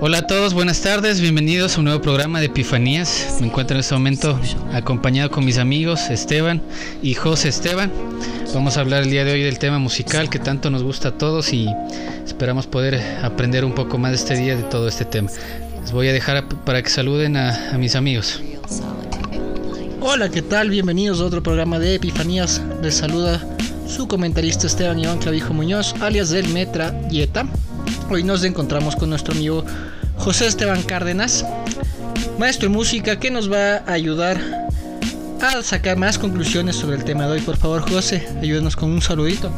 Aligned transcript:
Hola 0.00 0.18
a 0.18 0.26
todos, 0.28 0.54
buenas 0.54 0.80
tardes, 0.80 1.20
bienvenidos 1.20 1.74
a 1.74 1.78
un 1.80 1.86
nuevo 1.86 2.00
programa 2.00 2.38
de 2.38 2.46
Epifanías. 2.46 3.38
Me 3.40 3.48
encuentro 3.48 3.74
en 3.74 3.80
este 3.80 3.94
momento 3.94 4.38
acompañado 4.72 5.28
con 5.28 5.44
mis 5.44 5.58
amigos 5.58 6.08
Esteban 6.08 6.62
y 7.02 7.14
José 7.14 7.48
Esteban. 7.48 7.90
Vamos 8.54 8.76
a 8.76 8.82
hablar 8.82 9.02
el 9.02 9.10
día 9.10 9.24
de 9.24 9.32
hoy 9.32 9.42
del 9.42 9.58
tema 9.58 9.80
musical 9.80 10.30
que 10.30 10.38
tanto 10.38 10.70
nos 10.70 10.84
gusta 10.84 11.08
a 11.08 11.18
todos 11.18 11.52
y 11.52 11.66
esperamos 12.24 12.68
poder 12.68 13.02
aprender 13.24 13.64
un 13.64 13.72
poco 13.74 13.98
más 13.98 14.12
este 14.12 14.36
día 14.36 14.54
de 14.54 14.62
todo 14.62 14.86
este 14.86 15.04
tema. 15.04 15.30
Les 15.80 15.90
voy 15.90 16.06
a 16.06 16.12
dejar 16.12 16.48
para 16.64 16.80
que 16.80 16.90
saluden 16.90 17.36
a, 17.36 17.76
mis 17.76 17.96
amigos. 17.96 18.40
Hola, 20.00 20.28
¿qué 20.28 20.42
tal? 20.42 20.70
Bienvenidos 20.70 21.20
a 21.20 21.24
otro 21.24 21.42
programa 21.42 21.80
de 21.80 21.96
Epifanías. 21.96 22.62
Les 22.82 22.94
saluda 22.94 23.44
su 23.88 24.06
comentarista 24.06 24.68
Esteban 24.68 25.00
Iván 25.00 25.18
Clavijo 25.18 25.52
Muñoz, 25.54 25.92
alias 26.00 26.30
del 26.30 26.48
Metra 26.50 26.94
Yeta. 27.08 27.48
Hoy 28.10 28.24
nos 28.24 28.42
encontramos 28.42 28.96
con 28.96 29.10
nuestro 29.10 29.34
amigo 29.34 29.64
José 30.16 30.46
Esteban 30.46 30.82
Cárdenas, 30.82 31.44
maestro 32.38 32.70
de 32.70 32.74
música, 32.74 33.20
que 33.20 33.30
nos 33.30 33.52
va 33.52 33.82
a 33.86 33.92
ayudar 33.92 34.40
a 35.42 35.62
sacar 35.62 35.98
más 35.98 36.18
conclusiones 36.18 36.76
sobre 36.76 36.96
el 36.96 37.04
tema 37.04 37.26
de 37.26 37.32
hoy. 37.32 37.40
Por 37.42 37.58
favor, 37.58 37.82
José, 37.82 38.26
ayúdenos 38.40 38.76
con 38.76 38.90
un 38.90 39.02
saludito. 39.02 39.52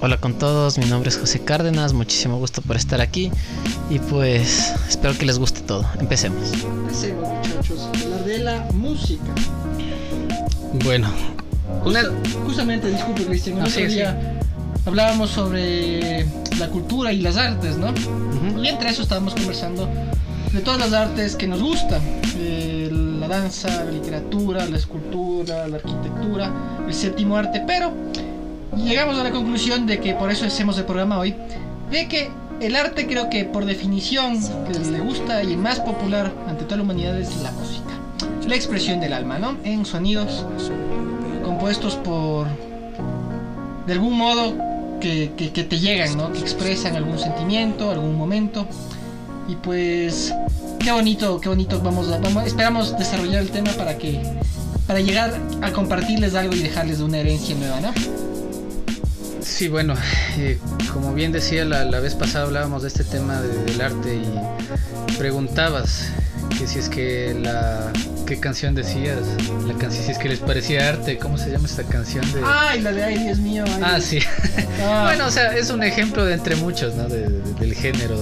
Hola 0.00 0.16
con 0.16 0.38
todos, 0.38 0.78
mi 0.78 0.86
nombre 0.86 1.10
es 1.10 1.18
José 1.18 1.44
Cárdenas, 1.44 1.92
muchísimo 1.92 2.38
gusto 2.38 2.62
por 2.62 2.76
estar 2.76 3.02
aquí 3.02 3.30
y 3.90 3.98
pues 3.98 4.72
espero 4.88 5.16
que 5.18 5.26
les 5.26 5.38
guste 5.38 5.60
todo. 5.60 5.84
Empecemos. 6.00 6.52
Empecemos 6.54 7.28
muchachos, 7.28 7.88
hablar 8.02 8.24
de 8.24 8.38
la 8.38 8.66
música. 8.72 9.34
Bueno, 10.82 11.10
justamente, 12.46 12.88
disculpe 12.88 13.26
Cristian, 13.26 13.58
no, 13.58 13.66
hablábamos 14.86 15.30
sobre 15.30 16.26
la 16.58 16.68
cultura 16.68 17.12
y 17.12 17.20
las 17.20 17.36
artes, 17.36 17.76
¿no? 17.76 17.92
Y 18.60 18.68
entre 18.68 18.90
eso 18.90 19.02
estábamos 19.02 19.34
conversando 19.34 19.88
de 20.52 20.60
todas 20.60 20.80
las 20.80 20.92
artes 20.92 21.36
que 21.36 21.46
nos 21.46 21.62
gustan. 21.62 22.00
Eh, 22.36 22.88
la 22.92 23.28
danza, 23.28 23.84
la 23.84 23.90
literatura, 23.90 24.66
la 24.66 24.76
escultura, 24.76 25.68
la 25.68 25.76
arquitectura, 25.76 26.50
el 26.86 26.92
séptimo 26.92 27.36
arte, 27.36 27.62
pero 27.66 27.92
llegamos 28.76 29.18
a 29.18 29.24
la 29.24 29.30
conclusión 29.30 29.86
de 29.86 30.00
que 30.00 30.14
por 30.14 30.30
eso 30.30 30.44
hacemos 30.44 30.76
el 30.78 30.84
programa 30.84 31.18
hoy, 31.18 31.34
de 31.90 32.08
que 32.08 32.30
el 32.60 32.76
arte 32.76 33.06
creo 33.06 33.30
que 33.30 33.44
por 33.44 33.64
definición 33.64 34.40
que 34.66 34.78
le 34.78 35.00
gusta 35.00 35.42
y 35.42 35.52
el 35.52 35.58
más 35.58 35.80
popular 35.80 36.32
ante 36.48 36.64
toda 36.64 36.78
la 36.78 36.82
humanidad 36.82 37.18
es 37.18 37.36
la 37.42 37.52
música. 37.52 37.82
La 38.46 38.56
expresión 38.56 39.00
del 39.00 39.12
alma, 39.12 39.38
¿no? 39.38 39.56
En 39.64 39.86
sonidos 39.86 40.44
compuestos 41.44 41.94
por, 41.96 42.46
de 43.86 43.92
algún 43.92 44.18
modo, 44.18 44.54
que, 45.02 45.66
te 45.68 45.78
llegan, 45.78 46.16
¿no? 46.16 46.32
Que 46.32 46.38
expresan 46.38 46.96
algún 46.96 47.18
sentimiento, 47.18 47.90
algún 47.90 48.16
momento. 48.16 48.66
Y 49.48 49.56
pues 49.56 50.32
qué 50.78 50.92
bonito, 50.92 51.40
qué 51.40 51.48
bonito 51.48 51.80
vamos 51.80 52.08
a, 52.10 52.18
vamos, 52.18 52.46
esperamos 52.46 52.96
desarrollar 52.96 53.42
el 53.42 53.50
tema 53.50 53.72
para 53.72 53.98
que 53.98 54.22
para 54.86 55.00
llegar 55.00 55.32
a 55.60 55.72
compartirles 55.72 56.34
algo 56.34 56.54
y 56.54 56.60
dejarles 56.60 57.00
una 57.00 57.18
herencia 57.18 57.54
nueva, 57.56 57.80
¿no? 57.80 57.92
Sí, 59.40 59.68
bueno, 59.68 59.94
eh, 60.38 60.58
como 60.92 61.12
bien 61.14 61.32
decía 61.32 61.64
la, 61.64 62.00
vez 62.00 62.14
pasada 62.14 62.46
hablábamos 62.46 62.82
de 62.82 62.88
este 62.88 63.04
tema 63.04 63.40
del 63.40 63.80
arte 63.80 64.16
y 64.16 65.18
preguntabas 65.18 66.08
que 66.58 66.66
si 66.66 66.78
es 66.78 66.88
que 66.88 67.34
la 67.34 67.92
¿Qué 68.26 68.38
canción 68.40 68.74
decías? 68.74 69.18
La 69.66 69.74
canción, 69.74 70.04
si 70.06 70.12
es 70.12 70.18
que 70.18 70.28
les 70.28 70.38
parecía 70.38 70.88
arte, 70.88 71.18
¿cómo 71.18 71.36
se 71.36 71.50
llama 71.50 71.66
esta 71.66 71.82
canción? 71.82 72.24
De... 72.32 72.40
Ay, 72.44 72.80
la 72.80 72.92
de 72.92 73.02
Ay, 73.02 73.18
Dios 73.18 73.38
mío. 73.38 73.64
ah, 73.82 74.00
sí. 74.00 74.20
Ah. 74.80 75.02
bueno, 75.04 75.26
o 75.26 75.30
sea, 75.30 75.56
es 75.56 75.70
un 75.70 75.82
ejemplo 75.82 76.24
de 76.24 76.34
entre 76.34 76.56
muchos, 76.56 76.94
¿no? 76.94 77.08
del 77.08 77.74
género 77.74 78.16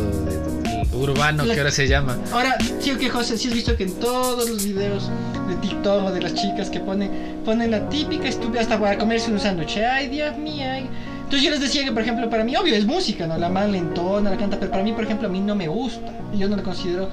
urbano 0.93 1.44
que 1.44 1.56
ahora 1.56 1.71
se 1.71 1.87
llama. 1.87 2.19
Ahora, 2.32 2.56
sí, 2.81 2.91
que 2.97 3.09
José, 3.09 3.38
sí 3.38 3.49
has 3.49 3.55
visto 3.55 3.77
que 3.77 3.84
en 3.84 3.94
todos 4.00 4.49
los 4.49 4.65
videos 4.65 5.10
de 5.49 5.55
TikTok 5.56 6.10
de 6.10 6.21
las 6.21 6.34
chicas 6.34 6.71
que 6.71 6.81
ponen, 6.81 7.41
ponen 7.44 7.71
la 7.71 7.88
típica 7.88 8.28
estúpida 8.28 8.62
hasta 8.62 8.78
para 8.81 8.99
comerse 8.99 9.31
un 9.31 9.38
sándwich. 9.38 9.78
Ay, 9.78 10.09
Dios 10.09 10.37
mío. 10.37 10.66
Entonces 10.66 11.43
yo 11.43 11.50
les 11.50 11.60
decía 11.60 11.84
que, 11.84 11.93
por 11.93 12.03
ejemplo, 12.03 12.28
para 12.28 12.43
mí, 12.43 12.56
obvio, 12.56 12.75
es 12.75 12.84
música, 12.84 13.26
¿no? 13.26 13.38
La 13.38 13.49
man 13.49 13.71
lentona, 13.71 14.31
la 14.31 14.37
canta, 14.37 14.59
pero 14.59 14.71
para 14.71 14.82
mí, 14.82 14.93
por 14.93 15.05
ejemplo, 15.05 15.28
a 15.28 15.31
mí 15.31 15.41
no 15.41 15.55
me 15.55 15.69
gusta. 15.69 16.12
Yo 16.34 16.49
no 16.49 16.56
lo 16.56 16.62
considero 16.65 17.09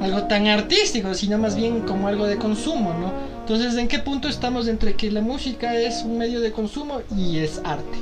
algo 0.00 0.24
tan 0.24 0.46
artístico, 0.46 1.14
sino 1.14 1.38
más 1.38 1.56
bien 1.56 1.80
como 1.80 2.08
algo 2.08 2.26
de 2.26 2.36
consumo, 2.36 2.94
¿no? 2.94 3.12
Entonces, 3.40 3.76
¿en 3.76 3.88
qué 3.88 3.98
punto 3.98 4.28
estamos 4.28 4.68
entre 4.68 4.94
que 4.94 5.10
la 5.10 5.20
música 5.20 5.76
es 5.76 6.02
un 6.04 6.18
medio 6.18 6.40
de 6.40 6.52
consumo 6.52 7.02
y 7.16 7.38
es 7.38 7.60
arte? 7.64 7.98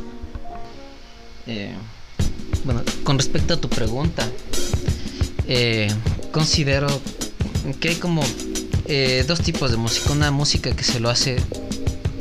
Eh, 1.47 1.73
bueno, 2.65 2.83
con 3.05 3.19
respecto 3.19 3.55
a 3.55 3.57
tu 3.57 3.69
pregunta, 3.69 4.29
eh, 5.49 5.89
considero 6.31 6.89
que 7.81 7.89
hay 7.89 7.95
como 7.97 8.23
eh, 8.87 9.25
dos 9.27 9.41
tipos 9.41 9.71
de 9.71 9.77
música. 9.77 10.13
Una 10.13 10.31
música 10.31 10.77
que 10.77 10.85
se 10.85 11.01
lo 11.01 11.09
hace 11.09 11.37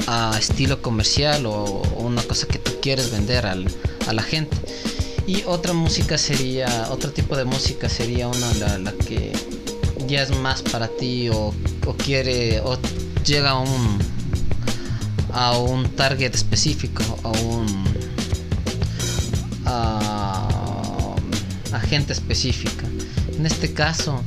a 0.07 0.35
estilo 0.39 0.81
comercial 0.81 1.45
o, 1.45 1.83
una 1.97 2.23
cosa 2.23 2.47
que 2.47 2.57
tú 2.57 2.71
quieres 2.81 3.11
vender 3.11 3.45
a 3.45 4.13
la 4.13 4.23
gente. 4.23 4.57
Y 5.27 5.43
otra 5.45 5.73
música 5.73 6.17
sería, 6.17 6.87
otro 6.89 7.11
tipo 7.11 7.35
de 7.37 7.45
música 7.45 7.87
sería 7.87 8.27
una 8.27 8.79
la 8.79 8.91
que 8.93 9.31
ya 10.09 10.23
es 10.23 10.35
más 10.39 10.63
para 10.63 10.87
ti 10.87 11.29
o, 11.29 11.53
quiere 12.03 12.59
o 12.61 12.77
llega 13.25 13.51
a 13.51 13.59
un 13.59 13.99
a 15.31 15.57
un 15.57 15.87
target 15.89 16.33
específico 16.33 17.03
a 17.23 17.29
un 17.29 17.85
a, 19.65 20.35
gente 21.87 22.13
específica. 22.13 22.85
En 23.37 23.47
este 23.47 23.73
caso 23.73 24.21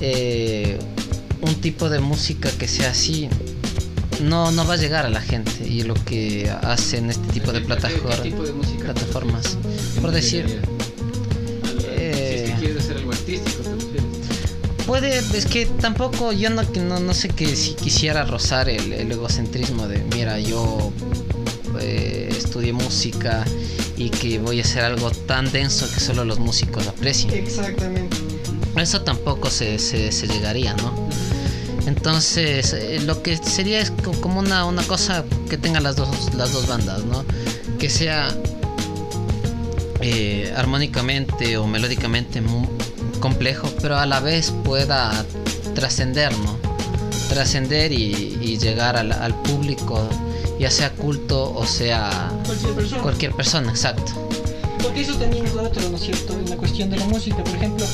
eh, 0.00 0.78
un 1.40 1.54
tipo 1.62 1.88
de 1.88 1.98
música 1.98 2.50
que 2.58 2.68
sea 2.68 2.90
así 2.90 3.28
no, 4.22 4.50
no 4.50 4.66
va 4.66 4.74
a 4.74 4.76
llegar 4.76 5.06
a 5.06 5.08
la 5.08 5.22
gente 5.22 5.66
y 5.66 5.82
lo 5.82 5.94
que 5.94 6.50
hacen 6.62 7.08
este 7.08 7.26
tipo 7.32 7.52
de, 7.52 7.62
plataformas 7.62 9.56
por 10.02 10.10
decir 10.10 10.60
puede, 14.88 15.18
es 15.18 15.44
que 15.44 15.66
tampoco 15.66 16.32
yo 16.32 16.48
no, 16.48 16.62
no, 16.62 16.98
no 16.98 17.12
sé 17.12 17.28
que 17.28 17.54
si 17.54 17.74
quisiera 17.74 18.24
rozar 18.24 18.70
el, 18.70 18.90
egocentrismo 19.12 19.86
de, 19.86 19.98
mira, 20.14 20.40
yo 20.40 20.90
eh, 21.78 22.30
estudié 22.30 22.72
música 22.72 23.44
y 23.98 24.08
que 24.08 24.38
voy 24.38 24.60
a 24.60 24.62
hacer 24.62 24.84
algo 24.84 25.10
tan 25.10 25.52
denso 25.52 25.86
que 25.92 26.00
solo 26.00 26.24
los 26.24 26.38
músicos 26.38 26.86
aprecien. 26.86 27.34
Exactamente. 27.34 28.16
Eso 28.76 29.02
tampoco 29.02 29.50
se, 29.50 29.78
se, 29.78 30.26
llegaría, 30.26 30.72
¿no? 30.76 31.10
Entonces, 31.86 32.72
eh, 32.72 32.98
lo 33.04 33.22
que 33.22 33.36
sería 33.36 33.80
es 33.80 33.92
como 34.22 34.40
una, 34.40 34.64
una 34.64 34.82
cosa 34.84 35.22
que 35.50 35.58
tenga 35.58 35.80
las 35.80 35.96
dos, 35.96 36.08
las 36.34 36.52
dos 36.52 36.66
bandas, 36.66 37.04
¿no? 37.04 37.26
Que 37.78 37.90
sea 37.90 38.34
eh, 40.00 40.50
armónicamente 40.56 41.58
o 41.58 41.66
melódicamente 41.66 42.40
complejo, 43.18 43.68
pero 43.80 43.98
a 43.98 44.06
la 44.06 44.20
vez 44.20 44.52
pueda 44.64 45.24
trascender, 45.74 46.32
¿no? 46.38 46.56
Trascender 47.28 47.92
y, 47.92 48.58
llegar 48.58 48.96
al, 48.96 49.34
público, 49.42 50.08
ya 50.58 50.70
sea 50.70 50.90
culto 50.90 51.54
o 51.54 51.64
sea 51.64 52.32
cualquier 53.02 53.32
persona. 53.32 53.70
exacto. 53.70 54.12
Porque 54.82 55.02
eso 55.02 55.14
también 55.14 55.46
es 55.46 55.54
otro, 55.54 55.88
¿no 55.90 55.96
es 55.96 56.02
cierto? 56.02 56.32
En 56.32 56.50
la 56.50 56.56
cuestión 56.56 56.90
de 56.90 56.96
la 56.96 57.04
música, 57.04 57.36
por 57.44 57.54
ejemplo, 57.54 57.86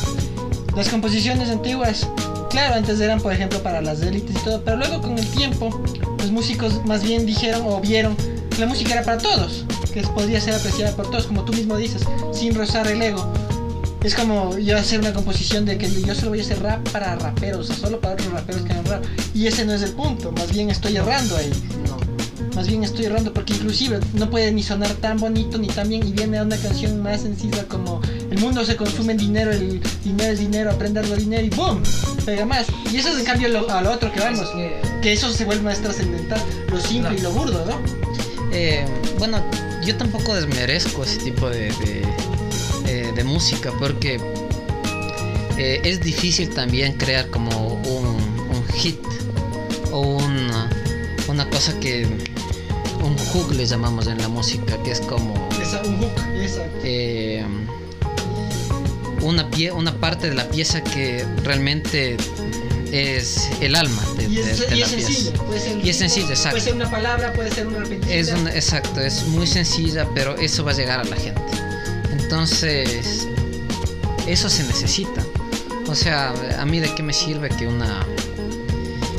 las 0.75 0.89
composiciones 0.89 1.51
antiguas, 1.51 2.09
claro, 2.51 2.77
antes 2.77 3.01
eran, 3.01 3.21
por 3.21 3.33
ejemplo, 3.33 3.63
para 3.63 3.81
las 3.81 4.01
élites 4.01 4.37
y 4.37 4.45
todo, 4.45 4.63
pero 4.65 4.77
luego 4.77 5.03
con 5.03 5.19
el 5.19 5.27
tiempo, 5.29 5.83
los 6.19 6.31
músicos 6.31 6.85
más 6.85 7.03
bien 7.03 7.27
dijeron 7.27 7.63
o 7.67 7.81
vieron 7.81 8.17
que 8.51 8.59
la 8.59 8.67
música 8.67 8.95
era 8.95 9.03
para 9.03 9.19
todos, 9.19 9.65
que 9.93 10.03
podría 10.03 10.41
ser 10.41 10.55
apreciada 10.55 10.97
por 10.97 11.11
todos, 11.11 11.27
como 11.27 11.45
tú 11.45 11.53
mismo 11.53 11.77
dices, 11.77 12.03
sin 12.33 12.55
rozar 12.55 12.87
el 12.87 13.03
ego. 13.03 13.31
Es 14.05 14.15
como 14.15 14.59
yo 14.59 14.77
hacer 14.77 15.01
una 15.01 15.15
composición 15.15 15.65
de 15.65 15.79
que 15.79 15.91
yo 15.91 16.15
solo 16.15 16.31
voy 16.31 16.41
a 16.41 16.43
hacer 16.43 16.63
rap 16.63 16.87
para 16.91 17.17
raperos, 17.17 17.61
o 17.61 17.65
sea, 17.73 17.77
solo 17.77 18.01
para 18.01 18.13
otros 18.13 18.31
raperos 18.33 18.63
que 18.63 18.73
hagan 18.73 18.85
rap. 18.85 19.05
Y 19.33 19.47
ese 19.47 19.65
no 19.65 19.73
es 19.73 19.81
el 19.81 19.93
punto, 19.93 20.31
más 20.31 20.53
bien 20.53 20.69
estoy 20.69 20.97
errando 20.97 21.35
ahí. 21.39 21.51
No. 21.89 21.97
Más 22.55 22.69
bien 22.69 22.85
estoy 22.85 23.07
errando 23.07 23.33
porque 23.33 23.55
inclusive 23.55 23.99
no 24.13 24.29
puede 24.29 24.53
ni 24.53 24.63
sonar 24.63 24.91
tan 24.95 25.19
bonito 25.19 25.57
ni 25.57 25.69
tan 25.69 25.89
bien 25.89 26.07
y 26.07 26.13
viene 26.13 26.39
a 26.39 26.43
una 26.43 26.57
canción 26.59 27.03
más 27.03 27.23
sencilla 27.23 27.65
como 27.67 28.01
el 28.31 28.39
mundo 28.39 28.65
se 28.65 28.77
consume 28.77 29.13
en 29.13 29.19
dinero, 29.19 29.51
el 29.51 29.81
dinero 30.05 30.33
es 30.33 30.39
dinero, 30.39 30.71
aprenderlo 30.71 31.17
dinero 31.17 31.43
y 31.43 31.49
¡boom! 31.51 31.83
Pega 32.27 32.45
más. 32.45 32.67
Y 32.93 32.99
eso 32.99 33.09
es 33.09 33.19
en 33.19 33.25
cambio 33.25 33.49
lo, 33.49 33.71
a 33.71 33.81
lo 33.81 33.91
otro 33.91 34.13
que 34.13 34.21
vamos, 34.21 34.47
que 35.03 35.13
eso 35.13 35.33
se 35.33 35.47
vuelve 35.47 35.63
más 35.63 35.79
trascendental, 35.79 36.41
lo 36.71 36.79
simple 36.79 37.17
y 37.17 37.23
lo 37.23 37.33
burdo, 37.33 37.65
¿no? 37.65 37.81
Eh, 38.53 38.85
bueno, 39.19 39.43
yo 39.85 39.97
tampoco 39.97 40.35
desmerezco 40.35 41.03
ese 41.03 41.19
tipo 41.21 41.49
de 41.49 41.73
de 43.15 43.25
música 43.25 43.73
porque 43.79 44.21
eh, 45.57 45.81
es 45.85 46.01
difícil 46.01 46.51
también 46.51 46.95
crear 46.95 47.29
como 47.31 47.51
un, 47.75 48.35
hit 48.75 48.99
o 49.93 50.01
una, 50.01 50.69
una, 51.29 51.49
cosa 51.49 51.79
que 51.79 52.07
un 53.03 53.17
hook 53.17 53.53
le 53.53 53.67
llamamos 53.67 54.09
en 54.09 54.19
la 54.19 54.29
música 54.29 54.83
que 54.83 54.91
es 54.91 55.01
como 55.01 55.33
un 55.35 55.99
hook 55.99 56.13
eh, 56.83 57.45
una, 59.23 59.49
pie, 59.51 59.71
una 59.71 59.95
parte 59.95 60.29
de 60.29 60.35
la 60.35 60.49
pieza 60.49 60.83
que 60.83 61.25
realmente 61.45 62.17
es 62.93 63.51
el 63.61 63.75
alma 63.75 64.03
de, 64.17 64.25
y 64.25 64.39
es, 64.39 64.69
de, 64.69 64.77
y 64.77 64.81
la 64.81 64.87
es 64.87 64.93
pieza. 64.93 65.33
Puede 65.45 65.61
ser, 65.61 65.85
Y 65.85 65.89
es 65.89 66.01
exacto. 66.01 66.51
Puede 66.51 66.61
ser 66.61 66.75
una 66.75 66.91
palabra, 66.91 67.33
puede 67.33 67.51
ser 67.51 67.67
una 67.67 67.79
repetición. 67.79 68.19
Es 68.19 68.33
un, 68.33 68.49
exacto, 68.49 69.01
es 69.01 69.25
muy 69.25 69.47
sencilla, 69.47 70.07
pero 70.15 70.37
eso 70.37 70.65
va 70.65 70.71
a 70.71 70.75
llegar 70.75 71.01
a 71.01 71.05
la 71.05 71.17
gente. 71.17 71.43
Entonces, 72.25 73.29
eso 74.27 74.49
se 74.49 74.65
necesita. 74.65 75.23
O 75.87 75.95
sea, 75.95 76.33
a 76.59 76.65
mí 76.65 76.81
de 76.81 76.93
qué 76.95 77.03
me 77.03 77.13
sirve 77.13 77.51
que 77.51 77.69
una 77.69 78.05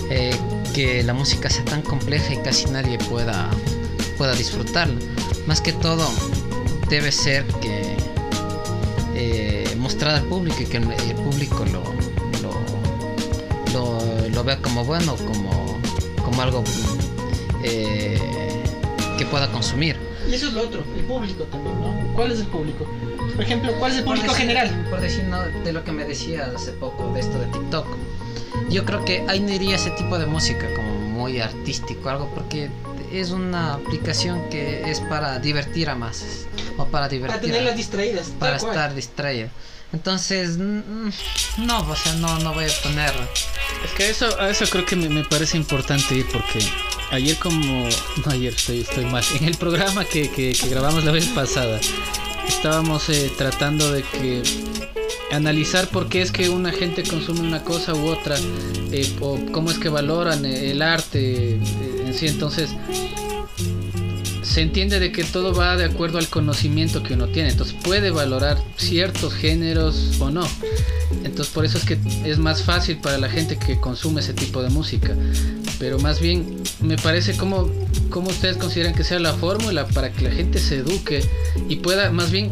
eh, 0.09 0.35
que 0.73 1.03
la 1.03 1.13
música 1.13 1.49
sea 1.49 1.63
tan 1.65 1.83
compleja 1.83 2.33
y 2.33 2.37
casi 2.37 2.65
nadie 2.65 2.97
pueda 2.97 3.49
pueda 4.17 4.33
disfrutarla. 4.33 4.99
Más 5.45 5.61
que 5.61 5.71
todo 5.71 6.09
debe 6.89 7.11
ser 7.11 7.45
que 7.61 7.95
eh, 9.13 9.75
mostrar 9.77 10.15
al 10.15 10.23
público 10.23 10.63
y 10.63 10.65
que 10.65 10.77
el, 10.77 11.15
público 11.15 11.63
lo, 11.65 11.83
lo, 12.41 12.59
lo, 13.71 14.29
lo 14.29 14.43
vea 14.43 14.57
como 14.61 14.83
bueno, 14.83 15.15
como, 15.27 15.79
como 16.23 16.41
algo 16.41 16.63
eh, 17.63 18.19
que 19.19 19.25
pueda 19.27 19.51
consumir. 19.51 20.04
Y 20.29 20.33
eso 20.33 20.47
es 20.47 20.53
lo 20.53 20.61
otro, 20.63 20.83
el 20.97 21.03
público 21.05 21.43
también, 21.45 21.79
¿no? 21.81 22.13
¿Cuál 22.13 22.31
es 22.31 22.39
el 22.39 22.47
público? 22.47 22.87
Por 23.35 23.43
ejemplo, 23.43 23.71
¿cuál 23.79 23.91
es 23.91 23.97
el 23.99 24.03
público 24.05 24.25
Por 24.27 24.35
decir- 24.35 24.47
general? 24.47 24.87
Por 24.89 25.01
decir 25.01 25.23
no, 25.25 25.41
de 25.43 25.73
lo 25.73 25.83
que 25.83 25.91
me 25.91 26.05
decías 26.05 26.49
hace 26.55 26.71
poco, 26.73 27.11
de 27.13 27.19
esto 27.19 27.37
de 27.39 27.45
TikTok. 27.47 27.87
Yo 28.69 28.85
creo 28.85 29.03
que 29.05 29.23
ahí 29.27 29.39
no 29.41 29.51
iría 29.53 29.75
ese 29.75 29.91
tipo 29.91 30.17
de 30.17 30.25
música 30.25 30.67
como 30.75 30.89
muy 30.95 31.39
artístico, 31.41 32.09
algo 32.09 32.29
porque 32.33 32.69
es 33.11 33.31
una 33.31 33.73
aplicación 33.73 34.49
que 34.49 34.89
es 34.89 34.99
para 35.01 35.39
divertir 35.39 35.89
a 35.89 35.95
masas 35.95 36.47
o 36.77 36.85
para 36.85 37.07
divertir 37.07 37.37
Para 37.39 37.41
tenerlas 37.53 37.75
distraídas. 37.77 38.27
para 38.39 38.57
cual. 38.57 38.71
estar 38.71 38.95
distraído. 38.95 39.49
Entonces, 39.93 40.57
no, 40.57 41.79
o 41.89 41.95
sea, 41.95 42.13
no, 42.15 42.39
no 42.39 42.53
voy 42.53 42.65
a 42.65 42.83
poner. 42.83 43.13
Es 43.85 43.91
que 43.95 44.09
eso, 44.09 44.39
a 44.41 44.49
eso 44.49 44.65
creo 44.69 44.85
que 44.85 44.95
me, 44.95 45.07
me 45.09 45.23
parece 45.23 45.57
importante 45.57 46.15
ir 46.15 46.25
porque 46.33 46.59
ayer 47.15 47.37
como... 47.37 47.87
No, 48.25 48.31
ayer 48.31 48.53
estoy, 48.53 48.81
estoy 48.81 49.05
mal. 49.05 49.23
En 49.39 49.45
el 49.45 49.55
programa 49.57 50.05
que, 50.05 50.29
que- 50.29 50.53
grabamos 50.69 51.03
la 51.03 51.11
vez 51.11 51.25
pasada, 51.27 51.79
estábamos 52.47 53.09
eh, 53.09 53.31
tratando 53.37 53.91
de 53.91 54.03
que 54.03 54.43
analizar 55.31 55.87
por 55.89 56.07
qué 56.07 56.21
es 56.21 56.31
que 56.31 56.49
una 56.49 56.71
gente 56.71 57.03
consume 57.03 57.41
una 57.41 57.63
cosa 57.63 57.93
u 57.93 58.05
otra 58.07 58.35
eh, 58.91 59.11
o 59.19 59.39
cómo 59.51 59.71
es 59.71 59.77
que 59.79 59.89
valoran 59.89 60.45
eh, 60.45 60.71
el 60.71 60.81
arte 60.81 61.55
en 61.55 62.13
sí. 62.13 62.27
Entonces, 62.27 62.69
se 64.41 64.61
entiende 64.61 64.99
de 64.99 65.11
que 65.11 65.23
todo 65.23 65.53
va 65.53 65.75
de 65.75 65.83
acuerdo 65.85 66.17
al 66.17 66.27
conocimiento 66.29 67.03
que 67.03 67.13
uno 67.15 67.27
tiene. 67.27 67.49
Entonces 67.49 67.75
puede 67.83 68.11
valorar 68.11 68.57
ciertos 68.77 69.33
géneros 69.33 70.13
o 70.19 70.29
no. 70.29 70.47
Entonces 71.23 71.53
por 71.53 71.65
eso 71.65 71.77
es 71.77 71.83
que 71.85 71.97
es 72.23 72.37
más 72.37 72.63
fácil 72.63 72.97
para 72.97 73.17
la 73.17 73.29
gente 73.29 73.57
que 73.57 73.79
consume 73.79 74.21
ese 74.21 74.33
tipo 74.33 74.61
de 74.61 74.69
música. 74.69 75.15
Pero 75.79 75.99
más 75.99 76.19
bien 76.19 76.57
me 76.81 76.97
parece 76.97 77.35
como, 77.35 77.69
como 78.09 78.29
ustedes 78.29 78.57
consideran 78.57 78.93
que 78.95 79.03
sea 79.03 79.19
la 79.19 79.33
fórmula 79.33 79.85
para 79.87 80.11
que 80.11 80.23
la 80.23 80.31
gente 80.31 80.59
se 80.59 80.77
eduque 80.77 81.21
y 81.69 81.77
pueda 81.77 82.11
más 82.11 82.31
bien 82.31 82.51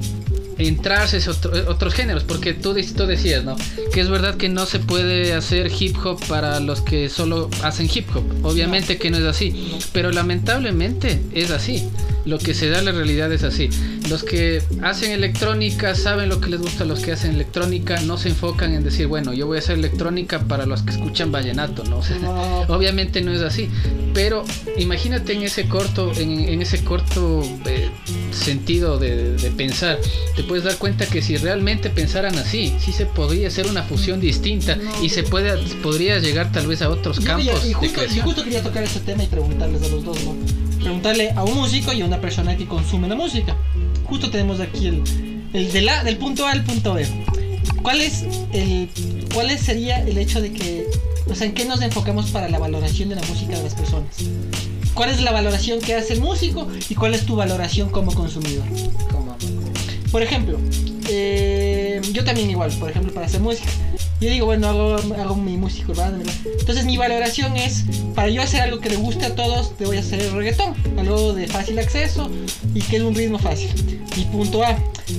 entrarse 0.59 1.17
a 1.25 1.31
otro- 1.31 1.51
otros 1.71 1.93
géneros. 1.93 2.23
Porque 2.23 2.53
tú, 2.53 2.75
tú 2.95 3.05
decías, 3.07 3.43
¿no? 3.43 3.55
Que 3.93 4.01
es 4.01 4.09
verdad 4.09 4.35
que 4.35 4.49
no 4.49 4.65
se 4.65 4.79
puede 4.79 5.33
hacer 5.33 5.71
hip 5.79 5.95
hop 6.05 6.19
para 6.27 6.59
los 6.59 6.81
que 6.81 7.09
solo 7.09 7.49
hacen 7.63 7.89
hip 7.93 8.07
hop. 8.15 8.23
Obviamente 8.43 8.97
que 8.97 9.09
no 9.09 9.17
es 9.17 9.23
así. 9.25 9.73
Pero 9.93 10.11
lamentablemente 10.11 11.21
es 11.33 11.49
así. 11.51 11.87
Lo 12.25 12.37
que 12.39 12.53
se 12.53 12.69
da 12.69 12.79
en 12.79 12.85
la 12.85 12.91
realidad 12.91 13.31
es 13.33 13.43
así. 13.43 13.69
Los 14.09 14.23
que 14.23 14.61
hacen 14.81 15.11
electrónica 15.11 15.95
saben 15.95 16.29
lo 16.29 16.39
que 16.41 16.49
les 16.49 16.59
gusta 16.61 16.83
a 16.83 16.87
los 16.87 16.99
que 16.99 17.13
hacen 17.13 17.31
electrónica. 17.35 17.99
No 18.01 18.17
se 18.17 18.29
enfocan 18.29 18.73
en 18.73 18.83
decir, 18.83 19.07
bueno, 19.07 19.33
yo 19.33 19.47
voy 19.47 19.57
a 19.57 19.59
hacer 19.59 19.77
electrónica 19.77 20.39
para 20.41 20.65
los 20.65 20.81
que 20.83 20.91
escuchan 20.91 21.31
vallenato, 21.31 21.83
¿no? 21.85 21.97
O 22.03 22.03
sea, 22.03 22.17
No. 22.19 22.61
Obviamente 22.63 23.21
no 23.21 23.31
es 23.33 23.41
así, 23.41 23.69
pero 24.13 24.43
imagínate 24.77 25.33
en 25.33 25.43
ese 25.43 25.67
corto, 25.67 26.11
en, 26.17 26.31
en 26.31 26.61
ese 26.61 26.83
corto 26.83 27.43
eh, 27.65 27.89
sentido 28.31 28.97
de, 28.99 29.35
de 29.37 29.51
pensar, 29.51 29.97
te 30.35 30.43
puedes 30.43 30.63
dar 30.65 30.75
cuenta 30.77 31.05
que 31.05 31.21
si 31.21 31.37
realmente 31.37 31.89
pensaran 31.89 32.37
así, 32.37 32.73
sí 32.79 32.91
se 32.91 33.05
podría 33.05 33.47
hacer 33.47 33.67
una 33.67 33.83
fusión 33.83 34.19
distinta 34.19 34.77
y 35.01 35.09
se 35.09 35.23
puede, 35.23 35.57
podría 35.81 36.19
llegar 36.19 36.51
tal 36.51 36.67
vez 36.67 36.81
a 36.81 36.89
otros 36.89 37.19
Yo 37.19 37.25
campos 37.25 37.45
quería- 37.45 37.65
y, 37.65 37.67
de 37.69 37.73
justo, 37.73 37.85
y 37.85 37.89
creación. 37.89 38.25
justo 38.25 38.43
quería 38.43 38.61
tocar 38.63 38.83
ese 38.83 38.99
tema 38.99 39.23
y 39.23 39.27
preguntarles 39.27 39.81
a 39.83 39.87
los 39.87 40.03
dos, 40.03 40.17
¿no? 40.25 40.35
Preguntarle 40.81 41.31
a 41.31 41.43
un 41.43 41.55
músico 41.55 41.93
y 41.93 42.01
a 42.01 42.05
una 42.05 42.19
persona 42.19 42.57
que 42.57 42.65
consume 42.67 43.07
la 43.07 43.15
música. 43.15 43.55
Justo 44.05 44.29
tenemos 44.29 44.59
aquí 44.59 44.87
el, 44.87 45.03
el 45.53 45.71
de 45.71 45.81
la, 45.81 46.03
del 46.03 46.17
punto 46.17 46.45
A 46.47 46.51
al 46.51 46.63
punto 46.63 46.93
B. 46.93 47.05
¿Cuál 47.81 48.01
es 48.01 48.23
el, 48.53 48.89
cuál 49.33 49.49
es- 49.51 49.61
sería 49.61 50.01
el 50.01 50.17
hecho 50.17 50.41
de 50.41 50.51
que, 50.53 50.85
o 51.29 51.35
sea, 51.35 51.47
en 51.47 51.53
qué 51.53 51.65
nos 51.65 51.81
enfocamos 51.81 52.29
para 52.31 52.49
la 52.49 52.59
valoración 52.59 53.09
de 53.09 53.15
la 53.15 53.21
música 53.23 53.57
de 53.57 53.63
las 53.63 53.73
personas? 53.75 54.15
¿Cuál 54.93 55.09
es 55.09 55.21
la 55.21 55.31
valoración 55.31 55.79
que 55.81 55.95
hace 55.95 56.13
el 56.13 56.21
músico 56.21 56.67
y 56.89 56.95
cuál 56.95 57.13
es 57.15 57.25
tu 57.25 57.35
valoración 57.35 57.89
como 57.89 58.13
consumidor? 58.13 58.63
Por 60.11 60.21
ejemplo, 60.21 60.59
eh, 61.09 62.01
yo 62.11 62.23
también 62.23 62.49
igual, 62.49 62.71
por 62.79 62.89
ejemplo, 62.89 63.13
para 63.13 63.25
hacer 63.25 63.41
música. 63.41 63.69
Yo 64.21 64.29
digo, 64.29 64.45
bueno, 64.45 64.69
hago, 64.69 64.95
hago 64.95 65.35
mi 65.35 65.57
música 65.57 65.91
urbana. 65.91 66.23
Entonces 66.59 66.85
mi 66.85 66.97
valoración 66.97 67.57
es, 67.57 67.83
para 68.15 68.29
yo 68.29 68.41
hacer 68.41 68.61
algo 68.61 68.79
que 68.79 68.89
le 68.89 68.95
guste 68.95 69.25
a 69.25 69.35
todos, 69.35 69.75
te 69.77 69.85
voy 69.85 69.97
a 69.97 69.99
hacer 69.99 70.21
el 70.21 70.31
reggaetón. 70.31 70.73
Algo 70.97 71.33
de 71.33 71.47
fácil 71.47 71.77
acceso 71.79 72.29
y 72.73 72.81
que 72.81 72.97
es 72.97 73.01
un 73.03 73.15
ritmo 73.15 73.39
fácil. 73.39 73.69
Mi 74.15 74.25
punto 74.25 74.63
A. 74.63 74.77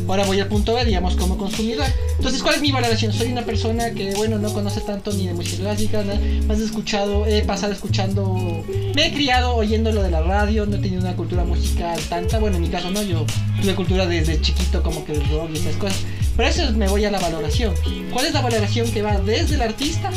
Ahora 0.08 0.24
voy 0.24 0.40
al 0.40 0.48
punto 0.48 0.74
B, 0.74 0.84
digamos, 0.84 1.16
como 1.16 1.36
consumidor. 1.36 1.86
Entonces, 2.16 2.42
¿cuál 2.42 2.56
es 2.56 2.60
mi 2.62 2.72
valoración? 2.72 3.12
Soy 3.12 3.30
una 3.30 3.42
persona 3.42 3.90
que, 3.90 4.14
bueno, 4.14 4.38
no 4.38 4.52
conoce 4.52 4.80
tanto 4.80 5.12
ni 5.12 5.26
de 5.26 5.34
música 5.34 5.62
clásica, 5.62 6.02
nada, 6.02 6.18
más 6.46 6.58
escuchado, 6.60 7.26
he 7.26 7.42
pasado 7.42 7.72
escuchando, 7.72 8.64
me 8.94 9.06
he 9.06 9.12
criado 9.12 9.54
oyendo 9.54 9.92
lo 9.92 10.02
de 10.02 10.10
la 10.10 10.22
radio, 10.22 10.64
no 10.64 10.76
he 10.76 10.78
tenido 10.78 11.02
una 11.02 11.14
cultura 11.16 11.44
musical 11.44 11.98
tanta, 12.08 12.38
bueno, 12.38 12.56
en 12.56 12.62
mi 12.62 12.68
caso 12.68 12.90
no, 12.90 13.02
yo 13.02 13.26
tuve 13.60 13.74
cultura 13.74 14.06
desde 14.06 14.40
chiquito 14.40 14.82
como 14.82 15.04
que 15.04 15.12
el 15.12 15.28
rock 15.28 15.50
y 15.52 15.58
esas 15.58 15.76
cosas. 15.76 15.98
Pero 16.36 16.48
eso 16.48 16.72
me 16.72 16.88
voy 16.88 17.04
a 17.04 17.10
la 17.10 17.20
valoración. 17.20 17.74
¿Cuál 18.12 18.26
es 18.26 18.32
la 18.32 18.40
valoración 18.40 18.90
que 18.90 19.02
va 19.02 19.18
desde 19.20 19.56
el 19.56 19.62
artista 19.62 20.10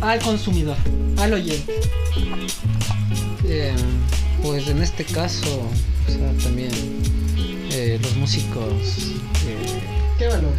al 0.00 0.20
consumidor, 0.20 0.76
al 1.18 1.32
oyente? 1.32 1.72
eh, 3.48 3.74
pues 4.42 4.68
en 4.68 4.82
este 4.82 5.04
caso, 5.04 5.46
o 6.08 6.10
sea, 6.10 6.32
también 6.42 6.70
eh, 7.72 7.98
los 8.02 8.16
músicos 8.16 8.72
eh, 9.46 9.80
¿Qué 10.18 10.26
valor? 10.28 10.52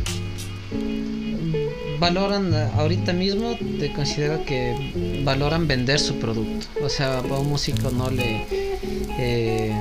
valoran 1.99 2.53
ahorita 2.75 3.13
mismo 3.13 3.55
te 3.79 3.93
considero 3.93 4.43
que 4.45 5.21
valoran 5.23 5.67
vender 5.67 5.99
su 5.99 6.19
producto. 6.19 6.67
O 6.83 6.89
sea 6.89 7.19
a 7.19 7.21
un 7.21 7.47
músico 7.47 7.91
no 7.91 8.09
le 8.09 8.45
eh, 9.17 9.73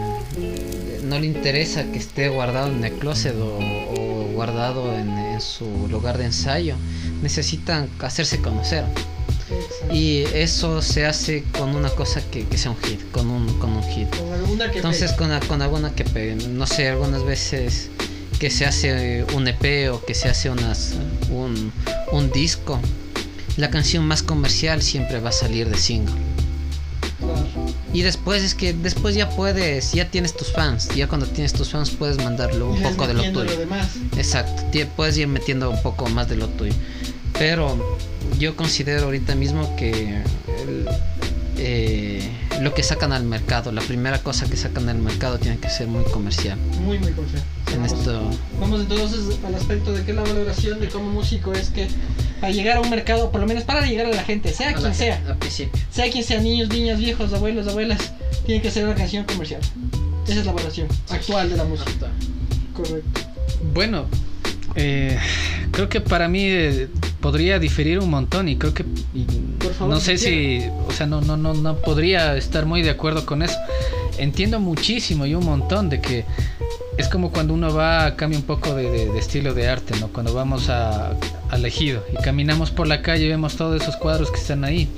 no 1.03 1.19
le 1.19 1.27
interesa 1.27 1.91
que 1.91 1.99
esté 1.99 2.29
guardado 2.29 2.71
en 2.71 2.85
el 2.85 2.93
closet 2.93 3.35
o, 3.35 3.59
o 3.59 4.27
guardado 4.35 4.97
en, 4.97 5.11
en 5.11 5.41
su 5.41 5.89
lugar 5.89 6.17
de 6.19 6.27
ensayo. 6.27 6.77
Necesitan 7.23 7.89
hacerse 8.01 8.41
conocer 8.41 8.85
y 9.93 10.25
eso 10.35 10.83
se 10.83 11.07
hace 11.07 11.45
con 11.59 11.75
una 11.75 11.91
cosa 11.91 12.23
que, 12.31 12.47
que 12.47 12.59
sea 12.59 12.71
un 12.71 12.77
hit 12.79 13.01
con 13.11 13.31
un 13.31 13.59
con 13.59 13.73
un 13.73 13.83
hit 13.83 14.09
Con 14.17 14.33
alguna 14.33 14.71
que 14.71 14.79
entonces 14.79 15.13
con, 15.13 15.31
con 15.49 15.63
alguna 15.63 15.95
que 15.95 16.05
pegue, 16.05 16.37
no 16.37 16.67
sé, 16.67 16.89
algunas 16.89 17.25
veces 17.25 17.91
que 18.43 18.51
se 18.51 18.67
hace 18.67 19.25
un 19.35 19.47
EP 19.47 19.93
o 19.93 20.05
que 20.05 20.15
se 20.15 20.29
hace 20.29 20.51
unas, 20.51 20.95
un, 21.31 21.73
un 22.11 22.33
disco, 22.33 22.81
la 23.57 23.71
canción 23.71 24.05
más 24.05 24.25
comercial 24.25 24.83
siempre 24.83 25.21
va 25.21 25.29
a 25.29 25.33
salir 25.33 25.69
de 25.71 25.79
single. 25.79 26.13
Y 27.93 28.03
después 28.03 28.43
es 28.43 28.57
que 28.57 28.73
después 28.73 29.15
ya 29.15 29.31
puedes, 29.31 29.93
ya 29.93 30.11
tienes 30.11 30.37
tus 30.37 30.53
fans, 30.53 30.89
ya 30.97 31.07
cuando 31.07 31.29
tienes 31.29 31.53
tus 31.53 31.71
fans 31.71 31.91
puedes 31.91 32.17
mandarle 32.17 32.65
un 32.65 32.83
poco 32.83 33.07
de 33.07 33.15
lo 33.15 33.23
tuyo. 33.23 33.45
lo 33.45 33.57
demás. 33.57 33.91
Exacto, 34.17 34.65
puedes 34.97 35.17
ir 35.19 35.29
metiendo 35.29 35.71
un 35.71 35.81
poco 35.81 36.09
más 36.09 36.29
de 36.29 36.35
lo 36.35 36.49
tuyo. 36.49 36.75
Pero 37.39 37.97
yo 38.39 38.57
considero 38.57 39.05
ahorita 39.05 39.35
mismo 39.35 39.75
que 39.77 40.23
el- 40.63 40.87
eh, 41.59 42.29
lo 42.61 42.75
que 42.75 42.83
sacan 42.83 43.13
al 43.13 43.25
mercado, 43.25 43.73
la 43.73 43.83
primera 43.83 44.19
cosa 44.23 44.49
que 44.49 44.57
sacan 44.57 44.89
al 44.89 44.99
mercado 44.99 45.39
tiene 45.39 45.59
que 45.59 45.69
ser 45.71 45.87
muy 45.87 46.05
comercial. 46.05 46.59
Muy, 46.85 46.99
muy 46.99 47.13
confiado. 47.13 47.45
En 47.75 47.85
esto, 47.85 48.31
Vamos 48.61 48.81
entonces 48.83 49.39
al 49.47 49.55
aspecto 49.55 49.93
de 49.93 50.05
que 50.05 50.13
la 50.13 50.23
valoración 50.23 50.81
de 50.81 50.89
como 50.89 51.11
músico 51.11 51.53
es 51.53 51.71
que 51.71 51.89
para 52.41 52.53
llegar 52.53 52.77
a 52.77 52.81
un 52.81 52.91
mercado, 52.91 53.31
por 53.31 53.41
lo 53.41 53.47
menos 53.47 53.65
para 53.65 53.87
llegar 53.87 54.07
a 54.07 54.11
la 54.11 54.25
gente, 54.25 54.53
sea 54.53 54.71
a 54.71 54.73
quien 54.75 54.89
la- 54.89 54.95
sea, 54.95 55.23
al 55.27 55.39
principio. 55.39 55.81
sea 55.91 56.11
quien 56.11 56.25
sea, 56.25 56.41
niños, 56.41 56.69
niñas, 56.69 56.99
viejos, 56.99 57.33
abuelos, 57.33 57.67
abuelas, 57.69 58.13
tiene 58.45 58.61
que 58.61 58.71
ser 58.71 58.85
una 58.85 58.95
canción 58.95 59.25
comercial. 59.25 59.61
Esa 60.27 60.41
es 60.41 60.47
la 60.47 60.53
valoración 60.53 60.89
actual 61.09 61.49
de 61.51 61.57
la 61.57 61.65
música. 61.65 62.09
Correcto. 62.75 63.21
Bueno, 63.73 64.07
eh, 64.75 65.19
creo 65.71 65.89
que 65.89 66.01
para 66.01 66.29
mí 66.29 66.45
eh, 66.45 66.89
podría 67.21 67.59
diferir 67.59 67.99
un 67.99 68.11
montón 68.11 68.49
y 68.49 68.57
creo 68.57 68.75
que 68.75 68.85
y 69.15 69.25
Por 69.59 69.75
favor, 69.75 69.95
no 69.95 70.01
sé 70.01 70.19
si 70.19 70.63
o 70.87 70.93
sea, 70.93 71.07
no, 71.07 71.21
no, 71.21 71.37
no, 71.37 71.55
no 71.55 71.77
podría 71.77 72.37
estar 72.37 72.67
muy 72.67 72.83
de 72.83 72.91
acuerdo 72.91 73.27
con 73.27 73.43
eso. 73.43 73.57
Entiendo 74.19 74.61
muchísimo 74.61 75.27
y 75.27 75.35
un 75.35 75.45
montón 75.45 75.89
de 75.89 76.01
que 76.01 76.25
es 76.99 77.09
como 77.09 77.33
cuando 77.33 77.55
uno 77.55 77.75
va, 77.75 78.17
cambia 78.17 78.39
un 78.39 78.45
poco 78.45 78.75
de, 78.75 79.19
estilo 79.19 79.55
de 79.55 79.69
arte, 79.69 79.95
¿no? 79.99 80.09
Cuando 80.09 80.35
vamos 80.35 80.69
a, 80.69 81.17
al 81.51 81.65
ejido 81.65 82.05
y 82.13 82.23
caminamos 82.23 82.71
por 82.71 82.87
la 82.87 83.03
calle 83.03 83.25
y 83.25 83.29
vemos 83.29 83.57
todos 83.57 83.81
esos 83.81 83.97
cuadros 83.97 84.31
que 84.31 84.39
están 84.39 84.65
ahí. 84.65 84.89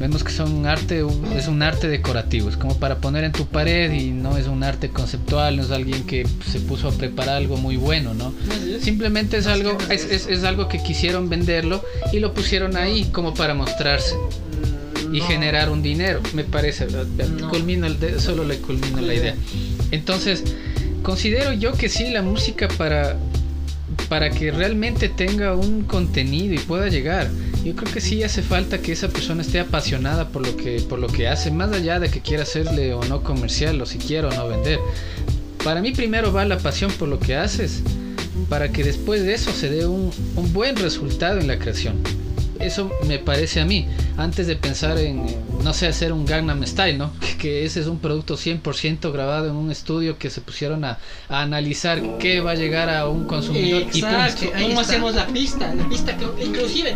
Vemos 0.00 0.24
que 0.24 0.32
son 0.32 0.64
arte, 0.64 1.04
es 1.36 1.46
un 1.46 1.62
arte 1.62 1.86
decorativo, 1.86 2.48
es 2.48 2.56
como 2.56 2.74
para 2.78 3.02
poner 3.02 3.22
en 3.22 3.32
tu 3.32 3.44
pared 3.44 3.92
y 3.92 4.12
no 4.12 4.38
es 4.38 4.46
un 4.46 4.64
arte 4.64 4.88
conceptual, 4.88 5.58
no 5.58 5.62
es 5.62 5.70
alguien 5.70 6.06
que 6.06 6.26
se 6.50 6.58
puso 6.58 6.88
a 6.88 6.92
preparar 6.92 7.36
algo 7.36 7.58
muy 7.58 7.76
bueno, 7.76 8.14
¿no? 8.14 8.32
Simplemente 8.80 9.36
es 9.36 9.46
algo, 9.46 9.76
es, 9.90 10.06
es, 10.06 10.44
algo 10.44 10.68
que 10.68 10.82
quisieron 10.82 11.28
venderlo 11.28 11.84
y 12.14 12.20
lo 12.20 12.32
pusieron 12.32 12.78
ahí 12.78 13.10
como 13.12 13.34
para 13.34 13.52
mostrarse 13.52 14.14
y 15.12 15.20
generar 15.20 15.68
un 15.68 15.82
dinero, 15.82 16.22
me 16.32 16.44
parece. 16.44 16.86
Culmino 17.50 17.86
el 17.86 18.20
solo 18.20 18.44
le 18.44 18.56
culmino 18.56 19.02
la 19.02 19.12
idea. 19.12 19.34
Entonces, 19.90 20.44
considero 21.02 21.52
yo 21.52 21.72
que 21.74 21.90
sí, 21.90 22.10
la 22.10 22.22
música 22.22 22.68
para, 22.68 23.18
para 24.08 24.30
que 24.30 24.50
realmente 24.50 25.10
tenga 25.10 25.54
un 25.54 25.82
contenido 25.82 26.54
y 26.54 26.58
pueda 26.58 26.88
llegar. 26.88 27.28
Yo 27.64 27.76
creo 27.76 27.92
que 27.92 28.00
sí 28.00 28.22
hace 28.22 28.42
falta 28.42 28.78
que 28.78 28.92
esa 28.92 29.08
persona 29.08 29.42
esté 29.42 29.60
apasionada 29.60 30.28
por 30.28 30.46
lo 30.46 30.56
que, 30.56 30.80
por 30.80 30.98
lo 30.98 31.08
que 31.08 31.28
hace, 31.28 31.50
más 31.50 31.72
allá 31.72 32.00
de 32.00 32.10
que 32.10 32.20
quiera 32.20 32.44
hacerle 32.44 32.94
o 32.94 33.02
no 33.04 33.22
comercial 33.22 33.80
o 33.80 33.86
si 33.86 33.98
quiere 33.98 34.28
o 34.28 34.32
no 34.32 34.48
vender. 34.48 34.78
Para 35.62 35.80
mí 35.80 35.92
primero 35.92 36.32
va 36.32 36.44
la 36.44 36.58
pasión 36.58 36.90
por 36.92 37.08
lo 37.08 37.20
que 37.20 37.36
haces, 37.36 37.82
para 38.48 38.72
que 38.72 38.82
después 38.82 39.22
de 39.22 39.34
eso 39.34 39.52
se 39.52 39.68
dé 39.68 39.86
un, 39.86 40.10
un 40.36 40.52
buen 40.52 40.76
resultado 40.76 41.38
en 41.38 41.48
la 41.48 41.58
creación 41.58 41.96
eso 42.60 42.90
me 43.06 43.18
parece 43.18 43.60
a 43.60 43.64
mí, 43.64 43.88
antes 44.16 44.46
de 44.46 44.54
pensar 44.56 44.98
en, 44.98 45.24
no 45.62 45.74
sé, 45.74 45.86
hacer 45.86 46.12
un 46.12 46.24
Gangnam 46.24 46.64
Style, 46.66 46.98
¿no? 46.98 47.12
Que, 47.40 47.64
ese 47.64 47.80
es 47.80 47.86
un 47.86 47.98
producto 47.98 48.36
100% 48.36 49.12
grabado 49.12 49.48
en 49.48 49.56
un 49.56 49.70
estudio 49.70 50.18
que 50.18 50.28
se 50.28 50.42
pusieron 50.42 50.84
a, 50.84 50.98
analizar 51.28 52.18
qué 52.18 52.40
va 52.40 52.50
a 52.50 52.54
llegar 52.54 52.90
a 52.90 53.08
un 53.08 53.24
consumidor. 53.24 53.82
Exacto, 53.82 54.44
y 54.44 54.62
¿cómo 54.62 54.80
hacemos 54.80 55.14
la 55.14 55.26
pista? 55.26 55.74
La 55.74 55.88
pista 55.88 56.16
que, 56.16 56.26
inclusive, 56.44 56.94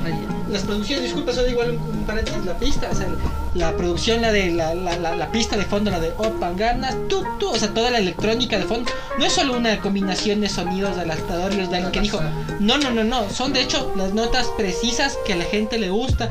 las 0.50 0.62
producciones, 0.62 1.04
disculpa, 1.04 1.32
solo 1.32 1.48
igual 1.48 1.70
un, 1.70 2.04
paréntesis, 2.04 2.44
la 2.44 2.58
pista, 2.58 2.88
o 2.92 2.94
sea, 2.94 3.08
la 3.54 3.74
producción, 3.76 4.20
la 4.20 4.32
de 4.32 4.50
la, 4.50 4.74
la, 4.74 5.16
la, 5.16 5.32
pista 5.32 5.56
de 5.56 5.64
fondo, 5.64 5.90
la 5.90 6.00
de 6.00 6.12
Opan 6.18 6.56
Ganas, 6.56 6.94
tú, 7.08 7.24
tú, 7.38 7.50
o 7.50 7.56
sea, 7.56 7.72
toda 7.72 7.90
la 7.90 7.98
electrónica 7.98 8.58
de 8.58 8.64
fondo, 8.64 8.90
no 9.18 9.24
es 9.24 9.32
solo 9.32 9.56
una 9.56 9.78
combinación 9.80 10.42
de 10.42 10.48
sonidos 10.48 10.98
aleatorios 10.98 11.70
de 11.70 11.76
alguien 11.76 11.92
que 11.92 12.00
dijo, 12.00 12.20
no, 12.60 12.76
no, 12.78 12.90
no, 12.90 13.04
no, 13.04 13.30
son 13.30 13.52
de 13.52 13.62
hecho 13.62 13.92
las 13.96 14.12
notas 14.12 14.46
precisas 14.56 15.16
que 15.26 15.34
la 15.34 15.44
gente 15.44 15.78
le 15.78 15.90
gusta. 15.90 16.30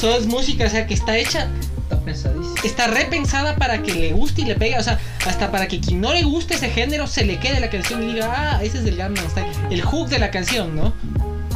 Son 0.00 0.26
música, 0.28 0.66
o 0.66 0.70
sea, 0.70 0.86
que 0.86 0.94
está 0.94 1.16
hecha. 1.16 1.48
Está 1.84 2.00
pensadísima. 2.00 2.54
Está 2.64 2.86
repensada 2.88 3.56
para 3.56 3.82
que 3.82 3.94
le 3.94 4.12
guste 4.12 4.42
y 4.42 4.44
le 4.46 4.54
pegue. 4.56 4.78
O 4.78 4.82
sea, 4.82 4.98
hasta 5.26 5.50
para 5.50 5.68
que 5.68 5.80
quien 5.80 6.00
no 6.00 6.12
le 6.12 6.24
guste 6.24 6.54
ese 6.54 6.70
género 6.70 7.06
se 7.06 7.24
le 7.24 7.38
quede 7.38 7.60
la 7.60 7.70
canción 7.70 8.02
y 8.02 8.14
diga, 8.14 8.32
ah, 8.34 8.62
ese 8.62 8.78
es 8.78 8.84
el 8.84 8.96
Gangnam 8.96 9.28
Style. 9.30 9.46
El 9.70 9.82
hook 9.82 10.08
de 10.08 10.18
la 10.18 10.30
canción, 10.30 10.74
¿no? 10.74 10.92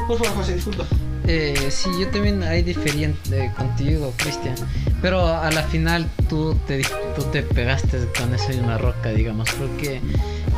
Por 0.06 0.18
favor, 0.18 0.37
José, 0.37 0.54
disculpa. 0.54 0.85
Eh, 1.26 1.68
sí, 1.70 1.90
yo 2.00 2.08
también 2.08 2.42
hay 2.42 2.62
diferente 2.62 3.52
contigo, 3.56 4.14
Cristian. 4.16 4.54
Pero 5.02 5.26
a 5.26 5.50
la 5.50 5.62
final 5.64 6.08
tú 6.28 6.56
te, 6.66 6.80
tú 7.14 7.23
te 7.30 7.42
pegaste 7.42 7.99
con 8.18 8.30
de 8.30 8.61
una 8.61 8.78
roca, 8.78 9.11
digamos, 9.11 9.50
porque 9.52 10.00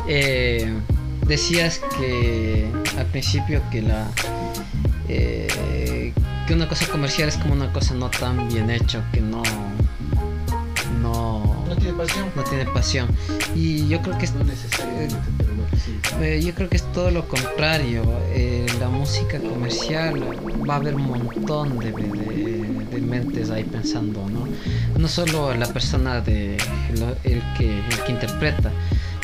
eh, 0.07 0.73
decías 1.27 1.81
que 1.97 2.65
al 2.97 3.05
principio 3.07 3.61
que 3.69 3.81
la 3.81 4.07
eh, 5.09 5.47
que 6.51 6.55
una 6.55 6.67
cosa 6.67 6.85
comercial 6.87 7.29
es 7.29 7.37
como 7.37 7.53
una 7.53 7.71
cosa 7.71 7.93
no 7.93 8.09
tan 8.09 8.49
bien 8.49 8.69
hecha, 8.69 9.01
que 9.13 9.21
no 9.21 9.41
no 11.01 11.63
no 11.65 11.75
tiene 11.77 11.93
pasión. 11.93 12.25
No 12.35 12.43
tiene 12.43 12.65
pasión. 12.65 13.07
Y 13.55 13.87
yo 13.87 14.01
creo 14.01 14.17
que 14.17 14.25
es 14.25 14.33
eh, 16.19 16.41
yo 16.43 16.53
creo 16.53 16.67
que 16.67 16.75
es 16.75 16.91
todo 16.91 17.09
lo 17.09 17.25
contrario. 17.29 18.03
Eh, 18.33 18.65
la 18.81 18.89
música 18.89 19.39
comercial 19.39 20.21
va 20.69 20.73
a 20.73 20.77
haber 20.77 20.95
un 20.95 21.07
montón 21.07 21.79
de, 21.79 21.93
de, 21.93 22.99
mentes 22.99 23.49
ahí 23.49 23.63
pensando, 23.63 24.29
¿no? 24.29 24.45
No 24.99 25.07
solo 25.07 25.55
la 25.55 25.67
persona 25.67 26.19
de 26.19 26.57
el, 27.23 27.41
que, 27.57 27.79
el 27.79 28.03
que 28.05 28.11
interpreta, 28.11 28.73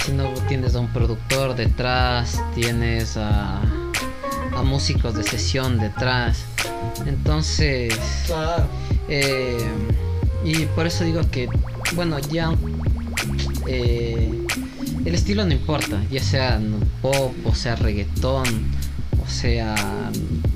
sino 0.05 0.29
tienes 0.47 0.75
a 0.75 0.79
un 0.79 0.93
productor 0.93 1.55
detrás, 1.55 2.41
tienes 2.55 3.17
a 3.17 3.61
a 4.57 4.63
músicos 4.63 5.13
de 5.13 5.23
sesión 5.23 5.77
detrás. 5.77 6.43
Entonces, 7.05 7.93
eh, 9.07 9.69
y 10.43 10.65
por 10.65 10.87
eso 10.87 11.03
digo 11.03 11.21
que, 11.29 11.47
bueno, 11.93 12.17
ya 12.17 12.51
eh, 13.67 14.31
el 15.05 15.13
estilo 15.13 15.45
no 15.45 15.51
importa, 15.51 16.03
ya 16.09 16.23
sea 16.23 16.59
pop, 17.03 17.33
o 17.45 17.53
sea 17.53 17.75
reggaetón, 17.75 18.47
o 19.23 19.29
sea 19.29 19.75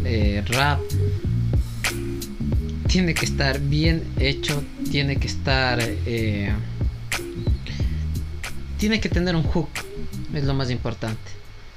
eh, 0.03 0.43
rap. 0.47 0.79
Tiene 2.87 3.13
que 3.13 3.25
estar 3.25 3.59
bien 3.59 4.03
hecho, 4.19 4.63
tiene 4.89 5.17
que 5.17 5.27
estar... 5.27 5.79
tiene 8.77 8.99
que 8.99 9.09
tener 9.09 9.35
un 9.35 9.43
hook, 9.43 9.69
es 10.33 10.43
lo 10.43 10.55
más 10.55 10.71
importante. 10.71 11.21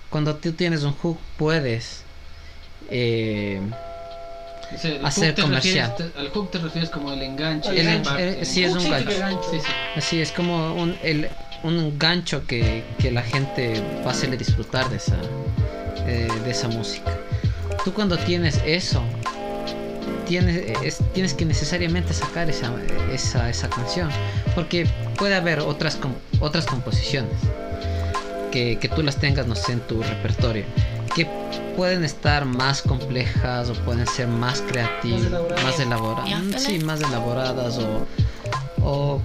Cuando 0.09 0.35
tú 0.37 0.53
tienes 0.53 0.85
un 0.85 0.93
hook 0.93 1.19
puedes 1.37 2.05
eh, 2.91 3.61
hacer 5.03 5.35
comercial. 5.35 5.95
al 6.17 6.29
hook 6.31 6.51
te 6.51 6.59
refieres 6.59 6.91
como 6.91 7.13
el 7.13 7.23
enganche. 7.23 7.71
sí, 8.45 8.65
es 8.65 8.75
un 8.75 8.91
gancho. 8.91 9.41
Así 9.97 10.21
es 10.21 10.33
como 10.33 10.75
un, 10.75 10.97
el, 11.03 11.29
un 11.63 11.99
gancho 11.99 12.47
que, 12.47 12.83
que 12.99 13.11
la 13.11 13.23
gente 13.23 13.83
va 14.05 14.11
a 14.11 14.11
hacerle 14.11 14.37
disfrutar 14.37 14.89
de 14.91 14.97
esa, 14.97 15.19
eh, 16.07 16.29
de 16.45 16.51
esa 16.51 16.69
música. 16.69 17.17
Tú 17.85 17.93
cuando 17.93 18.17
tienes 18.17 18.61
eso, 18.65 19.03
tienes, 20.27 20.99
tienes 21.13 21.35
que 21.35 21.45
necesariamente 21.45 22.13
sacar 22.15 22.49
esa, 22.49 22.73
esa, 23.13 23.49
esa 23.49 23.69
canción. 23.69 24.09
Porque 24.55 24.87
puede 25.17 25.35
haber 25.35 25.61
otras, 25.61 25.99
otras 26.41 26.67
composiciones 26.67 27.33
que, 28.51 28.79
que 28.79 28.89
tú 28.89 29.03
las 29.03 29.17
tengas, 29.17 29.47
no 29.47 29.55
sé, 29.55 29.73
en 29.73 29.81
tu 29.81 30.03
repertorio 30.03 30.65
que 31.15 31.27
pueden 31.77 32.05
estar 32.05 32.45
más 32.45 32.83
complejas 32.83 33.71
o 33.71 33.75
pueden 33.85 34.07
ser 34.07 34.29
más 34.29 34.61
creativas, 34.63 35.31
más 35.63 35.79
elaboradas, 35.81 36.63
sí, 36.63 36.79
más 36.81 37.01
elaboradas 37.01 37.79
o, 38.83 39.21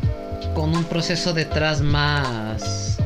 con 0.56 0.76
un 0.76 0.84
proceso 0.86 1.34
detrás 1.34 1.82
más 1.82 2.98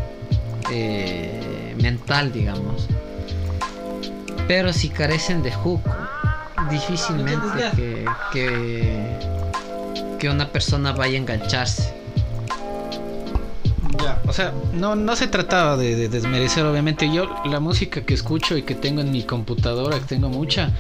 eh, 0.72 1.76
mental, 1.82 2.32
digamos. 2.32 2.88
Pero 4.48 4.74
si 4.74 4.90
carecen 4.90 5.42
de 5.42 5.52
hook, 5.52 5.82
difícilmente 6.70 7.48
que, 7.76 8.06
que, 8.32 9.18
que 10.20 10.30
una 10.30 10.50
persona 10.50 10.92
vaya 10.92 11.16
a 11.16 11.22
engancharse 11.22 12.03
o 14.28 14.34
sea, 14.34 14.54
no, 14.74 14.96
no 14.96 15.16
se 15.16 15.28
trataba 15.28 15.78
de, 15.78 16.10
desmerecer, 16.10 16.66
obviamente. 16.66 17.12
Yo, 17.12 17.30
la 17.46 17.60
música 17.60 18.02
que 18.02 18.14
escucho 18.14 18.58
y 18.58 18.64
que 18.64 18.76
tengo 18.76 19.02
en 19.02 19.12
mi 19.12 19.24
computadora, 19.24 20.00
que 20.00 20.06
tengo 20.06 20.30
mucha, 20.30 20.72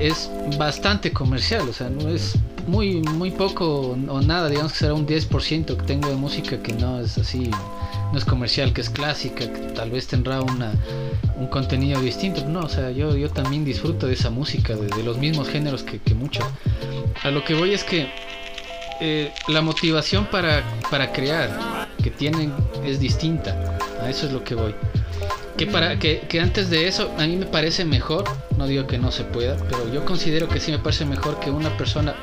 es 0.00 0.30
bastante 0.58 1.12
comercial, 1.12 1.68
o 1.68 1.72
sea, 1.72 1.88
no 1.88 2.08
es 2.08 2.36
muy, 2.66 3.02
muy 3.02 3.30
poco 3.30 3.96
o 4.08 4.20
nada, 4.22 4.48
digamos 4.48 4.72
que 4.72 4.78
será 4.78 4.94
un 4.94 5.06
10% 5.06 5.76
que 5.76 5.82
tengo 5.84 6.08
de 6.08 6.16
música 6.16 6.62
que 6.62 6.72
no 6.72 7.00
es 7.00 7.18
así, 7.18 7.50
no 8.12 8.18
es 8.18 8.24
comercial, 8.24 8.72
que 8.72 8.80
es 8.80 8.90
clásica, 8.90 9.40
que 9.52 9.60
tal 9.74 9.90
vez 9.90 10.06
tendrá 10.06 10.40
una, 10.40 10.72
un 11.36 11.46
contenido 11.48 12.00
distinto. 12.00 12.44
No, 12.46 12.60
o 12.60 12.68
sea, 12.68 12.90
yo, 12.90 13.16
yo 13.16 13.30
también 13.30 13.64
disfruto 13.64 14.06
de 14.06 14.14
esa 14.14 14.30
música, 14.30 14.74
de, 14.74 15.02
los 15.02 15.18
mismos 15.18 15.48
géneros 15.48 15.82
que, 15.82 15.98
que 15.98 16.14
muchos. 16.14 16.44
A 17.22 17.30
lo 17.30 17.44
que 17.44 17.54
voy 17.54 17.74
es 17.74 17.84
que 17.84 18.08
eh, 19.00 19.32
la 19.48 19.60
motivación 19.60 20.26
para, 20.26 20.62
para 20.90 21.12
crear 21.12 21.88
que 22.04 22.10
tienen 22.10 22.52
es 22.84 23.00
distinta. 23.00 23.78
A 24.02 24.10
eso 24.10 24.26
es 24.26 24.32
lo 24.32 24.44
que 24.44 24.54
voy. 24.54 24.74
Que, 25.56 25.66
para, 25.66 25.98
que, 25.98 26.20
que, 26.28 26.38
antes 26.38 26.68
de 26.68 26.86
eso, 26.86 27.10
a 27.16 27.26
mí 27.26 27.36
me 27.36 27.46
parece 27.46 27.86
mejor, 27.86 28.24
no 28.58 28.66
digo 28.66 28.86
que 28.86 28.98
no 28.98 29.10
se 29.10 29.24
pueda, 29.24 29.56
pero 29.70 29.90
yo 29.90 30.04
considero 30.04 30.46
que 30.46 30.60
sí 30.60 30.70
me 30.70 30.78
parece 30.78 31.06
mejor 31.06 31.40
que 31.40 31.50
una 31.50 31.74
persona, 31.78 32.14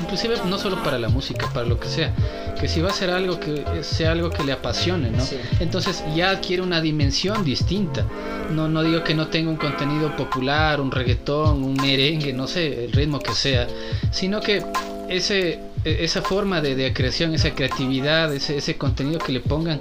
inclusive 0.00 0.36
no 0.46 0.56
solo 0.56 0.82
para 0.82 0.98
la 0.98 1.10
música, 1.10 1.46
para 1.52 1.66
lo 1.66 1.78
que 1.78 1.88
sea, 1.88 2.14
que 2.58 2.68
si 2.68 2.80
va 2.80 2.88
a 2.88 2.92
hacer 2.92 3.10
algo 3.10 3.38
que 3.38 3.62
sea 3.82 4.12
algo 4.12 4.30
que 4.30 4.44
le 4.44 4.52
apasione, 4.52 5.10
¿no? 5.10 5.24
Entonces 5.60 6.02
ya 6.16 6.30
adquiere 6.30 6.62
una 6.62 6.80
dimensión 6.80 7.44
distinta. 7.44 8.06
No, 8.54 8.66
no 8.68 8.82
digo 8.82 9.04
que 9.04 9.14
no 9.14 9.26
tenga 9.26 9.50
un 9.50 9.56
contenido 9.56 10.16
popular, 10.16 10.80
un 10.80 10.90
reggaetón, 10.90 11.62
un 11.62 11.74
merengue, 11.74 12.32
no 12.32 12.46
sé, 12.46 12.86
el 12.86 12.92
ritmo 12.92 13.18
que 13.18 13.32
sea, 13.32 13.66
sino 14.10 14.40
que 14.40 14.64
ese 15.10 15.60
esa 15.84 16.22
forma 16.22 16.60
de, 16.60 16.92
creación, 16.92 17.34
esa 17.34 17.54
creatividad, 17.54 18.32
ese, 18.34 18.56
ese 18.56 18.76
contenido 18.76 19.18
que 19.18 19.32
le 19.32 19.40
pongan, 19.40 19.80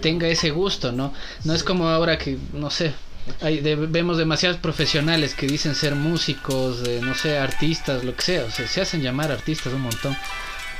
tenga 0.00 0.28
ese 0.28 0.50
gusto, 0.50 0.92
¿no? 0.92 1.12
No 1.44 1.54
es 1.54 1.62
como 1.62 1.88
ahora 1.88 2.18
que, 2.18 2.38
no 2.52 2.70
sé, 2.70 2.92
hay, 3.40 3.60
vemos 3.60 4.18
demasiados 4.18 4.58
profesionales 4.58 5.34
que 5.34 5.46
dicen 5.46 5.74
ser 5.74 5.94
músicos, 5.94 6.82
no 7.02 7.14
sé, 7.14 7.38
artistas, 7.38 8.04
lo 8.04 8.14
que 8.14 8.22
sea, 8.22 8.44
o 8.44 8.50
sea, 8.50 8.66
se 8.66 8.80
hacen 8.80 9.02
llamar 9.02 9.30
artistas 9.30 9.72
un 9.72 9.82
montón, 9.82 10.16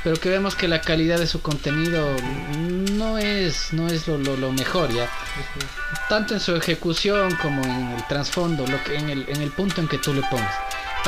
pero 0.03 0.17
que 0.17 0.29
vemos 0.29 0.55
que 0.55 0.67
la 0.67 0.81
calidad 0.81 1.19
de 1.19 1.27
su 1.27 1.41
contenido 1.41 2.07
no 2.93 3.17
es, 3.17 3.73
no 3.73 3.87
es 3.87 4.07
lo, 4.07 4.17
lo, 4.17 4.51
mejor 4.51 4.93
ya. 4.93 5.09
Tanto 6.07 6.33
en 6.33 6.39
su 6.39 6.55
ejecución 6.55 7.35
como 7.41 7.63
en 7.63 7.91
el 7.91 8.07
trasfondo, 8.07 8.65
lo 8.65 8.81
que, 8.83 8.95
en, 8.95 9.09
el, 9.09 9.25
en 9.27 9.41
el 9.41 9.51
punto 9.51 9.81
en 9.81 9.87
que 9.87 9.97
tú 9.97 10.13
le 10.13 10.21
pongas. 10.21 10.55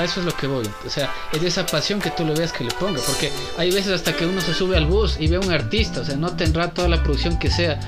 A 0.01 0.05
eso 0.05 0.20
es 0.20 0.25
lo 0.25 0.36
que 0.36 0.48
voy. 0.48 0.67
O 0.84 0.89
sea, 0.89 1.13
es 1.31 1.41
de 1.41 1.48
esa 1.48 1.63
pasión 1.67 2.00
que 2.00 2.10
tú 2.10 2.25
le 2.25 2.34
veas 2.34 2.51
que 2.51 2.63
le 2.63 2.72
ponga. 2.72 3.00
Porque 3.05 3.31
hay 3.58 3.70
veces 3.70 3.91
hasta 3.93 4.15
que 4.15 4.25
uno 4.25 4.41
se 4.41 4.53
sube 4.53 4.75
al 4.75 4.88
bus 4.88 5.17
y 5.20 5.27
ve 5.27 5.36
a 5.36 5.39
un 5.39 5.51
artista. 5.51 6.01
O 6.01 6.05
sea, 6.05 6.15
no 6.15 6.36
tendrá 6.36 6.72
toda 6.72 6.88
la 6.88 7.03
producción 7.03 7.38
que 7.38 7.51
sea 7.51 7.79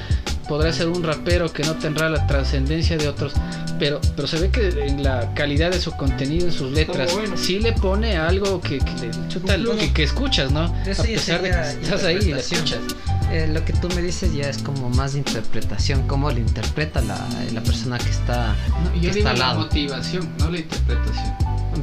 podrá 0.48 0.72
ser 0.74 0.89
un 0.89 1.01
rapero 1.01 1.51
que 1.51 1.63
no 1.63 1.75
tendrá 1.75 2.10
la 2.10 2.27
trascendencia 2.27 2.98
de 2.98 3.08
otros, 3.08 3.34
pero, 3.79 4.00
pero 4.15 4.27
se 4.27 4.39
ve 4.39 4.50
que 4.50 4.67
en 4.86 5.01
la 5.01 5.34
calidad 5.34 5.72
de 5.72 5.79
su 5.79 5.91
contenido, 5.93 6.46
en 6.48 6.51
sus 6.51 6.72
letras, 6.72 7.15
sí 7.36 7.60
le 7.60 7.72
pone 7.72 8.17
algo 8.17 8.62
que, 8.62 8.79
que 8.79 9.10
chuta, 9.29 9.55
que, 9.58 9.93
que, 9.93 10.03
escuchas, 10.03 10.51
¿no? 10.51 10.65
a 10.65 11.03
pesar 11.03 11.41
de 11.41 11.50
que 11.50 11.84
estás 11.84 12.03
ahí 12.03 12.20
y 12.22 12.32
la 12.32 12.39
escuchas. 12.39 12.79
Eh, 13.32 13.48
lo 13.51 13.63
que 13.65 13.74
tú 13.74 13.89
me 13.89 14.01
dices 14.01 14.34
ya 14.34 14.50
es 14.50 14.60
como 14.60 14.89
más 14.89 15.13
de 15.13 15.20
interpretación, 15.20 16.08
cómo 16.08 16.30
lo 16.30 16.38
interpreta 16.38 17.01
la, 17.01 17.18
la 17.51 17.62
persona 17.62 17.98
que 17.98 18.10
está, 18.10 18.56
no, 18.84 19.01
yo 19.01 19.12
digo 19.12 19.32
la 19.34 19.53
motivación, 19.56 20.30
no 20.39 20.51
la 20.51 20.60
interpretación. 20.60 21.34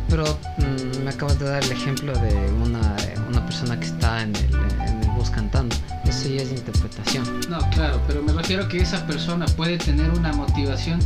Pero 0.08 0.38
mm, 0.58 1.04
me 1.04 1.10
acabas 1.10 1.38
de 1.38 1.46
dar 1.46 1.62
el 1.62 1.72
ejemplo 1.72 2.12
de 2.12 2.34
una, 2.62 2.96
una 3.28 3.44
persona 3.44 3.78
que 3.78 3.86
está 3.86 4.22
en 4.22 4.34
el, 4.36 4.54
en 4.86 5.02
el 5.02 5.10
bus 5.16 5.30
cantando 5.30 5.74
eso 6.10 6.28
ya 6.28 6.42
es 6.42 6.50
interpretación. 6.50 7.24
No, 7.48 7.58
claro, 7.70 8.00
pero 8.06 8.22
me 8.22 8.32
refiero 8.32 8.68
que 8.68 8.78
esa 8.78 9.06
persona 9.06 9.46
puede 9.46 9.78
tener 9.78 10.10
una 10.10 10.32
motivación 10.32 11.00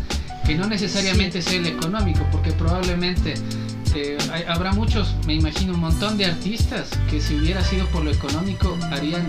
que 0.47 0.55
no 0.55 0.67
necesariamente 0.67 1.43
sea 1.43 1.59
el 1.59 1.67
económico, 1.67 2.26
porque 2.33 2.53
probablemente 2.53 3.35
eh, 3.95 4.19
habrá 4.49 4.73
muchos, 4.73 5.14
me 5.26 5.35
imagino, 5.35 5.75
un 5.75 5.81
montón 5.81 6.19
de 6.19 6.26
artistas 6.26 6.88
que 7.11 7.21
si 7.21 7.37
hubiera 7.37 7.62
sido 7.62 7.87
por 7.88 8.05
lo 8.05 8.11
económico 8.11 8.76
harían 8.91 9.26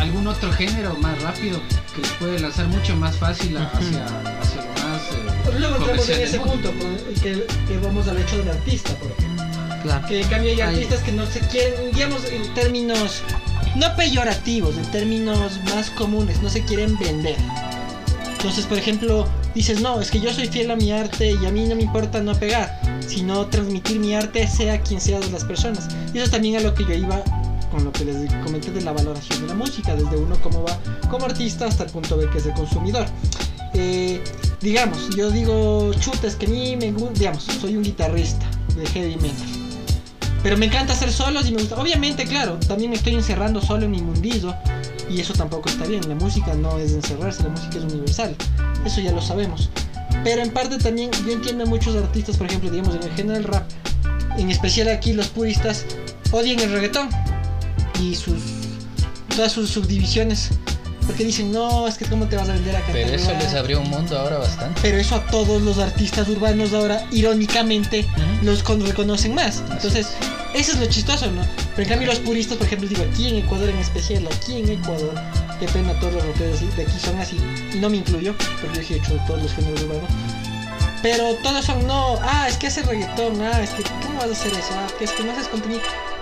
algún 0.00 0.26
otro 0.26 0.50
género 0.52 0.94
más 0.96 1.20
rápido 1.22 1.60
que 1.94 2.02
les 2.02 2.10
puede 2.12 2.38
lanzar 2.38 2.66
mucho 2.68 2.96
más 2.96 3.16
fácil 3.16 3.56
hacia, 3.56 4.04
hacia 4.40 4.62
lo 4.62 4.72
más. 4.72 5.02
Eh, 5.12 5.58
luego 5.58 5.76
entramos 5.76 6.08
en 6.08 6.20
ese 6.22 6.40
punto, 6.40 6.72
que, 7.22 7.46
que, 7.68 7.78
vamos 7.78 8.08
al 8.08 8.18
hecho 8.18 8.38
del 8.38 8.48
artista, 8.48 8.92
por 8.94 9.10
ejemplo. 9.10 9.44
Claro. 9.82 10.08
Que 10.08 10.20
en 10.22 10.28
cambio 10.28 10.50
hay 10.50 10.60
artistas 10.60 11.00
que 11.00 11.12
no 11.12 11.26
se 11.26 11.40
quieren, 11.40 11.92
digamos, 11.92 12.24
en 12.26 12.54
términos 12.54 13.22
no 13.76 13.94
peyorativos, 13.96 14.76
en 14.76 14.90
términos 14.90 15.60
más 15.64 15.90
comunes, 15.90 16.42
no 16.42 16.50
se 16.50 16.64
quieren 16.64 16.98
vender. 16.98 17.36
Entonces, 18.32 18.64
por 18.66 18.78
ejemplo, 18.78 19.28
dices, 19.54 19.80
no, 19.80 20.00
es 20.00 20.10
que 20.10 20.20
yo 20.20 20.32
soy 20.32 20.48
fiel 20.48 20.70
a 20.70 20.76
mi 20.76 20.92
arte 20.92 21.36
y 21.40 21.46
a 21.46 21.50
mí 21.50 21.66
no 21.66 21.76
me 21.76 21.82
importa 21.82 22.20
no 22.20 22.34
pegar, 22.34 22.80
sino 23.06 23.46
transmitir 23.46 23.98
mi 23.98 24.14
arte 24.14 24.46
sea 24.48 24.80
quien 24.80 25.00
sea 25.00 25.20
de 25.20 25.30
las 25.30 25.44
personas. 25.44 25.88
Y 26.12 26.16
eso 26.16 26.24
es 26.24 26.30
también 26.30 26.56
a 26.56 26.60
lo 26.60 26.74
que 26.74 26.84
yo 26.84 26.94
iba 26.94 27.22
con 27.70 27.84
lo 27.84 27.92
que 27.92 28.04
les 28.04 28.32
comenté 28.44 28.70
de 28.70 28.80
la 28.82 28.92
valoración 28.92 29.42
de 29.42 29.48
la 29.48 29.54
música, 29.54 29.94
desde 29.94 30.16
uno 30.16 30.36
como 30.42 30.62
va 30.62 30.78
como 31.10 31.26
artista 31.26 31.66
hasta 31.66 31.84
el 31.84 31.90
punto 31.90 32.16
B 32.16 32.28
que 32.30 32.38
es 32.38 32.46
el 32.46 32.52
consumidor. 32.54 33.06
Eh, 33.74 34.22
digamos, 34.60 35.10
yo 35.16 35.30
digo, 35.30 35.92
chutes 35.94 36.36
que 36.36 36.46
mí 36.46 36.76
me 36.76 36.92
gusta, 36.92 37.18
digamos, 37.18 37.44
soy 37.44 37.76
un 37.76 37.82
guitarrista 37.82 38.46
de 38.76 38.86
heavy 38.86 39.16
metal 39.16 39.60
pero 40.42 40.56
me 40.56 40.66
encanta 40.66 40.92
hacer 40.92 41.12
solos 41.12 41.48
y 41.48 41.52
me 41.52 41.60
gusta. 41.60 41.76
Obviamente, 41.76 42.24
claro, 42.24 42.58
también 42.66 42.90
me 42.90 42.96
estoy 42.96 43.14
encerrando 43.14 43.60
solo 43.60 43.84
en 43.84 43.90
mi 43.90 44.00
mundillo. 44.00 44.54
Y 45.08 45.20
eso 45.20 45.34
tampoco 45.34 45.68
está 45.68 45.84
bien. 45.86 46.08
La 46.08 46.14
música 46.14 46.54
no 46.54 46.78
es 46.78 46.92
encerrarse, 46.92 47.42
la 47.42 47.50
música 47.50 47.78
es 47.78 47.84
universal. 47.84 48.34
Eso 48.84 49.00
ya 49.00 49.12
lo 49.12 49.20
sabemos. 49.20 49.68
Pero 50.24 50.42
en 50.42 50.50
parte 50.50 50.78
también 50.78 51.10
yo 51.26 51.32
entiendo 51.32 51.64
a 51.64 51.66
muchos 51.66 51.94
artistas, 51.96 52.36
por 52.36 52.46
ejemplo, 52.46 52.70
digamos 52.70 52.94
en 52.94 53.02
el 53.02 53.10
género 53.12 53.34
del 53.34 53.44
rap, 53.44 53.64
en 54.38 54.50
especial 54.50 54.88
aquí 54.88 55.12
los 55.12 55.28
puristas, 55.28 55.84
odian 56.30 56.60
el 56.60 56.70
reggaetón 56.72 57.08
y 58.00 58.14
sus 58.14 58.42
todas 59.28 59.52
sus 59.52 59.70
subdivisiones 59.70 60.50
porque 61.10 61.24
dicen, 61.24 61.50
no, 61.50 61.88
es 61.88 61.98
que 61.98 62.04
cómo 62.04 62.26
te 62.26 62.36
vas 62.36 62.48
a 62.48 62.52
vender 62.52 62.76
acá. 62.76 62.90
Pero 62.92 63.10
eso 63.12 63.32
les 63.32 63.52
abrió 63.54 63.80
un 63.80 63.90
mundo 63.90 64.16
ahora 64.16 64.38
bastante. 64.38 64.80
Pero 64.80 64.96
eso 64.96 65.16
a 65.16 65.26
todos 65.26 65.60
los 65.60 65.78
artistas 65.78 66.28
urbanos 66.28 66.72
ahora, 66.72 67.04
irónicamente, 67.10 68.06
los 68.42 68.62
reconocen 68.64 69.34
más. 69.34 69.60
Entonces, 69.72 70.06
eso 70.54 70.72
es 70.72 70.78
lo 70.78 70.86
chistoso, 70.86 71.28
¿no? 71.32 71.42
Pero 71.74 71.82
en 71.82 71.88
cambio 71.88 72.06
los 72.06 72.20
puristas, 72.20 72.58
por 72.58 72.66
ejemplo, 72.68 72.88
digo, 72.88 73.02
aquí 73.10 73.26
en 73.26 73.36
Ecuador 73.38 73.70
en 73.70 73.78
especial, 73.78 74.24
aquí 74.28 74.60
en 74.60 74.70
Ecuador, 74.70 75.14
qué 75.58 75.66
pena 75.66 75.98
todos 75.98 76.14
los 76.14 76.26
raperos 76.26 76.76
de 76.76 76.82
aquí 76.82 76.98
son 77.04 77.18
así. 77.18 77.36
Y 77.74 77.78
no 77.78 77.90
me 77.90 77.96
incluyo, 77.96 78.32
porque 78.60 78.84
yo 78.84 78.94
he 78.94 78.98
hecho 78.98 79.18
todos 79.26 79.42
los 79.42 79.52
géneros 79.52 79.82
urbanos. 79.82 80.10
Pero 81.02 81.34
todos 81.42 81.64
son, 81.64 81.86
no, 81.88 82.18
ah, 82.22 82.46
es 82.48 82.56
que 82.56 82.68
hace 82.68 82.82
reggaetón, 82.82 83.40
ah, 83.42 83.60
es 83.60 83.70
que, 83.70 83.82
¿cómo 83.82 84.18
vas 84.18 84.28
a 84.28 84.32
hacer 84.32 84.52
eso? 84.52 84.74
Ah, 84.74 84.86
que 84.96 85.06
es 85.06 85.10
que 85.10 85.24
no 85.24 85.32
haces 85.32 85.48
contenido. 85.48 85.80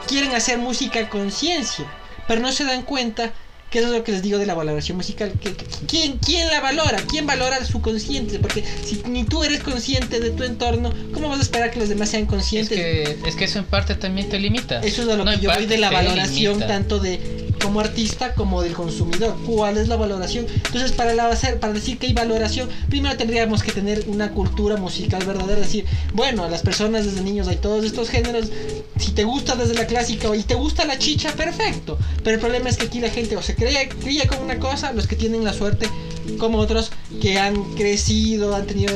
Quieren 0.08 0.34
hacer 0.34 0.58
música 0.58 1.08
con 1.08 1.30
ciencia, 1.30 1.84
pero 2.26 2.40
no 2.40 2.50
se 2.52 2.64
dan 2.64 2.82
cuenta 2.82 3.32
que 3.70 3.80
eso 3.80 3.88
es 3.88 3.94
lo 3.94 4.04
que 4.04 4.12
les 4.12 4.22
digo 4.22 4.38
de 4.38 4.46
la 4.46 4.54
valoración 4.54 4.96
musical. 4.96 5.32
Que, 5.40 5.54
¿quién, 5.86 6.18
¿Quién 6.18 6.48
la 6.48 6.60
valora? 6.60 6.98
¿Quién 7.08 7.26
valora 7.26 7.62
su 7.64 7.82
consciente? 7.82 8.38
Porque 8.38 8.64
si 8.84 9.02
ni 9.06 9.24
tú 9.24 9.44
eres 9.44 9.62
consciente 9.62 10.20
de 10.20 10.30
tu 10.30 10.44
entorno, 10.44 10.92
¿cómo 11.12 11.28
vas 11.28 11.40
a 11.40 11.42
esperar 11.42 11.70
que 11.70 11.78
los 11.78 11.88
demás 11.88 12.08
sean 12.08 12.26
conscientes? 12.26 12.78
Es 12.78 13.16
que, 13.16 13.28
es 13.28 13.36
que 13.36 13.44
eso 13.44 13.58
en 13.58 13.66
parte 13.66 13.94
también 13.94 14.28
te 14.28 14.38
limita. 14.38 14.80
Eso 14.80 15.02
es 15.02 15.08
a 15.08 15.16
lo 15.16 15.24
que 15.24 15.38
yo 15.38 15.52
voy 15.52 15.66
de 15.66 15.78
la 15.78 15.90
valoración 15.90 16.60
tanto 16.60 16.98
de 16.98 17.47
como 17.58 17.80
artista 17.80 18.34
como 18.34 18.62
del 18.62 18.72
consumidor. 18.72 19.36
¿Cuál 19.46 19.78
es 19.78 19.88
la 19.88 19.96
valoración? 19.96 20.46
Entonces, 20.48 20.92
para, 20.92 21.14
la, 21.14 21.30
para 21.60 21.72
decir 21.72 21.98
que 21.98 22.06
hay 22.06 22.12
valoración, 22.12 22.68
primero 22.88 23.16
tendríamos 23.16 23.62
que 23.62 23.72
tener 23.72 24.04
una 24.08 24.30
cultura 24.32 24.76
musical 24.76 25.24
verdadera. 25.24 25.60
Decir, 25.60 25.84
bueno, 26.14 26.44
a 26.44 26.48
las 26.48 26.62
personas 26.62 27.04
desde 27.04 27.20
niños 27.22 27.48
hay 27.48 27.56
todos 27.56 27.84
estos 27.84 28.08
géneros. 28.10 28.50
Si 28.98 29.12
te 29.12 29.24
gusta 29.24 29.56
desde 29.56 29.74
la 29.74 29.86
clásica 29.86 30.34
y 30.34 30.42
te 30.42 30.54
gusta 30.54 30.84
la 30.84 30.98
chicha, 30.98 31.32
perfecto. 31.32 31.98
Pero 32.22 32.34
el 32.34 32.40
problema 32.40 32.68
es 32.68 32.76
que 32.76 32.86
aquí 32.86 33.00
la 33.00 33.10
gente 33.10 33.36
o 33.36 33.42
se 33.42 33.54
cree, 33.54 33.88
cría 33.88 34.26
con 34.26 34.38
una 34.38 34.58
cosa, 34.58 34.92
los 34.92 35.06
que 35.06 35.16
tienen 35.16 35.44
la 35.44 35.52
suerte 35.52 35.88
como 36.36 36.58
otros 36.58 36.90
que 37.20 37.38
han 37.38 37.54
crecido, 37.74 38.54
han 38.54 38.66
tenido 38.66 38.92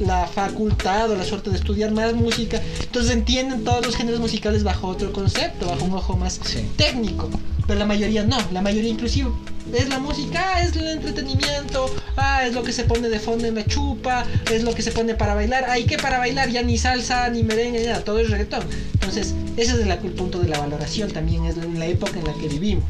la, 0.00 0.26
facultad 0.26 1.10
o 1.10 1.16
la 1.16 1.24
suerte 1.24 1.50
de 1.50 1.56
estudiar 1.56 1.92
más 1.92 2.14
música, 2.14 2.60
entonces 2.80 3.12
entienden 3.12 3.64
todos 3.64 3.84
los 3.84 3.96
géneros 3.96 4.20
musicales 4.20 4.62
bajo 4.62 4.88
otro 4.88 5.12
concepto, 5.12 5.66
bajo 5.66 5.84
un 5.84 5.94
ojo 5.94 6.16
más 6.16 6.40
técnico. 6.76 7.30
Pero 7.66 7.78
la 7.78 7.86
mayoría 7.86 8.24
no, 8.24 8.38
la 8.52 8.62
mayoría 8.62 8.90
inclusive 8.90 9.30
es 9.74 9.88
la 9.88 9.98
música, 9.98 10.62
es 10.62 10.74
el 10.76 10.86
entretenimiento, 10.88 11.90
ah, 12.16 12.46
es 12.46 12.54
lo 12.54 12.62
que 12.62 12.72
se 12.72 12.84
pone 12.84 13.08
de 13.08 13.18
fondo 13.18 13.46
en 13.46 13.54
la 13.54 13.64
chupa, 13.66 14.24
es 14.50 14.62
lo 14.62 14.74
que 14.74 14.82
se 14.82 14.92
pone 14.92 15.14
para 15.14 15.34
bailar, 15.34 15.64
hay 15.68 15.84
que 15.84 15.98
para 15.98 16.18
bailar 16.18 16.48
ya 16.48 16.62
ni 16.62 16.78
salsa, 16.78 17.28
ni 17.28 17.42
merengue, 17.42 17.84
nada, 17.84 18.02
todo 18.02 18.18
es 18.18 18.30
reggaetón. 18.30 18.62
Entonces, 18.94 19.34
ese 19.56 19.72
es 19.72 19.78
el, 19.80 20.12
punto 20.12 20.38
de 20.38 20.48
la 20.48 20.58
valoración, 20.58 21.10
también 21.10 21.44
es 21.44 21.56
la 21.56 21.86
época 21.86 22.18
en 22.18 22.24
la 22.24 22.32
que 22.34 22.48
vivimos. 22.48 22.84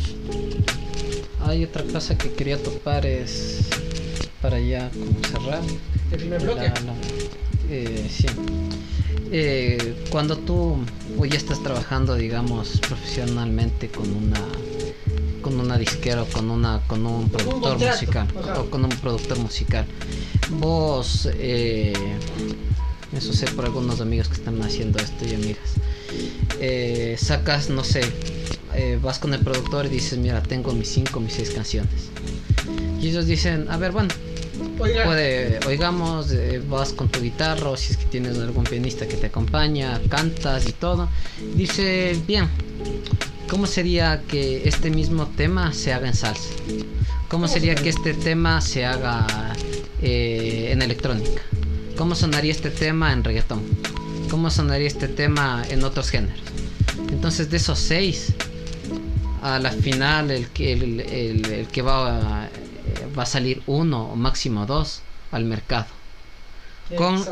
Hay 1.49 1.65
otra 1.65 1.83
cosa 1.83 2.19
que 2.19 2.31
quería 2.31 2.63
topar 2.63 3.07
es 3.07 3.61
para 4.43 4.61
ya 4.61 4.91
cerrar. 5.31 5.63
El 6.11 6.19
primer 6.19 6.43
bloque. 6.43 6.71
Eh, 7.71 8.07
sí. 8.11 8.27
Eh, 9.33 10.05
cuando 10.11 10.37
tú 10.37 10.77
ya 11.27 11.39
estás 11.39 11.63
trabajando, 11.63 12.17
digamos, 12.17 12.79
profesionalmente 12.87 13.89
con 13.89 14.15
una 14.15 14.47
con 15.41 15.59
una 15.59 15.79
disquera 15.79 16.25
o 16.25 16.27
con 16.27 16.51
una 16.51 16.83
con 16.87 17.07
un 17.07 17.31
productor 17.31 17.79
musical 17.79 18.29
o 18.59 18.65
con 18.69 18.85
un 18.85 18.91
productor 18.91 19.39
musical, 19.39 19.87
vos 20.51 21.31
eh, 21.33 21.95
eso 23.17 23.33
sé 23.33 23.47
por 23.47 23.65
algunos 23.65 24.03
amigos 24.03 24.29
que 24.29 24.35
están 24.35 24.61
haciendo 24.61 24.99
esto 24.99 25.25
y 25.25 25.35
amigas, 25.35 27.19
sacas 27.19 27.71
no 27.71 27.85
sé 27.85 28.03
eh, 28.75 28.99
vas 29.03 29.19
con 29.19 29.35
el 29.35 29.41
productor 29.41 29.87
y 29.87 29.89
dices, 29.89 30.19
mira, 30.19 30.43
tengo 30.43 30.73
mis 30.73 30.89
5, 30.89 31.21
mis 31.21 31.35
6 31.35 31.51
canciones. 31.51 32.11
Y 33.01 33.09
ellos 33.09 33.27
dicen, 33.27 33.67
a 33.71 33.77
ver, 33.77 33.93
bueno, 33.93 34.09
puede, 34.77 35.59
oigamos, 35.67 36.33
eh, 36.33 36.63
vas 36.69 36.93
con 36.93 37.09
tu 37.09 37.21
guitarra 37.21 37.71
o 37.71 37.77
si 37.77 37.93
es 37.93 37.97
que 37.97 38.07
tienes 38.07 38.39
algún 38.39 38.65
pianista 38.65 39.07
que 39.07 39.17
te 39.17 39.27
acompaña, 39.27 40.01
cantas 40.09 40.69
y 40.69 40.73
todo. 40.73 41.09
Dice, 41.55 42.17
bien, 42.27 42.49
¿cómo 43.49 43.67
sería 43.67 44.23
que 44.29 44.69
este 44.69 44.91
mismo 44.91 45.27
tema 45.37 45.73
se 45.73 45.93
haga 45.93 46.09
en 46.09 46.15
salsa? 46.15 46.51
¿Cómo 47.29 47.47
sería 47.47 47.75
que 47.75 47.91
este 47.91 48.15
tema 48.15 48.61
se 48.61 48.87
haga 48.87 49.27
eh, 50.01 50.71
en 50.73 50.83
electrónica? 50.83 51.43
¿Cómo 51.97 52.15
sonaría 52.15 52.53
este 52.53 52.71
tema 52.71 53.13
en 53.13 53.25
reggaetón? 53.25 53.63
¿Cómo 54.31 54.51
sonaría 54.51 54.87
este 54.87 55.09
tema 55.09 55.65
en 55.69 55.85
otros 55.85 56.11
géneros? 56.11 56.41
Entonces 57.11 57.51
de 57.51 57.57
esos 57.57 57.79
seis, 57.79 58.35
a 59.57 59.59
la 59.59 59.71
final 59.71 60.31
el 60.31 60.49
que, 60.49 60.73
el, 60.73 61.69
que 61.73 61.83
va, 61.83 62.45
a, 62.45 62.49
va 63.17 63.23
a 63.23 63.27
salir 63.27 63.63
uno 63.67 64.13
o 64.13 64.17
máximo 64.17 64.67
dos 64.67 65.03
al 65.31 65.45
mercado. 65.45 65.87
Con 66.97 67.23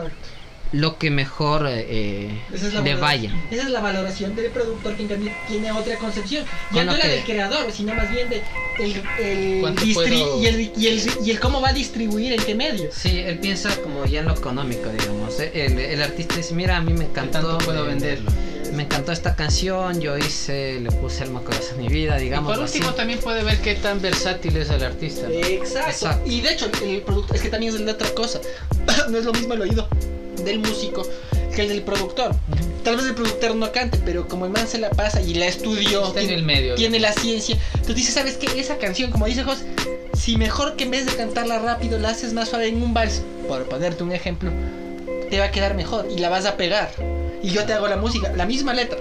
lo 0.72 0.98
que 0.98 1.10
mejor 1.10 1.66
eh, 1.68 2.42
le 2.82 2.94
vaya. 2.96 3.32
Esa 3.50 3.62
es 3.62 3.70
la 3.70 3.80
valoración 3.80 4.34
del 4.34 4.50
productor 4.50 4.96
que 4.96 5.02
en 5.02 5.08
cambio 5.08 5.32
tiene 5.46 5.72
otra 5.72 5.96
concepción. 5.96 6.44
Ya 6.72 6.84
no 6.84 6.96
la 6.96 7.06
del 7.06 7.24
creador, 7.24 7.70
sino 7.72 7.94
más 7.94 8.10
bien 8.10 8.28
de 8.28 8.42
el, 8.78 9.02
el, 9.18 9.74
y, 9.84 10.46
el, 10.46 10.72
y, 10.76 11.30
el, 11.30 11.40
cómo 11.40 11.60
va 11.60 11.70
a 11.70 11.72
distribuir, 11.72 12.32
en 12.32 12.42
qué 12.42 12.54
medio. 12.54 12.90
Sí, 12.92 13.20
él 13.20 13.38
piensa 13.38 13.74
como 13.80 14.04
ya 14.04 14.20
en 14.20 14.26
lo 14.26 14.34
económico, 14.34 14.90
digamos. 14.90 15.38
¿eh? 15.40 15.92
El, 15.92 16.02
artista 16.02 16.36
dice, 16.36 16.54
mira, 16.54 16.76
a 16.76 16.80
mí 16.80 16.92
me 16.92 17.04
encantó. 17.04 17.58
puedo 17.58 17.86
venderlo? 17.86 18.30
Me 18.76 18.82
encantó 18.82 19.10
esta 19.10 19.34
canción, 19.34 20.00
yo 20.00 20.16
hice, 20.18 20.78
le 20.80 20.92
puse 20.92 21.24
alma 21.24 21.40
corazón 21.40 21.78
mi 21.78 21.88
vida, 21.88 22.16
digamos. 22.18 22.52
Y 22.52 22.54
por 22.54 22.64
último 22.64 22.94
también 22.94 23.18
puede 23.20 23.42
ver 23.42 23.58
qué 23.60 23.74
tan 23.74 24.00
versátil 24.00 24.56
es 24.56 24.70
el 24.70 24.84
artista. 24.84 25.28
Exacto. 25.30 26.20
Y 26.26 26.42
de 26.42 26.52
hecho, 26.52 26.70
el 26.82 27.00
producto 27.00 27.34
es 27.34 27.40
que 27.40 27.48
también 27.48 27.74
es 27.74 27.80
la 27.80 27.92
otra 27.92 28.10
cosa. 28.10 28.40
no 29.10 29.18
es 29.18 29.24
lo 29.24 29.32
mismo 29.32 29.54
el 29.54 29.62
oído 29.62 29.88
del 30.44 30.58
músico 30.58 31.02
que 31.54 31.62
el 31.62 31.68
del 31.68 31.82
productor. 31.82 32.36
Tal 32.84 32.96
vez 32.96 33.06
el 33.06 33.14
productor 33.14 33.56
no 33.56 33.72
cante, 33.72 33.98
pero 34.04 34.28
como 34.28 34.44
el 34.44 34.52
man 34.52 34.68
se 34.68 34.78
la 34.78 34.90
pasa 34.90 35.22
y 35.22 35.34
la 35.34 35.46
estudió, 35.46 36.12
tiene, 36.12 36.34
en 36.34 36.38
el 36.38 36.44
medio, 36.44 36.74
tiene 36.74 37.00
la 37.00 37.12
ciencia. 37.12 37.56
Entonces 37.72 37.96
dice, 37.96 38.12
¿sabes 38.12 38.36
qué? 38.36 38.60
Esa 38.60 38.76
canción, 38.76 39.10
como 39.10 39.26
dice 39.26 39.42
José, 39.42 39.64
si 40.14 40.36
mejor 40.36 40.76
que 40.76 40.84
en 40.84 40.90
vez 40.90 41.06
de 41.06 41.16
cantarla 41.16 41.58
rápido 41.58 41.98
la 41.98 42.10
haces 42.10 42.34
más 42.34 42.50
suave 42.50 42.68
en 42.68 42.82
un 42.82 42.92
vals, 42.92 43.22
por 43.48 43.64
ponerte 43.64 44.02
un 44.02 44.12
ejemplo, 44.12 44.50
te 45.30 45.38
va 45.38 45.46
a 45.46 45.50
quedar 45.50 45.74
mejor 45.74 46.06
y 46.10 46.18
la 46.18 46.28
vas 46.28 46.44
a 46.44 46.56
pegar. 46.56 46.90
Y 47.42 47.50
yo 47.50 47.64
te 47.64 47.72
hago 47.72 47.88
la 47.88 47.96
música, 47.96 48.32
la 48.34 48.46
misma 48.46 48.72
letra. 48.74 48.98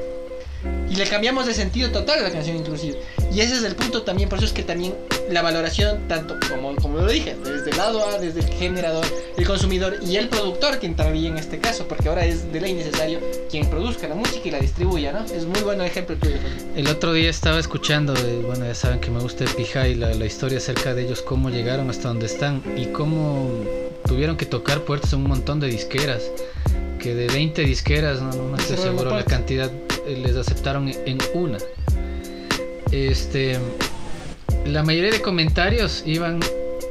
Y 0.90 0.96
le 0.96 1.06
cambiamos 1.08 1.46
de 1.46 1.54
sentido 1.54 1.92
total 1.92 2.20
a 2.20 2.22
la 2.24 2.32
canción 2.32 2.58
inclusive. 2.58 3.00
Y 3.34 3.42
ese 3.42 3.58
es 3.58 3.64
el 3.64 3.76
punto 3.76 4.04
también, 4.04 4.30
por 4.30 4.38
eso 4.38 4.48
es 4.48 4.54
que 4.54 4.64
también 4.64 4.94
la 5.30 5.42
valoración, 5.42 6.08
tanto 6.08 6.36
como, 6.50 6.76
como 6.76 7.00
lo 7.00 7.08
dije, 7.08 7.36
desde 7.44 7.72
el 7.72 7.78
lado 7.78 8.08
A, 8.08 8.20
desde 8.20 8.42
el 8.42 8.48
generador, 8.48 9.06
el 9.36 9.46
consumidor 9.46 9.98
y 10.02 10.16
el 10.18 10.30
productor 10.30 10.80
que 10.80 10.86
entraría 10.86 11.30
en 11.30 11.38
este 11.38 11.60
caso, 11.60 11.88
porque 11.88 12.08
ahora 12.08 12.26
es 12.26 12.52
de 12.54 12.62
ley 12.62 12.74
necesario 12.74 13.20
quien 13.50 13.70
produzca 13.70 14.08
la 14.08 14.16
música 14.16 14.48
y 14.48 14.52
la 14.52 14.60
distribuya, 14.60 15.12
¿no? 15.12 15.26
Es 15.26 15.46
muy 15.46 15.62
bueno 15.62 15.84
el 15.84 15.90
ejemplo 15.90 16.16
tuyo. 16.16 16.38
El 16.76 16.88
otro 16.88 17.14
día 17.14 17.30
estaba 17.30 17.60
escuchando, 17.60 18.14
bueno, 18.46 18.66
ya 18.66 18.76
saben 18.76 19.00
que 19.00 19.10
me 19.10 19.20
gusta 19.20 19.46
Pija 19.58 19.88
y 19.88 19.96
la, 19.96 20.14
la 20.14 20.26
historia 20.26 20.60
acerca 20.60 20.94
de 20.94 21.04
ellos, 21.04 21.22
cómo 21.22 21.50
llegaron 21.50 21.90
hasta 21.90 22.08
donde 22.08 22.28
están 22.28 22.62
y 22.78 22.86
cómo 22.88 23.50
tuvieron 24.08 24.38
que 24.38 24.46
tocar 24.46 24.82
puertas 24.82 25.14
en 25.14 25.20
un 25.20 25.28
montón 25.28 25.60
de 25.60 25.68
disqueras 25.68 26.30
que 27.06 27.14
de 27.14 27.28
20 27.28 27.62
disqueras, 27.66 28.20
no, 28.20 28.34
no 28.34 28.58
estoy 28.58 28.78
seguro 28.78 29.12
la 29.12 29.24
cantidad, 29.24 29.72
eh, 30.08 30.18
les 30.26 30.36
aceptaron 30.36 30.90
en 30.90 31.20
una. 31.36 31.60
Este, 32.92 33.60
la 34.66 34.82
mayoría 34.82 35.12
de 35.12 35.22
comentarios 35.22 36.02
iban 36.08 36.40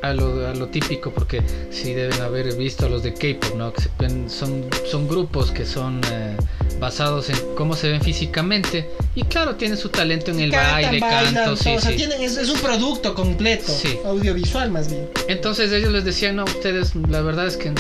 a 0.03 0.13
lo, 0.13 0.47
a 0.47 0.55
lo 0.55 0.69
típico, 0.69 1.11
porque 1.11 1.43
sí 1.73 1.95
deben 1.95 2.21
haber 2.21 2.55
visto 2.55 2.87
a 2.87 2.89
los 2.89 3.03
de 3.03 3.13
K-pop, 3.13 3.57
¿no? 3.57 3.73
Que 3.73 3.83
son, 4.29 4.67
son 4.89 5.09
grupos 5.09 5.51
que 5.51 5.67
son 5.67 6.01
eh, 6.13 6.37
basados 6.79 7.29
en 7.31 7.37
cómo 7.57 7.75
se 7.75 7.89
ven 7.89 8.01
físicamente. 8.01 8.89
Y 9.17 9.23
claro, 9.23 9.55
tienen 9.55 9.77
su 9.77 9.91
talento 9.91 10.33
en 10.33 10.41
el 10.41 10.51
baile, 10.51 10.99
canto, 10.99 11.57
sí, 11.57 11.77
sí. 11.81 12.03
es, 12.21 12.49
un 12.49 12.59
producto 12.61 13.15
completo, 13.15 13.73
audiovisual 14.05 14.71
más 14.71 14.91
bien. 14.91 15.09
Entonces 15.29 15.71
ellos 15.71 15.93
les 15.93 16.05
decían, 16.05 16.37
no, 16.37 16.45
ustedes, 16.45 16.97
la 17.09 17.21
verdad 17.21 17.47
es 17.47 17.57
que 17.57 17.73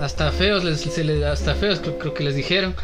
hasta 0.00 0.30
feos, 0.30 0.62
les, 0.62 0.80
se 0.80 1.24
hasta 1.24 1.54
feos 1.56 1.80
creo, 1.80 2.14
que 2.14 2.22
les 2.22 2.36
dijeron. 2.36 2.74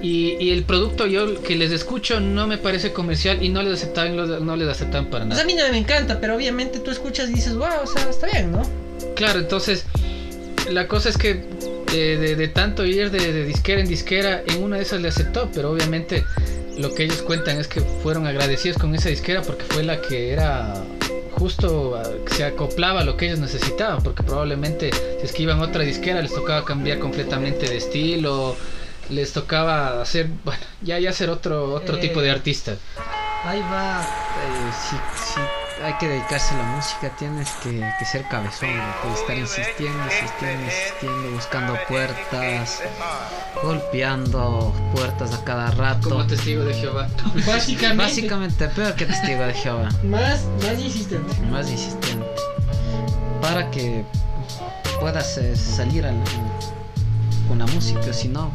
Y, 0.00 0.36
y, 0.40 0.50
el 0.52 0.64
producto 0.64 1.06
yo 1.06 1.42
que 1.42 1.54
les 1.54 1.70
escucho 1.70 2.18
no 2.20 2.46
me 2.46 2.56
parece 2.56 2.92
comercial 2.92 3.42
y 3.42 3.50
no 3.50 3.62
les 3.62 3.74
aceptaban, 3.74 4.16
no 4.16 4.56
les 4.56 4.68
aceptaban 4.68 5.10
para 5.10 5.26
nada. 5.26 5.34
Pues 5.34 5.44
a 5.44 5.46
mí 5.46 5.54
no 5.54 5.70
me 5.70 5.78
encanta, 5.78 6.18
pero 6.18 6.36
obviamente 6.36 6.78
tú 6.78 6.90
escuchas 6.90 7.28
y 7.28 7.34
dices, 7.34 7.54
wow, 7.54 7.82
o 7.82 7.86
sea, 7.86 8.08
está 8.08 8.26
bien, 8.28 8.52
¿no? 8.52 8.62
Claro, 9.16 9.38
entonces 9.38 9.84
la 10.70 10.88
cosa 10.88 11.10
es 11.10 11.18
que 11.18 11.44
de, 11.92 12.48
tanto 12.48 12.86
ir 12.86 13.10
de, 13.10 13.44
disquera 13.44 13.80
en 13.80 13.88
disquera, 13.88 14.42
en 14.46 14.62
una 14.62 14.76
de 14.76 14.82
esas 14.82 15.00
le 15.00 15.08
aceptó, 15.08 15.50
pero 15.52 15.70
obviamente 15.70 16.24
lo 16.78 16.94
que 16.94 17.04
ellos 17.04 17.22
cuentan 17.22 17.58
es 17.58 17.68
que 17.68 17.80
fueron 17.80 18.26
agradecidos 18.26 18.78
con 18.78 18.94
esa 18.94 19.08
disquera 19.08 19.42
porque 19.42 19.64
fue 19.64 19.82
la 19.82 20.00
que 20.00 20.32
era 20.32 20.74
justo 21.32 22.00
se 22.26 22.44
acoplaba 22.44 23.00
a 23.00 23.04
lo 23.04 23.16
que 23.16 23.26
ellos 23.26 23.38
necesitaban, 23.38 24.02
porque 24.02 24.22
probablemente 24.22 24.90
si 24.92 25.24
es 25.24 25.32
que 25.32 25.42
iban 25.44 25.58
a 25.60 25.62
otra 25.62 25.82
disquera 25.84 26.20
les 26.20 26.34
tocaba 26.34 26.64
cambiar 26.64 26.98
completamente 26.98 27.66
de 27.68 27.78
estilo, 27.78 28.56
les 29.08 29.32
tocaba 29.32 30.02
hacer, 30.02 30.28
bueno, 30.44 30.62
ya, 30.82 30.98
ya 30.98 31.12
ser 31.12 31.30
otro, 31.30 31.72
otro 31.72 31.98
tipo 31.98 32.20
de 32.20 32.28
eh, 32.28 32.32
artista. 32.32 32.76
Ahí 33.44 33.60
va, 33.60 34.02
eh, 34.02 34.72
si 34.74 35.59
hay 35.82 35.94
que 35.98 36.08
dedicarse 36.08 36.54
a 36.54 36.58
la 36.58 36.64
música, 36.64 37.10
tienes 37.16 37.50
que, 37.62 38.04
ser 38.04 38.26
cabezón, 38.28 38.68
que 38.68 39.20
estar 39.20 39.36
insistiendo, 39.36 40.04
insistiendo, 40.04 40.64
insistiendo, 40.64 41.30
buscando 41.32 41.78
puertas, 41.88 42.82
golpeando 43.62 44.74
puertas 44.94 45.32
a 45.32 45.44
cada 45.44 45.70
rato. 45.70 46.10
Como 46.10 46.26
testigo 46.26 46.64
de 46.64 46.74
Jehová. 46.74 47.08
Básicamente. 47.46 48.04
Básicamente, 48.04 48.68
peor 48.68 48.94
que 48.94 49.06
testigo 49.06 49.42
de 49.42 49.54
Jehová. 49.54 49.88
Más, 50.02 50.44
más 50.62 50.78
insistente. 50.78 51.40
Más 51.50 51.70
insistente. 51.70 52.26
Para 53.40 53.70
que 53.70 54.04
puedas 55.00 55.38
eh, 55.38 55.56
salir 55.56 56.06
con 57.48 57.58
la 57.58 57.66
música, 57.66 58.12
si 58.12 58.28
no, 58.28 58.50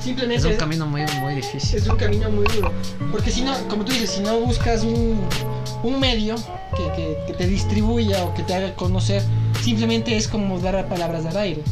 Simplemente 0.00 0.46
es 0.46 0.52
un 0.52 0.56
camino 0.56 0.86
muy, 0.86 1.04
muy 1.20 1.34
difícil. 1.34 1.80
Es 1.80 1.88
un 1.88 1.96
camino 1.96 2.30
muy 2.30 2.46
duro. 2.54 2.72
Porque 3.10 3.30
si 3.30 3.42
no, 3.42 3.52
como 3.68 3.84
tú 3.84 3.92
dices, 3.92 4.10
si 4.10 4.20
no 4.20 4.38
buscas 4.38 4.84
un, 4.84 5.20
un 5.82 6.00
medio 6.00 6.36
que, 6.76 7.16
que, 7.26 7.32
te 7.32 7.46
distribuya 7.46 8.24
o 8.24 8.34
que 8.34 8.42
te 8.42 8.54
haga 8.54 8.74
conocer, 8.74 9.22
simplemente 9.62 10.16
es 10.16 10.28
como 10.28 10.58
dar 10.58 10.86
palabras 10.88 11.26
al 11.26 11.36
aire. 11.36 11.62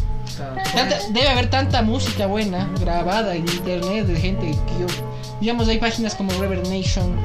debe 1.13 1.29
haber 1.29 1.51
tanta 1.51 1.83
música 1.83 2.27
buena 2.27 2.71
grabada 2.81 3.35
en 3.35 3.49
internet 3.49 4.07
de 4.07 4.17
gente 4.17 4.47
que 4.51 4.81
yo, 4.81 4.87
digamos, 5.41 5.69
hay 5.69 5.79
páginas 5.79 6.15
como 6.15 6.31
Reverb 6.41 6.69
Nation, 6.69 7.17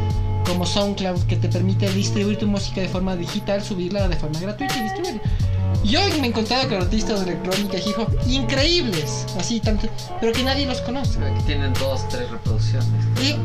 como 0.45 0.65
SoundCloud 0.65 1.23
que 1.23 1.35
te 1.35 1.49
permite 1.49 1.89
distribuir 1.91 2.37
tu 2.37 2.47
música 2.47 2.81
de 2.81 2.87
forma 2.87 3.15
digital, 3.15 3.61
subirla 3.61 4.07
de 4.07 4.15
forma 4.15 4.39
gratuita 4.39 4.77
y 4.77 4.83
distribuirla. 4.83 5.21
Yo 5.83 5.99
me 6.19 6.27
he 6.27 6.29
encontrado 6.29 6.69
con 6.69 6.77
artistas 6.77 7.25
de 7.25 7.31
electrónica 7.31 7.77
y 7.77 7.89
hip 7.89 7.97
hop 7.97 8.09
increíbles, 8.27 9.25
así 9.37 9.59
tanto, 9.59 9.87
pero 10.19 10.31
que 10.31 10.43
nadie 10.43 10.65
los 10.65 10.79
conoce. 10.81 11.19
Que 11.19 11.43
tienen 11.45 11.73
dos, 11.73 12.07
tres 12.09 12.29
reproducciones. 12.29 12.87
Y 13.21 13.35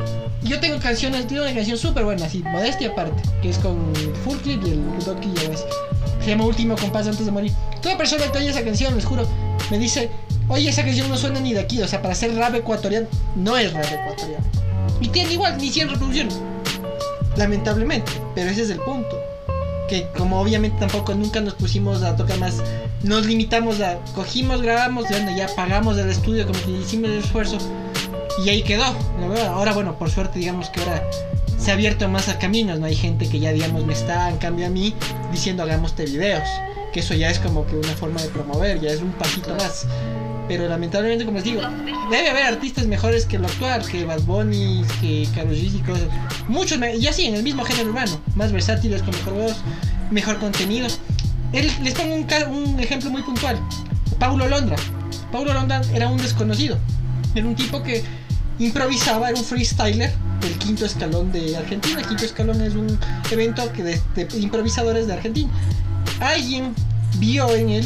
yo 0.47 0.61
tengo 0.61 0.79
canciones, 0.79 1.27
tengo 1.27 1.43
una 1.43 1.55
canción 1.55 1.79
súper 1.79 2.05
buena, 2.05 2.27
así, 2.27 2.43
modestia 2.43 2.91
aparte, 2.91 3.23
que 3.41 3.51
es 3.51 3.59
con 3.59 3.93
Full 4.25 4.37
Clip 4.39 4.63
y 4.67 4.71
el 4.71 5.05
Doki 5.05 5.33
Se 6.21 6.31
llama 6.31 6.45
Último 6.45 6.77
Compás 6.77 7.07
antes 7.07 7.25
de 7.25 7.33
morir. 7.33 7.53
Toda 7.81 7.97
persona 7.97 8.31
que 8.31 8.39
oye 8.39 8.51
esa 8.51 8.63
canción, 8.63 8.95
les 8.95 9.05
juro, 9.05 9.27
me 9.71 9.79
dice, 9.79 10.11
oye, 10.49 10.69
esa 10.69 10.85
canción 10.85 11.09
no 11.09 11.17
suena 11.17 11.41
ni 11.41 11.55
de 11.55 11.61
aquí, 11.61 11.81
o 11.81 11.89
sea, 11.89 12.03
para 12.03 12.15
ser 12.15 12.35
rap 12.35 12.55
ecuatoriano, 12.55 13.09
no 13.35 13.57
es 13.57 13.73
rap 13.73 13.87
ecuatoriano. 13.87 14.45
Y 15.01 15.09
tiene 15.09 15.33
igual, 15.33 15.57
ni 15.59 15.71
100 15.71 15.91
reproducciones. 15.91 16.39
Lamentablemente, 17.37 18.13
pero 18.35 18.51
ese 18.51 18.63
es 18.63 18.71
el 18.71 18.81
punto 18.81 19.26
que 19.89 20.09
como 20.17 20.41
obviamente 20.41 20.79
tampoco 20.81 21.15
nunca 21.15 21.41
nos 21.41 21.55
pusimos 21.55 22.03
a 22.03 22.17
tocar 22.17 22.39
más, 22.39 22.63
nos 23.03 23.27
limitamos 23.27 23.81
a, 23.81 23.99
cogimos, 24.15 24.63
grabamos, 24.63 25.07
y 25.11 25.37
ya 25.37 25.49
pagamos 25.55 25.99
el 25.99 26.09
estudio, 26.09 26.47
como 26.47 26.61
que 26.61 26.71
hicimos 26.73 27.11
el 27.11 27.19
esfuerzo 27.19 27.59
y 28.45 28.49
ahí 28.49 28.63
quedó. 28.63 28.85
Ahora 29.49 29.73
bueno, 29.73 29.99
por 29.99 30.11
suerte 30.11 30.39
digamos 30.39 30.69
que 30.71 30.81
ahora 30.81 31.03
se 31.59 31.71
ha 31.71 31.75
abierto 31.75 32.09
más 32.09 32.29
a 32.29 32.39
caminos, 32.39 32.79
no 32.79 32.87
hay 32.87 32.97
gente 32.97 33.29
que 33.29 33.39
ya 33.39 33.53
digamos 33.53 33.87
me 33.87 33.93
está 33.93 34.29
en 34.29 34.37
cambio 34.39 34.67
a 34.67 34.71
mí 34.71 34.95
diciendo 35.33 35.63
hagamos 35.63 35.95
te 35.95 36.05
videos, 36.05 36.49
que 36.93 37.01
eso 37.01 37.15
ya 37.15 37.31
es 37.31 37.39
como 37.39 37.67
que 37.67 37.77
una 37.77 37.95
forma 37.95 38.23
de 38.23 38.29
promover, 38.29 38.81
ya 38.81 38.91
es 38.91 39.01
un 39.01 39.13
pasito 39.13 39.55
más. 39.57 39.87
Pero 40.49 40.69
lamentablemente, 40.69 41.25
como 41.25 41.39
les 41.39 41.45
digo, 41.45 41.63
debe 42.11 42.31
haber 42.31 42.45
artistas 42.45 42.87
mejores 42.87 43.27
que 43.27 43.39
lo 43.39 43.47
actual, 43.47 43.85
que 43.87 44.05
Bad 44.05 44.21
Bunny, 44.23 44.85
que 45.01 45.29
Karol 45.35 45.55
G 45.55 45.75
y 45.75 45.79
cosas. 45.81 46.09
Muchos, 46.49 46.79
y 46.99 47.07
así, 47.07 47.27
en 47.27 47.35
el 47.35 47.43
mismo 47.43 47.65
género 47.65 47.91
urbano. 47.91 48.21
Más 48.37 48.53
versátiles, 48.53 49.03
con 49.03 49.11
mejor 49.11 49.35
voz, 49.35 49.57
mejor 50.11 50.39
contenido. 50.39 50.87
les 51.53 51.95
pongo 51.95 52.15
un, 52.15 52.27
un 52.55 52.81
ejemplo 52.81 53.11
muy 53.11 53.23
puntual. 53.23 53.59
Paulo 54.19 54.49
Londra. 54.49 54.77
Paulo 55.33 55.53
Londra 55.53 55.83
era 55.95 56.09
un 56.09 56.19
desconocido. 56.19 56.79
Era 57.35 57.47
un 57.47 57.57
tipo 57.57 57.83
que 57.83 58.05
improvisaba, 58.59 59.29
era 59.31 59.39
un 59.39 59.45
freestyler 59.45 60.13
del 60.41 60.53
quinto 60.59 60.87
escalón 60.87 61.33
de 61.33 61.57
Argentina. 61.57 62.01
El 62.01 62.07
quinto 62.07 62.25
escalón 62.25 62.61
es 62.63 62.75
un 62.75 62.99
evento 63.31 63.71
que 63.73 63.83
de 63.83 64.01
improvisadores 64.39 65.07
de 65.09 65.15
Argentina. 65.15 65.51
Alguien 66.21 66.75
vio 67.19 67.53
en 67.55 67.71
él 67.71 67.85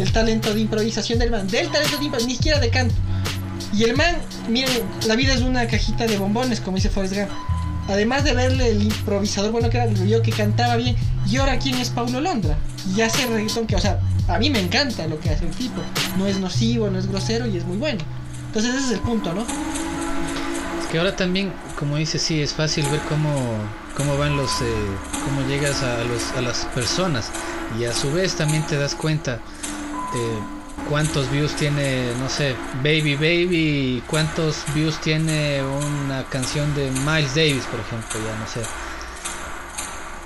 el 0.00 0.12
talento 0.12 0.52
de 0.54 0.60
improvisación 0.60 1.18
del 1.18 1.30
man, 1.30 1.46
del 1.48 1.68
talento 1.70 1.98
de 1.98 2.04
improvisación, 2.04 2.28
ni 2.28 2.36
siquiera 2.36 2.58
de 2.58 2.70
canto. 2.70 2.94
Y 3.72 3.84
el 3.84 3.96
man, 3.96 4.16
miren, 4.48 4.82
la 5.06 5.14
vida 5.14 5.34
es 5.34 5.42
una 5.42 5.66
cajita 5.66 6.06
de 6.06 6.16
bombones, 6.18 6.60
como 6.60 6.76
dice 6.76 6.90
Forrest 6.90 7.14
Gump. 7.14 7.30
Además 7.88 8.24
de 8.24 8.34
verle 8.34 8.70
el 8.70 8.82
improvisador 8.82 9.50
bueno 9.50 9.70
que 9.70 9.78
era, 9.78 9.86
vio 9.86 10.22
que 10.22 10.32
cantaba 10.32 10.76
bien. 10.76 10.96
Y 11.28 11.36
ahora, 11.36 11.58
¿quién 11.58 11.76
es 11.76 11.90
Paulo 11.90 12.20
Londra? 12.20 12.56
Y 12.94 13.00
hace 13.00 13.26
reggaetón 13.26 13.66
que, 13.66 13.76
o 13.76 13.80
sea, 13.80 14.00
a 14.28 14.38
mí 14.38 14.50
me 14.50 14.60
encanta 14.60 15.06
lo 15.06 15.18
que 15.20 15.30
hace 15.30 15.46
el 15.46 15.50
tipo. 15.52 15.82
No 16.16 16.26
es 16.26 16.38
nocivo, 16.38 16.90
no 16.90 16.98
es 16.98 17.06
grosero 17.06 17.46
y 17.46 17.56
es 17.56 17.64
muy 17.64 17.76
bueno. 17.76 18.00
Entonces 18.46 18.74
ese 18.74 18.84
es 18.86 18.90
el 18.92 19.00
punto, 19.00 19.32
¿no? 19.32 19.42
Es 19.42 20.86
que 20.90 20.98
ahora 20.98 21.14
también, 21.14 21.52
como 21.78 21.96
dice, 21.96 22.18
sí, 22.18 22.40
es 22.40 22.52
fácil 22.52 22.84
ver 22.90 23.00
cómo, 23.08 23.30
cómo 23.96 24.16
van 24.18 24.36
los, 24.36 24.50
eh, 24.62 24.64
cómo 25.24 25.46
llegas 25.48 25.82
a, 25.82 26.02
los, 26.04 26.30
a 26.36 26.40
las 26.40 26.66
personas. 26.74 27.30
Y 27.78 27.84
a 27.84 27.92
su 27.92 28.12
vez 28.12 28.34
también 28.34 28.66
te 28.66 28.76
das 28.76 28.94
cuenta 28.94 29.40
cuántos 30.88 31.30
views 31.30 31.54
tiene, 31.56 32.12
no 32.18 32.28
sé, 32.28 32.54
Baby 32.82 33.14
Baby, 33.14 34.02
cuántos 34.06 34.64
views 34.74 35.00
tiene 35.00 35.62
una 35.62 36.24
canción 36.24 36.74
de 36.74 36.90
Miles 36.90 37.34
Davis, 37.34 37.64
por 37.70 37.80
ejemplo, 37.80 38.20
ya 38.24 38.38
no 38.38 38.46
sé. 38.46 38.60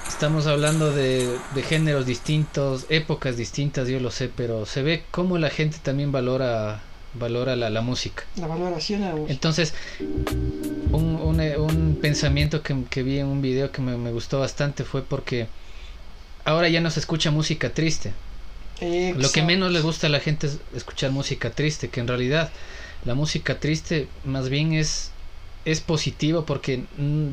Estamos 0.08 0.46
hablando 0.46 0.92
de, 0.92 1.38
géneros 1.68 2.06
distintos, 2.06 2.86
épocas 2.88 3.36
distintas, 3.36 3.88
yo 3.88 4.00
lo 4.00 4.10
sé, 4.10 4.30
pero 4.34 4.64
se 4.64 4.82
ve 4.82 5.04
cómo 5.10 5.38
la 5.38 5.50
gente 5.50 5.78
también 5.82 6.12
valora 6.12 6.80
valora 7.16 7.54
la, 7.54 7.80
música. 7.80 8.24
La 8.36 8.48
valoración 8.48 9.00
de 9.00 9.06
la 9.06 9.12
música. 9.12 9.32
Entonces, 9.32 9.74
un, 10.00 11.16
un, 11.22 11.40
un 11.40 11.98
pensamiento 12.00 12.60
que, 12.62 12.74
que, 12.90 13.02
vi 13.04 13.20
en 13.20 13.26
un 13.26 13.40
video 13.40 13.70
que 13.70 13.80
me, 13.82 13.96
me, 13.96 14.10
gustó 14.10 14.40
bastante 14.40 14.82
fue 14.82 15.02
porque 15.02 15.46
ahora 16.44 16.68
ya 16.68 16.80
no 16.80 16.90
se 16.90 16.98
escucha 17.00 17.30
música 17.30 17.70
triste. 17.70 18.12
Lo 18.80 19.30
que 19.30 19.42
menos 19.42 19.72
le 19.72 19.80
gusta 19.80 20.08
a 20.08 20.10
la 20.10 20.20
gente 20.20 20.46
es 20.46 20.58
escuchar 20.74 21.10
música 21.10 21.50
triste, 21.50 21.88
que 21.88 22.00
en 22.00 22.08
realidad 22.08 22.50
la 23.04 23.14
música 23.14 23.60
triste 23.60 24.08
más 24.24 24.48
bien 24.48 24.72
es, 24.72 25.10
es 25.64 25.80
positivo 25.80 26.44
porque 26.44 26.84
mm, 26.96 27.30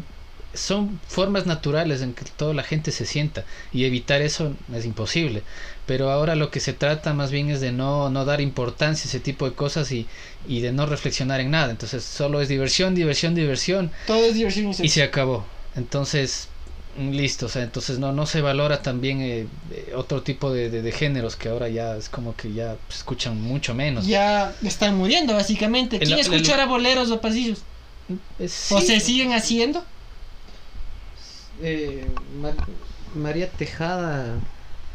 son 0.54 1.00
formas 1.08 1.46
naturales 1.46 2.02
en 2.02 2.14
que 2.14 2.26
toda 2.26 2.54
la 2.54 2.64
gente 2.64 2.92
se 2.92 3.06
sienta 3.06 3.46
y 3.72 3.86
evitar 3.86 4.22
eso 4.22 4.54
es 4.74 4.86
imposible. 4.86 5.44
Pero 5.86 6.12
ahora 6.12 6.36
lo 6.36 6.52
que 6.52 6.60
se 6.60 6.74
trata 6.74 7.14
más 7.14 7.32
bien 7.32 7.50
es 7.50 7.62
de 7.62 7.72
no, 7.72 8.10
no 8.10 8.26
dar 8.26 8.42
importancia 8.42 9.06
a 9.06 9.10
ese 9.10 9.20
tipo 9.20 9.50
de 9.50 9.56
cosas 9.56 9.92
y, 9.92 10.08
y 10.48 10.62
de 10.62 10.72
no 10.72 10.86
reflexionar 10.86 11.40
en 11.40 11.52
nada. 11.52 11.72
Entonces 11.72 12.04
solo 12.04 12.42
es 12.42 12.50
diversión, 12.50 12.96
diversión, 12.96 13.34
diversión. 13.34 13.92
Todo 14.06 14.26
es 14.26 14.36
diversión 14.36 14.72
y 14.80 14.90
se 14.90 15.04
acabó. 15.04 15.46
Entonces, 15.76 16.51
listo, 16.98 17.46
o 17.46 17.50
sea, 17.50 17.64
entonces 17.64 18.00
no, 18.00 18.12
no 18.12 18.26
se 18.26 18.42
valora 18.42 18.82
también 18.82 19.22
eh, 19.22 19.48
eh, 19.72 19.94
otro 19.96 20.22
tipo 20.22 20.52
de, 20.52 20.70
de, 20.70 20.92
géneros 20.92 21.36
que 21.36 21.50
ahora 21.50 21.70
ya 21.70 21.96
es 21.96 22.10
como 22.10 22.36
que 22.36 22.52
ya 22.54 22.78
se 22.90 22.98
escuchan 22.98 23.40
mucho 23.42 23.74
menos. 23.74 24.08
Ya 24.08 24.54
están 24.64 24.98
muriendo 24.98 25.34
básicamente. 25.34 26.00
¿Quién 26.00 26.20
escucha 26.20 26.66
boleros 26.66 27.12
o 27.12 27.22
pasillos? 27.22 27.60
Eh, 28.40 28.50
¿O 28.72 28.82
se 28.82 29.00
siguen 29.00 29.34
haciendo? 29.34 29.84
eh, 31.62 32.08
María 33.16 33.50
Tejada, 33.50 34.40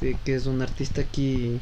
que 0.00 0.35
es 0.35 0.46
una 0.46 0.64
artista 0.64 1.00
aquí 1.00 1.59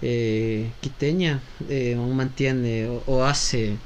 eh, 0.00 0.70
quiteña, 0.80 1.40
eh, 1.68 1.96
mantiene 1.96 2.88
o, 3.06 3.24
hace 3.24 3.76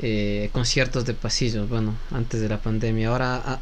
eh, 0.00 0.48
conciertos 0.52 1.04
de 1.04 1.14
pasillos, 1.14 1.68
bueno, 1.68 1.94
antes 2.10 2.40
de 2.40 2.48
la 2.48 2.58
pandemia. 2.58 3.08
Ahora 3.08 3.42
ah, 3.44 3.60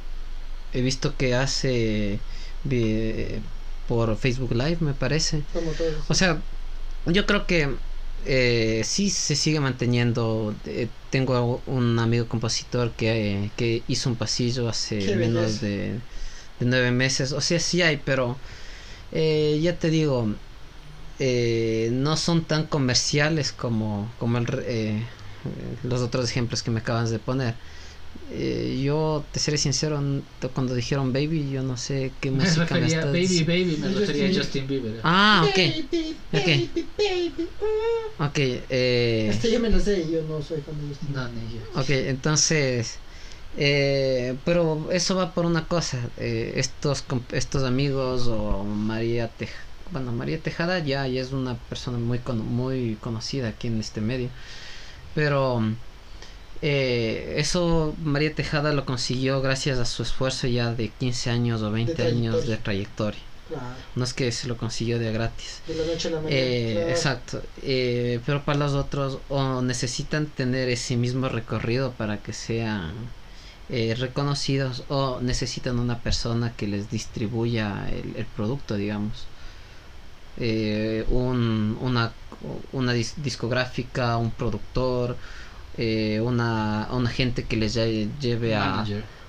he 0.73 0.81
visto 0.81 1.17
que 1.17 1.35
hace 1.35 2.19
por 3.89 4.17
Facebook 4.17 4.53
Live, 4.53 4.79
me 4.81 4.95
parece. 4.95 5.43
O 6.09 6.15
sea, 6.15 6.41
yo 7.07 7.27
creo 7.27 7.47
que 7.47 7.69
eh, 8.25 8.83
sí 8.85 9.11
se 9.11 9.37
sigue 9.37 9.61
manteniendo. 9.61 10.55
Eh, 10.67 10.89
tengo 11.11 11.61
un 11.67 11.99
amigo 11.99 12.27
compositor 12.29 12.91
que, 12.93 13.51
que 13.57 13.83
hizo 13.89 14.09
un 14.09 14.17
pasillo 14.17 14.69
hace 14.69 15.17
menos 15.17 15.61
de, 15.61 15.99
de, 16.59 16.67
nueve 16.67 16.91
meses. 16.91 17.33
O 17.33 17.41
sea, 17.41 17.59
sí 17.61 17.83
hay, 17.83 17.99
pero 17.99 18.37
eh, 19.13 19.59
ya 19.63 19.77
te 19.79 19.91
digo, 19.91 20.29
eh, 21.19 21.91
no 21.93 22.17
son 22.17 22.45
tan 22.45 22.67
comerciales 22.67 23.53
como, 23.53 24.11
como 24.19 24.39
el, 24.39 25.05
los 25.83 26.01
otros 26.01 26.31
ejemplos 26.31 26.63
que 26.63 26.71
me 26.71 26.81
acabas 26.81 27.11
de 27.11 27.19
poner. 27.19 27.55
Eh, 28.31 28.81
yo 28.83 29.25
te 29.31 29.41
seré 29.41 29.59
sincero, 29.59 30.03
cuando 30.55 30.75
dijeron 30.75 31.13
baby, 31.13 31.51
yo 31.51 31.63
no 31.63 31.77
sé 31.77 32.13
qué 32.21 32.31
me 32.31 32.45
música 32.45 32.65
refería, 32.65 33.05
me 33.05 33.13
Baby, 33.13 33.45
baby, 33.45 33.77
me 33.79 33.89
refería 33.89 34.29
a 34.29 34.43
Justin 34.43 34.67
Bieber. 34.67 35.01
Ah, 35.03 35.47
ok. 35.49 35.57
Baby, 35.57 36.17
okay. 36.33 36.71
Baby, 36.99 37.49
ok. 38.19 38.39
Eh, 38.39 39.29
este 39.31 39.51
yo 39.51 39.61
me 39.61 39.71
lo 39.71 39.79
sé, 39.81 40.11
yo 40.11 40.23
no 40.23 40.41
soy 40.41 40.61
fan 40.63 40.81
de 40.81 40.89
Justin 40.89 41.13
No, 41.13 41.29
ni 41.29 41.55
yo. 41.55 41.61
Ok, 41.75 41.91
entonces. 41.91 42.99
Eh, 43.55 44.39
pero 44.45 44.91
eso 44.91 45.15
va 45.15 45.35
por 45.35 45.45
una 45.45 45.67
cosa. 45.67 45.99
Eh, 46.17 46.55
estos, 46.57 47.05
estos 47.33 47.65
amigos 47.65 48.27
o 48.29 48.65
María 48.65 49.29
Tejada. 49.29 49.67
Bueno, 49.91 50.13
María 50.13 50.41
Tejada 50.41 50.79
ya, 50.79 51.07
ya 51.07 51.21
es 51.21 51.33
una 51.33 51.59
persona 51.59 51.99
muy, 51.99 52.21
muy 52.35 52.97
conocida 52.97 53.49
aquí 53.49 53.69
en 53.69 53.79
este 53.79 54.01
medio. 54.01 54.31
Pero 55.15 55.63
eh, 56.65 57.35
eso 57.39 57.93
María 58.05 58.33
Tejada 58.33 58.73
lo 58.73 58.85
consiguió 58.85 59.43
gracias 59.43 59.81
a 59.81 59.85
su 59.85 60.05
esfuerzo 60.05 60.47
ya 60.47 60.73
de 60.73 60.91
15 60.91 61.31
años 61.31 61.61
o 61.61 61.73
20 61.73 62.07
años 62.07 62.47
de 62.47 62.57
trayectoria. 62.57 63.21
No 63.97 64.05
es 64.05 64.15
que 64.15 64.33
se 64.33 64.49
lo 64.49 64.57
consiguió 64.57 64.99
de 64.99 65.13
gratis. 65.13 65.61
De 65.67 65.75
la 65.75 65.85
noche 65.85 66.09
a 66.09 66.11
la 66.13 66.17
mañana. 66.19 66.35
Eh, 66.35 66.87
exacto. 66.89 67.43
Eh, 67.63 68.21
pero 68.25 68.43
para 68.45 68.61
los 68.61 68.73
otros 68.73 69.19
o 69.29 69.61
necesitan 69.61 70.27
tener 70.27 70.71
ese 70.71 70.97
mismo 70.97 71.29
recorrido 71.29 71.93
para 71.93 72.19
que 72.19 72.33
sean 72.33 72.93
reconocidos 73.69 74.85
o 74.89 75.19
necesitan 75.23 75.79
una 75.79 75.99
persona 76.01 76.53
que 76.55 76.67
les 76.67 76.91
distribuya 76.91 77.89
el, 77.91 78.27
producto, 78.27 78.77
digamos. 78.77 79.27
un, 80.39 81.79
una, 81.81 82.13
una 82.73 82.93
discográfica, 82.93 84.17
un 84.19 84.31
productor, 84.31 85.17
eh, 85.79 86.21
una, 86.21 86.89
una 86.93 87.11
gente 87.11 87.45
que 87.45 87.57
les 87.57 87.75
lleve 87.75 88.55
a... 88.55 88.85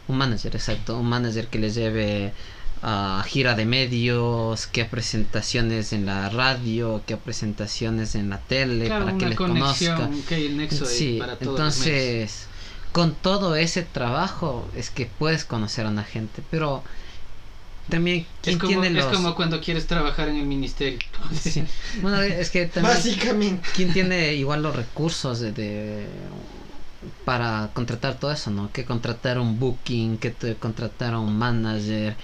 Un 0.08 0.18
manager, 0.18 0.54
exacto. 0.56 1.00
Un 1.00 1.08
manager 1.08 1.48
que 1.48 1.60
les 1.60 1.76
lleve 1.76 2.34
a 2.82 3.24
gira 3.26 3.56
de 3.56 3.66
medios, 3.66 4.68
que 4.68 4.82
a 4.82 4.90
presentaciones 4.90 5.94
en 5.94 6.06
la 6.06 6.30
radio, 6.30 7.02
que 7.08 7.14
a 7.14 7.18
presentaciones 7.18 8.14
en 8.16 8.30
la 8.30 8.40
tele, 8.40 8.90
para 8.90 9.18
que 9.18 9.28
les 9.28 9.38
conozca. 9.38 10.10
sí, 10.86 11.22
entonces, 11.40 12.48
con 12.92 13.16
todo 13.16 13.56
ese 13.56 13.84
trabajo 13.84 14.68
es 14.76 14.90
que 14.90 15.06
puedes 15.06 15.46
conocer 15.46 15.86
a 15.86 15.90
una 15.90 16.04
gente, 16.04 16.44
pero 16.52 16.84
también 17.90 18.26
es 18.44 18.58
como, 18.58 18.84
es 18.84 19.06
como 19.06 19.36
cuando 19.36 19.62
quieres 19.62 19.88
trabajar 19.88 20.30
en 20.30 20.38
el 20.38 20.46
ministerio. 20.46 21.00
Bueno 22.02 22.22
es 22.22 22.50
que 22.50 22.66
también 22.68 22.96
básicamente. 22.96 23.68
quién 23.76 23.94
tiene 23.94 24.34
igual 24.34 24.64
los 24.64 24.76
recursos 24.76 25.40
de, 25.40 26.08
para 27.24 27.72
contratar 27.74 28.20
todo 28.20 28.32
eso 28.32 28.52
no 28.52 28.72
que 28.72 28.86
contratar 28.86 29.40
un 29.40 29.60
booking 29.60 30.18
que 30.18 30.32
te 30.32 30.58
contratar 30.58 31.14
a 31.14 31.20
un 31.20 31.38
manager 31.38 32.18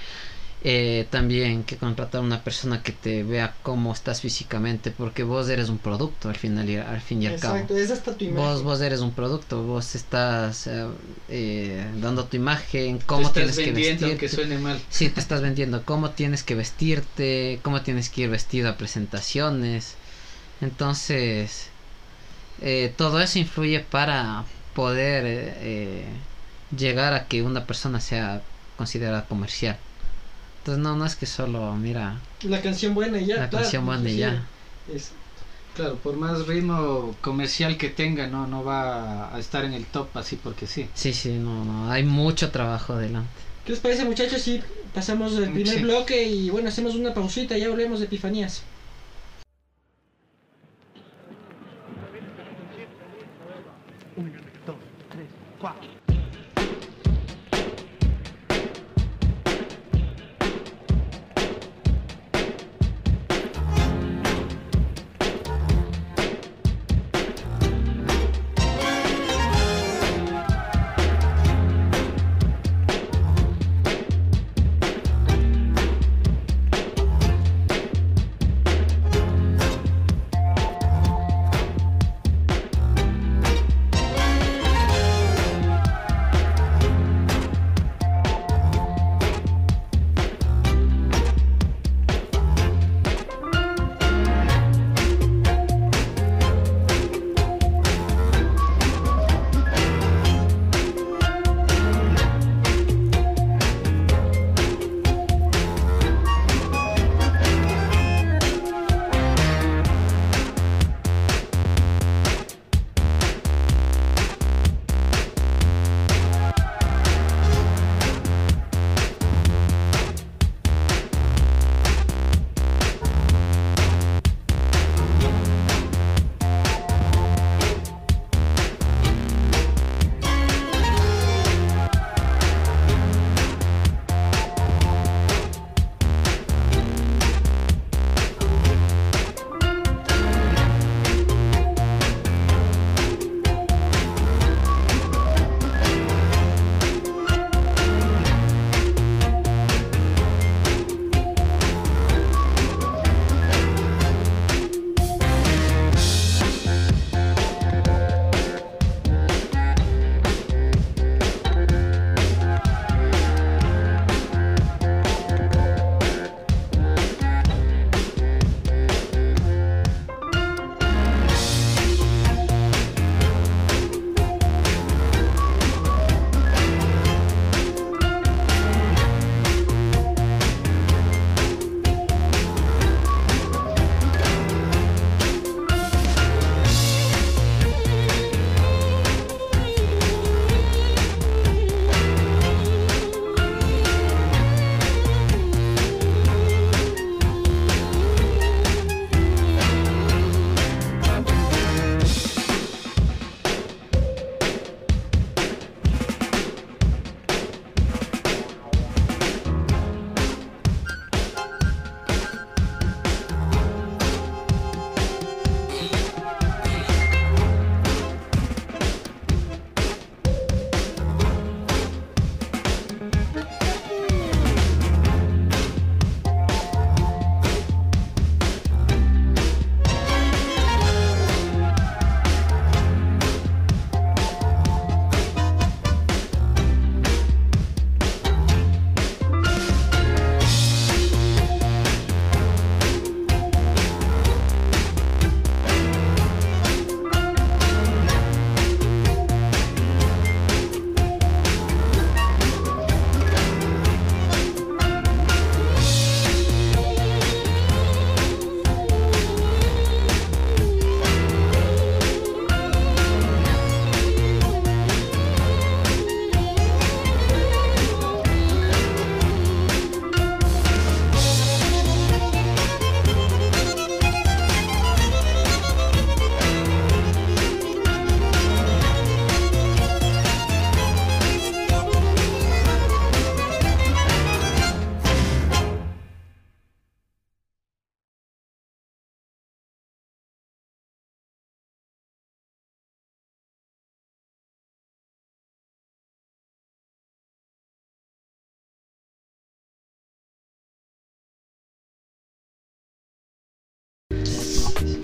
eh, 0.61 1.07
también 1.09 1.63
que 1.63 1.77
contratar 1.77 2.19
a 2.19 2.23
una 2.23 2.43
persona 2.43 2.83
que 2.83 2.91
te 2.91 3.23
vea 3.23 3.55
cómo 3.63 3.93
estás 3.93 4.19
físicamente 4.19 4.91
porque 4.91 5.23
vos 5.23 5.47
eres 5.47 5.69
un 5.69 5.77
producto 5.77 6.27
al 6.27 6.35
final 6.35 6.67
al 6.85 6.99
fin 6.99 7.23
y 7.23 7.27
al 7.27 7.39
cabo. 7.39 7.65
Es 7.69 7.91
hasta 7.91 8.13
tu 8.13 8.25
imagen. 8.25 8.43
vos 8.43 8.63
vos 8.63 8.81
eres 8.81 8.99
un 8.99 9.11
producto 9.13 9.63
vos 9.63 9.95
estás 9.95 10.67
eh, 10.67 10.85
eh, 11.29 11.85
dando 12.01 12.25
tu 12.25 12.35
imagen 12.35 12.99
cómo 13.05 13.31
tienes 13.31 13.57
que 13.57 13.71
vestirte. 13.71 14.17
que 14.17 14.27
suene 14.27 14.57
mal. 14.57 14.77
Sí 14.89 15.07
te 15.07 15.21
estás 15.21 15.41
vendiendo 15.41 15.83
cómo 15.85 16.09
tienes 16.09 16.43
que 16.43 16.55
vestirte 16.55 17.61
cómo 17.63 17.81
tienes 17.81 18.09
que 18.09 18.23
ir 18.23 18.29
vestido 18.29 18.67
a 18.67 18.75
presentaciones. 18.75 19.93
Entonces 20.59 21.67
todo 22.97 23.21
eso 23.21 23.39
influye 23.39 23.79
para 23.79 24.43
poder 24.75 26.05
llegar 26.77 27.13
a 27.13 27.27
que 27.27 27.43
una 27.43 27.65
persona 27.65 28.01
sea 28.01 28.41
considerada 28.75 29.23
comercial 29.25 29.77
entonces 30.59 30.83
no, 30.83 30.95
no 30.95 31.05
es 31.05 31.15
que 31.15 31.25
solo, 31.25 31.73
mira. 31.75 32.19
La 32.43 32.61
canción 32.61 32.93
buena 32.93 33.19
y 33.19 33.25
ya. 33.25 33.37
La 33.37 33.49
canción 33.49 33.85
pues, 33.85 33.99
buena 33.99 34.11
y 34.11 34.17
ya. 34.17 34.47
Es, 34.93 35.13
claro, 35.73 35.95
por 35.97 36.17
más 36.17 36.47
ritmo 36.47 37.15
comercial 37.21 37.77
que 37.77 37.89
tenga, 37.89 38.27
no, 38.27 38.45
no 38.45 38.63
va 38.63 39.33
a 39.33 39.39
estar 39.39 39.63
en 39.63 39.73
el 39.73 39.85
top 39.85 40.09
así 40.17 40.35
porque 40.35 40.67
sí. 40.67 40.87
Sí, 40.93 41.13
sí, 41.13 41.37
no, 41.37 41.63
no, 41.63 41.89
hay 41.89 42.03
mucho 42.03 42.51
trabajo 42.51 42.93
adelante. 42.93 43.29
¿Qué 43.65 43.71
les 43.71 43.79
parece 43.79 44.03
muchachos 44.03 44.41
si 44.41 44.61
pasamos 44.93 45.37
el 45.37 45.51
primer 45.53 45.81
bloque 45.81 46.23
y 46.23 46.49
bueno, 46.49 46.69
hacemos 46.69 46.95
una 46.95 47.13
pausita 47.13 47.57
y 47.57 47.61
ya 47.61 47.69
volvemos 47.69 47.99
de 47.99 48.07
Epifanías? 48.07 48.63
Uno, 54.17 54.31
dos, 54.65 54.75
tres, 55.11 55.27
cuatro. 55.59 55.98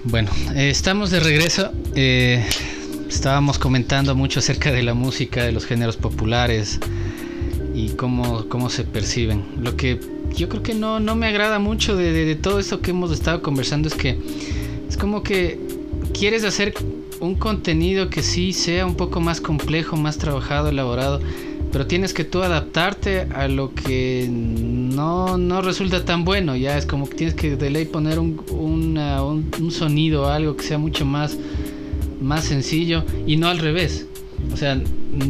Bueno, 0.07 0.29
eh, 0.53 0.69
estamos 0.69 1.09
de 1.09 1.19
regreso. 1.19 1.71
Eh, 1.95 2.45
estábamos 3.09 3.57
comentando 3.57 4.13
mucho 4.13 4.39
acerca 4.39 4.71
de 4.71 4.83
la 4.83 4.93
música, 4.93 5.43
de 5.43 5.51
los 5.51 5.65
géneros 5.65 5.97
populares 5.97 6.79
y 7.73 7.89
cómo, 7.89 8.47
cómo 8.47 8.69
se 8.69 8.83
perciben. 8.83 9.43
Lo 9.59 9.75
que 9.75 9.99
yo 10.35 10.47
creo 10.47 10.61
que 10.61 10.75
no, 10.75 10.99
no 10.99 11.15
me 11.15 11.25
agrada 11.25 11.57
mucho 11.57 11.95
de, 11.95 12.11
de, 12.11 12.35
todo 12.35 12.59
esto 12.59 12.81
que 12.81 12.91
hemos 12.91 13.11
estado 13.11 13.41
conversando 13.41 13.87
es 13.87 13.95
que 13.95 14.19
es 14.87 14.95
como 14.95 15.23
que 15.23 15.59
quieres 16.13 16.43
hacer 16.43 16.75
un 17.19 17.33
contenido 17.33 18.11
que 18.11 18.21
sí 18.21 18.53
sea 18.53 18.85
un 18.85 18.95
poco 18.95 19.21
más 19.21 19.41
complejo, 19.41 19.97
más 19.97 20.19
trabajado, 20.19 20.69
elaborado, 20.69 21.19
pero 21.71 21.87
tienes 21.87 22.13
que 22.13 22.23
tú 22.23 22.43
adaptarte 22.43 23.21
a 23.33 23.47
lo 23.47 23.73
que 23.73 24.29
no, 24.95 25.37
no 25.37 25.61
resulta 25.61 26.05
tan 26.05 26.23
bueno. 26.23 26.55
Ya 26.55 26.77
es 26.77 26.85
como 26.85 27.09
que 27.09 27.15
tienes 27.15 27.35
que 27.35 27.55
de 27.55 27.69
ley 27.69 27.85
poner 27.85 28.19
un, 28.19 28.39
un, 28.49 29.71
sonido, 29.71 30.27
algo 30.27 30.55
que 30.55 30.63
sea 30.63 30.77
mucho 30.77 31.05
más, 31.05 31.37
más 32.21 32.45
sencillo 32.45 33.03
y 33.27 33.37
no 33.37 33.47
al 33.47 33.59
revés. 33.59 34.07
O 34.53 34.57
sea, 34.57 34.81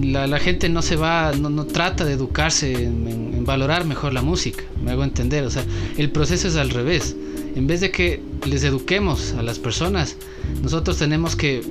la, 0.02 0.28
la 0.28 0.40
gente 0.40 0.70
no 0.70 0.82
se 0.82 0.96
va, 0.96 1.32
no, 1.34 1.50
no 1.50 1.66
trata 1.66 2.06
de 2.06 2.14
educarse 2.14 2.74
en, 2.74 3.44
valorar 3.46 3.86
mejor 3.86 4.12
la 4.12 4.24
música, 4.24 4.64
me 4.84 4.92
hago 4.92 5.04
entender. 5.04 5.44
O 5.44 5.52
sea, 5.52 5.64
el 5.98 6.10
proceso 6.10 6.48
es 6.48 6.56
al 6.56 6.72
revés. 6.72 7.16
En 7.56 7.68
vez 7.68 7.80
de 7.80 7.92
que 7.92 8.22
les 8.48 8.64
eduquemos 8.64 9.34
a 9.34 9.44
las 9.44 9.60
personas, 9.60 10.18
nosotros 10.64 10.98
tenemos 10.98 11.36
que 11.36 11.62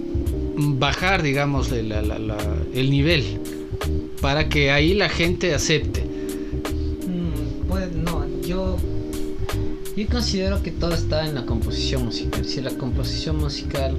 bajar, 0.57 1.23
digamos, 1.23 1.73
el 1.73 2.91
nivel 2.91 3.41
para 4.21 4.49
que 4.49 4.71
ahí 4.71 4.95
la 4.95 5.09
gente 5.09 5.53
acepte. 5.53 6.14
Yo 8.47 8.79
yo 9.97 10.09
considero 10.09 10.61
que 10.61 10.73
todo 10.73 10.93
está 10.93 11.25
en 11.25 11.37
la 11.37 11.47
composición 11.47 12.07
musical. 12.07 12.45
Si 12.45 12.61
la 12.61 12.71
composición 12.71 13.37
musical 13.37 13.97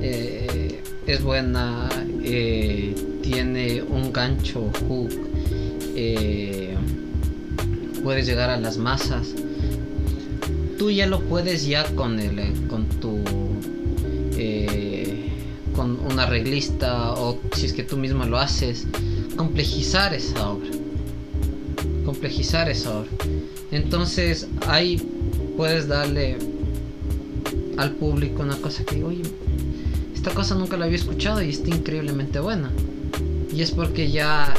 eh, 0.00 0.80
es 1.06 1.22
buena, 1.22 1.88
eh, 2.22 2.94
tiene 3.22 3.82
un 3.82 4.12
gancho 4.12 4.70
hook, 4.86 5.10
eh, 5.96 6.76
puedes 8.04 8.26
llegar 8.26 8.50
a 8.50 8.56
las 8.56 8.78
masas. 8.78 9.34
Tú 10.78 10.92
ya 10.92 11.08
lo 11.08 11.22
puedes 11.22 11.66
ya 11.66 11.84
con 11.96 12.20
el, 12.20 12.52
con 12.68 12.86
tu 12.86 13.18
con 15.74 15.98
un 16.10 16.18
arreglista 16.18 17.12
o 17.12 17.38
si 17.54 17.66
es 17.66 17.74
que 17.74 17.82
tú 17.82 17.98
mismo 17.98 18.24
lo 18.24 18.38
haces 18.38 18.86
complejizar 19.36 20.14
esa 20.14 20.50
obra. 20.50 20.70
Complejizar 22.06 22.70
esa 22.70 23.00
obra. 23.00 23.10
Entonces 23.70 24.48
ahí 24.66 25.02
puedes 25.56 25.88
darle 25.88 26.38
al 27.76 27.90
público 27.92 28.42
una 28.42 28.56
cosa 28.56 28.84
que 28.84 29.04
oye, 29.04 29.22
esta 30.14 30.32
cosa 30.32 30.54
nunca 30.54 30.76
la 30.76 30.86
había 30.86 30.96
escuchado 30.96 31.42
y 31.42 31.50
está 31.50 31.68
increíblemente 31.68 32.40
buena. 32.40 32.70
Y 33.54 33.60
es 33.60 33.72
porque 33.72 34.10
ya 34.10 34.54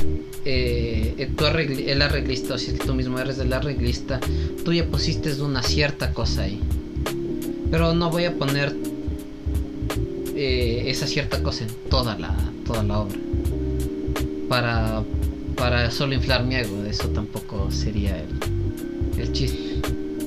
eh, 0.45 1.31
tú 1.35 1.45
el 1.45 2.01
arreglista, 2.01 2.55
o 2.55 2.57
si 2.57 2.71
es 2.71 2.79
que 2.79 2.85
tú 2.85 2.93
mismo 2.93 3.17
eres 3.19 3.39
el 3.39 3.51
arreglista, 3.53 4.19
tú 4.63 4.73
ya 4.73 4.85
pusiste 4.85 5.41
una 5.41 5.63
cierta 5.63 6.13
cosa 6.13 6.43
ahí. 6.43 6.59
Pero 7.71 7.93
no 7.93 8.09
voy 8.09 8.25
a 8.25 8.35
poner 8.35 8.75
eh, 10.35 10.83
esa 10.87 11.07
cierta 11.07 11.41
cosa 11.41 11.63
en 11.63 11.69
toda 11.89 12.17
la, 12.17 12.35
toda 12.65 12.83
la 12.83 12.99
obra 12.99 13.17
para, 14.47 15.03
para 15.57 15.91
solo 15.91 16.13
inflar 16.13 16.43
mi 16.43 16.55
ego. 16.55 16.85
Eso 16.85 17.09
tampoco 17.09 17.69
sería 17.71 18.17
el, 18.17 19.21
el 19.21 19.31
chiste. 19.33 19.67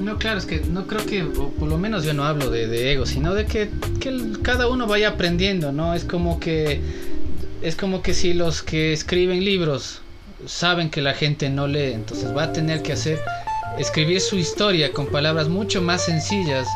No, 0.00 0.18
claro, 0.18 0.38
es 0.38 0.46
que 0.46 0.60
no 0.60 0.86
creo 0.86 1.04
que, 1.04 1.24
por 1.24 1.68
lo 1.68 1.76
menos 1.76 2.04
yo 2.04 2.14
no 2.14 2.24
hablo 2.24 2.50
de, 2.50 2.92
ego, 2.92 3.04
sino 3.04 3.34
de 3.34 3.44
que, 3.44 3.68
que, 4.00 4.32
cada 4.42 4.66
uno 4.68 4.86
vaya 4.86 5.10
aprendiendo, 5.10 5.72
¿no? 5.72 5.94
Es 5.94 6.04
como 6.04 6.40
que, 6.40 6.80
es 7.60 7.76
como 7.76 8.02
que 8.02 8.14
si 8.14 8.32
los 8.32 8.62
que 8.62 8.94
escriben 8.94 9.44
libros 9.44 10.00
saben 10.46 10.88
que 10.88 11.02
la 11.02 11.12
gente 11.12 11.50
no 11.50 11.66
lee, 11.66 11.92
entonces 11.92 12.34
va 12.34 12.44
a 12.44 12.52
tener 12.52 12.80
que 12.80 12.94
hacer, 12.94 13.20
escribir 13.78 14.22
su 14.22 14.36
historia 14.36 14.90
con 14.90 15.06
palabras 15.06 15.50
mucho 15.50 15.82
más 15.82 16.06
sencillas 16.06 16.66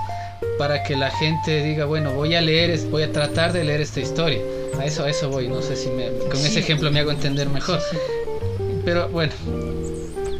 para 0.58 0.82
que 0.82 0.94
la 0.94 1.10
gente 1.10 1.62
diga, 1.62 1.86
bueno, 1.86 2.12
voy 2.12 2.34
a 2.34 2.42
leer, 2.42 2.78
voy 2.90 3.04
a 3.04 3.10
tratar 3.12 3.54
de 3.54 3.64
leer 3.64 3.80
esta 3.80 4.00
historia. 4.00 4.40
A 4.78 4.84
eso, 4.84 5.04
a 5.04 5.08
eso 5.08 5.30
voy. 5.30 5.48
No 5.48 5.62
sé 5.62 5.76
si 5.76 5.88
con 5.88 6.40
ese 6.40 6.60
ejemplo 6.60 6.90
me 6.90 7.00
hago 7.00 7.10
entender 7.10 7.48
mejor. 7.48 7.80
Pero 8.84 9.08
bueno, 9.08 9.32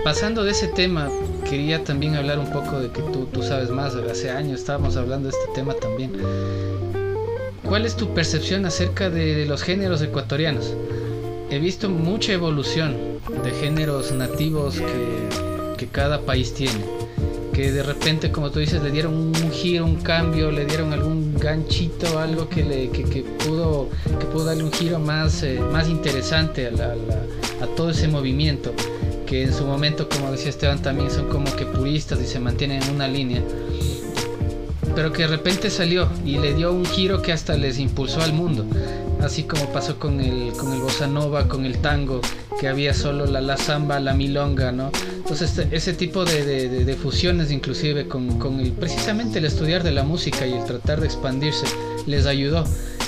pasando 0.05 0.45
de 0.45 0.51
ese 0.51 0.69
tema, 0.69 1.11
quería 1.49 1.83
también 1.83 2.15
hablar 2.15 2.39
un 2.39 2.51
poco 2.53 2.79
de 2.79 2.91
que 2.91 3.03
tú, 3.03 3.27
tú 3.33 3.43
sabes 3.43 3.71
más. 3.71 3.95
Hace 3.95 4.31
años 4.31 4.61
estábamos 4.61 4.97
hablando 4.97 5.29
de 5.29 5.37
este 5.37 5.53
tema 5.55 5.75
también. 5.75 6.13
¿Cuál 7.67 7.87
es 7.87 7.97
tu 7.97 8.13
percepción 8.13 8.67
acerca 8.67 9.09
de, 9.09 9.47
los 9.47 9.63
géneros 9.63 10.03
ecuatorianos? 10.03 10.75
He 11.51 11.59
visto 11.59 11.89
mucha 11.89 12.33
evolución 12.33 12.97
de 13.43 13.51
géneros 13.51 14.13
nativos 14.13 14.77
que, 14.77 15.77
que 15.79 15.87
cada 15.87 16.21
país 16.21 16.53
tiene 16.53 16.94
que 17.55 17.71
de 17.71 17.85
repente, 17.85 18.33
como 18.33 18.51
tú 18.51 18.59
dices, 18.59 18.83
le 18.83 18.91
dieron 18.91 19.15
un 19.15 19.51
giro, 19.53 19.85
un 19.85 19.97
cambio, 19.97 20.51
le 20.51 20.67
dieron 20.67 20.93
algún 20.93 21.35
ganchito, 21.39 22.19
algo 22.19 22.49
que, 22.49 22.65
le, 22.65 22.91
que, 22.91 23.23
pudo, 23.23 23.89
que 24.19 24.27
pudo 24.27 24.47
darle 24.47 24.65
un 24.65 24.73
giro 24.73 24.99
más, 24.99 25.45
eh, 25.45 25.61
más 25.61 25.89
interesante 25.89 26.67
a, 26.67 27.65
a, 27.65 27.67
todo 27.77 27.91
ese 27.91 28.09
movimiento, 28.09 28.75
que 29.25 29.45
en 29.45 29.55
su 29.55 29.65
momento, 29.65 30.09
como 30.09 30.33
decía 30.33 30.51
Esteban, 30.51 30.83
también 30.83 31.13
son 31.13 31.29
como 31.29 31.55
que 31.55 31.65
puristas 31.65 32.21
y 32.21 32.27
se 32.27 32.41
mantienen 32.41 32.83
en 32.83 32.91
una 32.91 33.07
línea, 33.07 33.43
pero 34.97 35.13
que 35.13 35.23
de 35.23 35.29
repente 35.29 35.71
salió 35.71 36.09
y 36.27 36.39
le 36.39 36.55
dio 36.55 36.73
un 36.73 36.85
giro 36.85 37.23
que 37.23 37.33
hasta 37.33 37.57
les 37.57 37.79
impulsó 37.79 38.21
al 38.21 38.33
mundo, 38.33 38.67
así 39.25 39.45
como 39.45 39.67
pasó 39.71 39.99
con 39.99 40.21
el, 40.21 40.53
con 40.53 40.73
el 40.73 40.81
bossa 40.81 41.07
nova, 41.07 41.49
con 41.49 41.65
el 41.65 41.79
tango, 41.79 42.21
que 42.61 42.69
había 42.69 42.95
solo 42.95 43.27
la, 43.27 43.41
la 43.41 43.57
samba, 43.57 43.99
la 44.01 44.15
milonga, 44.15 44.73
¿no? 44.73 44.91
Entonces 45.17 45.59
este, 45.59 45.75
ese 45.75 45.95
tipo 45.95 46.25
de, 46.25 46.99
fusiones 47.01 47.51
inclusive 47.51 48.07
con, 48.07 48.39
precisamente 48.79 49.39
el 49.39 49.47
estudiar 49.47 49.83
de 49.83 49.91
la 49.91 50.03
música 50.03 50.47
y 50.47 50.53
el 50.53 50.65
tratar 50.65 51.01
de 51.01 51.07
expandirse 51.07 51.67
les 52.07 52.27
ayudó. 52.27 52.65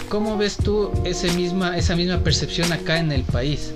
¿Cómo 0.09 0.37
ves 0.37 0.57
tú 0.57 0.91
ese 1.05 1.31
misma, 1.33 1.77
esa 1.77 1.95
misma 1.97 2.21
percepción 2.21 2.73
acá 2.73 2.99
en 2.99 3.13
el 3.13 3.23
país? 3.23 3.73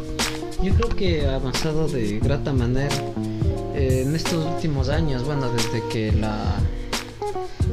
Yo 0.62 0.74
creo 0.74 0.88
que 0.88 1.26
ha 1.26 1.34
avanzado 1.34 1.88
de 1.88 2.18
grata 2.18 2.52
manera 2.52 2.94
eh, 3.74 4.04
en 4.06 4.14
estos 4.14 4.44
últimos 4.46 4.88
años, 4.88 5.24
bueno, 5.24 5.50
desde 5.52 5.82
que 5.88 6.12
la, 6.12 6.56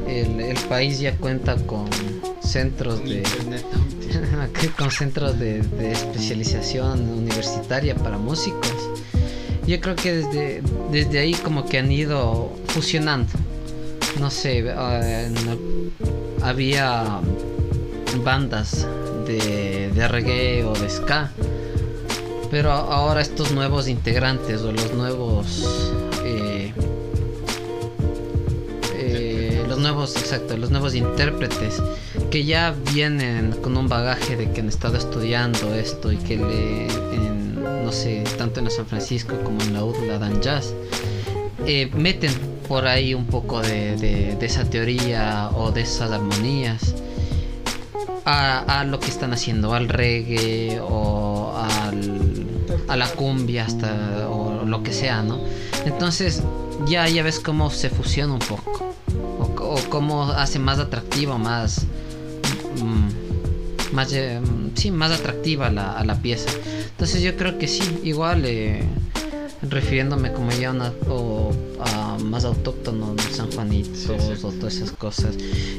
el, 0.06 0.56
país 0.68 0.98
ya 1.00 1.16
cuenta 1.16 1.56
con 1.66 1.86
centros 2.48 3.04
de 3.04 3.22
con 4.78 4.90
centros 4.90 5.38
de 5.38 5.60
especialización 5.92 7.08
universitaria 7.10 7.94
para 7.94 8.18
músicos 8.18 8.88
yo 9.68 9.78
creo 9.82 9.96
que 9.96 10.14
desde, 10.14 10.62
desde 10.90 11.18
ahí 11.18 11.34
como 11.34 11.66
que 11.66 11.76
han 11.76 11.92
ido 11.92 12.50
fusionando. 12.68 13.30
No 14.18 14.30
sé, 14.30 14.64
eh, 14.66 15.30
había 16.40 17.20
bandas 18.24 18.86
de, 19.26 19.90
de 19.94 20.08
reggae 20.08 20.64
o 20.64 20.72
de 20.72 20.88
ska. 20.88 21.30
Pero 22.50 22.72
ahora 22.72 23.20
estos 23.20 23.52
nuevos 23.52 23.88
integrantes 23.88 24.62
o 24.62 24.72
los 24.72 24.94
nuevos... 24.94 25.92
Eh, 26.24 26.72
eh, 28.94 29.64
los 29.68 29.78
nuevos, 29.78 30.16
exacto, 30.16 30.56
los 30.56 30.70
nuevos 30.70 30.94
intérpretes 30.94 31.82
que 32.30 32.44
ya 32.44 32.74
vienen 32.92 33.52
con 33.62 33.76
un 33.76 33.88
bagaje 33.88 34.36
de 34.36 34.50
que 34.52 34.60
han 34.60 34.68
estado 34.68 34.96
estudiando 34.96 35.74
esto 35.74 36.12
y 36.12 36.16
que 36.16 36.36
le 36.36 37.08
no 37.88 37.92
sé, 37.92 38.22
tanto 38.36 38.60
en 38.60 38.70
San 38.70 38.84
Francisco 38.84 39.34
como 39.42 39.62
en 39.62 39.72
la 39.72 39.82
UD, 39.82 39.96
la 40.06 40.18
Dan 40.18 40.42
Jazz, 40.42 40.74
eh, 41.64 41.90
meten 41.96 42.30
por 42.68 42.86
ahí 42.86 43.14
un 43.14 43.24
poco 43.24 43.62
de, 43.62 44.36
esa 44.42 44.68
teoría 44.68 45.48
o 45.54 45.70
de 45.70 45.80
esas 45.80 46.10
armonías 46.10 46.94
a, 48.26 48.84
lo 48.86 49.00
que 49.00 49.06
están 49.06 49.32
haciendo, 49.32 49.72
al 49.72 49.88
reggae 49.88 50.78
o 50.82 51.54
a 51.56 52.96
la 52.96 53.08
cumbia 53.08 53.64
hasta 53.64 54.28
o 54.28 54.66
lo 54.66 54.82
que 54.82 54.92
sea, 54.92 55.22
¿no? 55.22 55.40
Entonces 55.86 56.42
ya, 56.86 57.08
ya 57.08 57.22
ves 57.22 57.40
cómo 57.40 57.70
se 57.70 57.88
fusiona 57.88 58.34
un 58.34 58.40
poco 58.40 58.94
o, 59.58 59.78
cómo 59.88 60.24
hace 60.24 60.58
más 60.58 60.78
atractivo, 60.78 61.38
más... 61.38 61.86
Mm, 62.80 63.94
más, 63.94 64.12
eh, 64.12 64.40
sí, 64.74 64.90
más 64.90 65.12
atractiva 65.12 65.70
la, 65.70 65.92
a 65.92 66.04
la 66.04 66.20
pieza. 66.20 66.50
Entonces 66.90 67.22
yo 67.22 67.36
creo 67.36 67.58
que 67.58 67.68
sí, 67.68 68.00
igual 68.04 68.44
eh, 68.44 68.82
refiriéndome 69.62 70.32
como 70.32 70.50
ya 70.52 70.70
una, 70.70 70.92
o, 71.08 71.52
a 71.80 72.18
más 72.18 72.44
autóctono, 72.44 73.14
San 73.32 73.50
Juanito 73.52 74.16
o 74.42 74.52
todas 74.52 74.76
esas 74.76 74.92
cosas. 74.92 75.36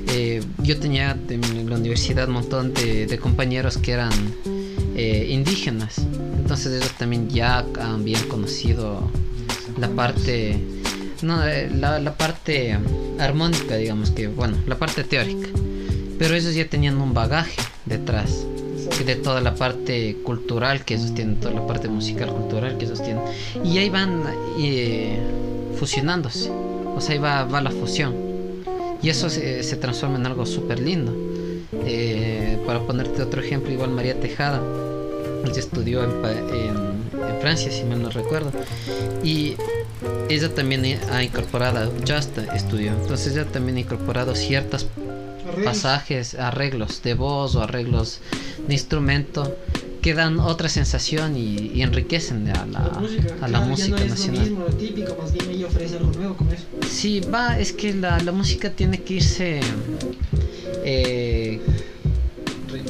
Eh, 0.08 0.44
yo 0.64 0.80
tenía 0.80 1.18
en 1.30 1.70
la 1.70 1.76
universidad 1.76 2.28
un 2.28 2.36
montón 2.36 2.74
de, 2.74 3.20
compañeros 3.22 3.78
que 3.78 3.92
eran 3.94 4.12
eh, 4.96 5.28
indígenas, 5.30 6.00
entonces 6.38 6.82
ellos 6.82 6.92
también 6.98 7.30
ya 7.30 7.66
habían 7.80 8.24
conocido 8.28 9.10
la 9.78 9.88
parte, 9.90 10.58
no, 11.22 11.42
la, 11.46 12.00
la 12.00 12.14
parte 12.16 12.78
armónica, 13.20 13.76
digamos 13.76 14.12
que, 14.12 14.28
bueno, 14.28 14.58
la 14.68 14.78
parte 14.78 15.04
teórica 15.04 15.50
pero 16.20 16.36
ellos 16.36 16.54
ya 16.54 16.68
tenían 16.68 17.02
un 17.02 17.14
bagaje 17.14 17.62
detrás 17.86 18.46
de 19.06 19.16
toda 19.16 19.40
la 19.42 19.56
parte 19.56 20.18
cultural 20.24 20.84
que 20.84 20.96
ellos 20.96 21.16
tienen, 21.16 21.38
toda 21.40 21.54
la 21.54 21.66
parte 21.66 21.88
musical 21.88 22.30
cultural 22.30 22.78
que 22.78 22.86
ellos 22.86 23.02
tienen. 23.02 23.24
Y 23.64 23.78
ahí 23.78 23.90
van 23.90 24.24
eh, 24.60 25.18
fusionándose, 25.80 26.52
o 26.52 27.00
sea, 27.00 27.14
ahí 27.14 27.20
va, 27.20 27.46
va 27.46 27.62
la 27.62 27.72
fusión. 27.72 28.14
Y 29.02 29.10
eso 29.10 29.30
se, 29.30 29.64
transforma 29.78 30.18
en 30.18 30.26
algo 30.26 30.46
súper 30.46 30.80
lindo. 30.80 31.16
Eh, 31.86 32.60
para 32.66 32.82
ponerte 32.82 33.22
otro 33.22 33.42
ejemplo, 33.42 33.72
igual 33.72 33.92
María 33.92 34.20
Tejada, 34.20 34.62
ella 35.46 35.60
estudió 35.60 36.04
en, 36.04 37.00
Francia, 37.40 37.72
si 37.72 37.86
mal 37.86 38.04
no 38.04 38.10
recuerdo, 38.10 38.52
y 39.24 39.56
ella 40.28 40.54
también 40.54 41.00
ha 41.10 41.24
incorporado, 41.24 41.94
Just 42.06 42.38
estudió, 42.54 42.92
entonces 42.92 43.34
ella 43.34 43.46
también 43.46 43.78
ha 43.78 43.80
incorporado 43.80 44.36
ciertas 44.36 44.86
pasajes, 45.64 46.36
arreglos 46.36 47.02
de 47.04 47.14
voz 47.14 47.56
o 47.56 47.62
arreglos 47.62 48.20
de 48.68 48.74
instrumento 48.74 49.56
que 50.02 50.14
dan 50.14 50.40
otra 50.40 50.70
sensación 50.70 51.36
y, 51.36 51.72
y 51.74 51.82
enriquecen 51.82 52.50
a 52.50 52.66
la, 52.66 52.80
la 52.82 53.00
música, 53.00 53.36
a 53.42 53.48
la 53.48 53.60
música 53.62 53.90
no 53.90 53.98
es 53.98 54.10
nacional. 54.10 54.40
Lo 54.40 54.50
mismo, 54.50 54.66
lo 54.66 54.74
típico, 54.76 55.18
más 55.22 55.34
bien 55.34 55.50
ella 55.50 55.68
ofrece 55.68 55.98
algo 55.98 56.12
nuevo 56.14 56.38
con 56.38 56.48
eso. 56.52 56.64
Sí, 56.90 57.20
va, 57.22 57.60
es 57.60 57.74
que 57.74 57.94
la, 57.94 58.20
la 58.20 58.32
música 58.32 58.70
tiene 58.70 59.02
que 59.02 59.16
irse 59.16 59.60
eh, 60.86 61.60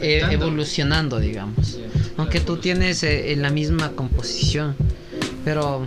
eh, 0.02 0.22
evolucionando, 0.30 1.20
digamos. 1.20 1.78
Yeah, 1.78 1.88
Aunque 2.18 2.40
tú 2.42 2.58
tienes 2.58 3.02
eh, 3.04 3.36
la 3.38 3.50
misma 3.50 3.92
composición, 3.94 4.76
pero 5.44 5.86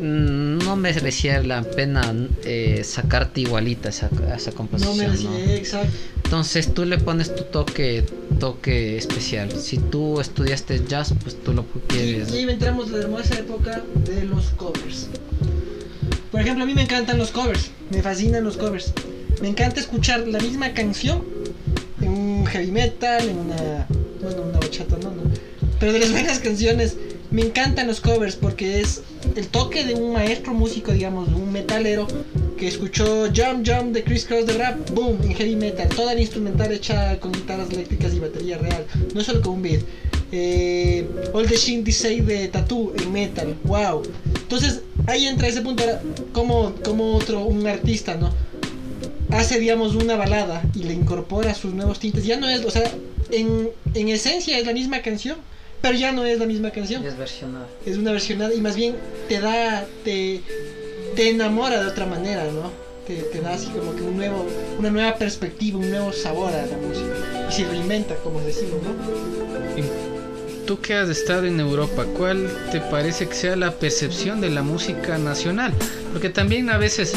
mm, 0.00 0.57
no 0.68 0.76
merecía 0.76 1.42
la 1.42 1.62
pena 1.62 2.14
eh, 2.44 2.82
sacarte 2.84 3.40
igualita 3.40 3.88
esa, 3.88 4.10
esa 4.36 4.52
composición. 4.52 4.96
No 4.98 5.02
merecía, 5.02 5.30
¿no? 5.30 5.52
exacto. 5.52 5.96
Entonces 6.24 6.74
tú 6.74 6.84
le 6.84 6.98
pones 6.98 7.34
tu 7.34 7.44
toque 7.44 8.04
toque 8.38 8.98
especial. 8.98 9.50
Si 9.50 9.78
tú 9.78 10.20
estudiaste 10.20 10.84
jazz, 10.86 11.14
pues 11.22 11.42
tú 11.42 11.54
lo 11.54 11.64
quieres. 11.86 12.34
Y, 12.34 12.40
y 12.40 12.50
entramos 12.50 12.88
en 12.88 12.92
la 12.92 12.98
hermosa 12.98 13.38
época 13.38 13.82
de 14.04 14.24
los 14.24 14.50
covers. 14.50 15.08
Por 16.30 16.42
ejemplo, 16.42 16.64
a 16.64 16.66
mí 16.66 16.74
me 16.74 16.82
encantan 16.82 17.16
los 17.16 17.30
covers. 17.30 17.70
Me 17.90 18.02
fascinan 18.02 18.44
los 18.44 18.58
covers. 18.58 18.92
Me 19.40 19.48
encanta 19.48 19.80
escuchar 19.80 20.28
la 20.28 20.38
misma 20.38 20.74
canción 20.74 21.24
en 22.02 22.08
un 22.08 22.46
heavy 22.46 22.70
metal, 22.70 23.26
en 23.26 23.38
una. 23.38 23.86
Bueno, 24.20 24.42
una 24.42 24.58
bachata, 24.58 24.98
no, 24.98 25.12
no. 25.12 25.22
Pero 25.80 25.94
de 25.94 26.00
las 26.00 26.12
buenas 26.18 26.40
canciones, 26.40 26.98
me 27.30 27.40
encantan 27.40 27.86
los 27.86 28.00
covers 28.00 28.36
porque 28.36 28.82
es 28.82 29.02
el 29.38 29.46
toque 29.46 29.84
de 29.84 29.94
un 29.94 30.12
maestro 30.12 30.52
músico, 30.52 30.90
digamos, 30.92 31.28
un 31.28 31.52
metalero 31.52 32.08
que 32.58 32.66
escuchó 32.66 33.26
Jump 33.26 33.64
Jump 33.64 33.92
de 33.92 34.02
Chris 34.02 34.24
Cross 34.24 34.46
de 34.46 34.54
rap, 34.54 34.90
boom, 34.90 35.16
en 35.22 35.32
heavy 35.32 35.54
metal, 35.54 35.88
toda 35.88 36.12
la 36.14 36.20
instrumental 36.20 36.72
hecha 36.72 37.20
con 37.20 37.30
guitarras 37.30 37.70
eléctricas 37.70 38.12
y 38.14 38.18
batería 38.18 38.58
real, 38.58 38.84
no 39.14 39.22
solo 39.22 39.40
con 39.40 39.54
un 39.54 39.62
beat. 39.62 39.82
Eh, 40.32 41.08
All 41.32 41.46
the 41.46 41.56
Shin 41.56 41.90
Say 41.90 42.20
de 42.20 42.48
Tattoo 42.48 42.92
en 42.98 43.12
metal, 43.12 43.56
wow. 43.62 44.02
Entonces 44.40 44.82
ahí 45.06 45.28
entra 45.28 45.46
ese 45.46 45.60
punto, 45.60 45.84
como, 46.32 46.74
como 46.84 47.14
otro, 47.14 47.44
un 47.44 47.64
artista, 47.66 48.16
¿no? 48.16 48.34
Hace, 49.30 49.60
digamos, 49.60 49.94
una 49.94 50.16
balada 50.16 50.62
y 50.74 50.82
le 50.82 50.94
incorpora 50.94 51.54
sus 51.54 51.74
nuevos 51.74 52.00
tintes. 52.00 52.24
Ya 52.24 52.40
no 52.40 52.48
es, 52.48 52.64
o 52.64 52.70
sea, 52.70 52.90
en, 53.30 53.70
en 53.94 54.08
esencia 54.08 54.58
es 54.58 54.66
la 54.66 54.72
misma 54.72 55.00
canción, 55.00 55.36
pero 55.80 55.96
ya 55.96 56.12
no 56.12 56.24
es 56.24 56.38
la 56.38 56.46
misma 56.46 56.70
canción. 56.70 57.04
Es 57.04 57.16
versionada. 57.16 57.66
Es 57.86 57.96
una 57.96 58.12
versionada 58.12 58.54
y 58.54 58.60
más 58.60 58.76
bien 58.76 58.96
te 59.28 59.40
da, 59.40 59.86
te, 60.04 60.40
te 61.14 61.30
enamora 61.30 61.82
de 61.82 61.88
otra 61.88 62.06
manera, 62.06 62.44
¿no? 62.44 62.70
Te, 63.06 63.14
te, 63.22 63.40
da 63.40 63.54
así 63.54 63.68
como 63.68 63.94
que 63.96 64.02
un 64.02 64.16
nuevo, 64.16 64.46
una 64.78 64.90
nueva 64.90 65.16
perspectiva, 65.16 65.78
un 65.78 65.90
nuevo 65.90 66.12
sabor 66.12 66.52
a 66.52 66.66
la 66.66 66.76
música. 66.76 67.48
Y 67.48 67.52
se 67.52 67.66
reinventa, 67.66 68.14
como 68.16 68.40
decimos, 68.40 68.82
¿no? 68.82 70.08
Tú 70.66 70.78
que 70.80 70.92
has 70.92 71.08
estado 71.08 71.46
en 71.46 71.58
Europa, 71.60 72.04
¿cuál 72.18 72.46
te 72.70 72.80
parece 72.80 73.26
que 73.26 73.34
sea 73.34 73.56
la 73.56 73.70
percepción 73.72 74.42
de 74.42 74.50
la 74.50 74.62
música 74.62 75.16
nacional? 75.16 75.72
Porque 76.12 76.28
también 76.28 76.68
a 76.68 76.76
veces, 76.76 77.14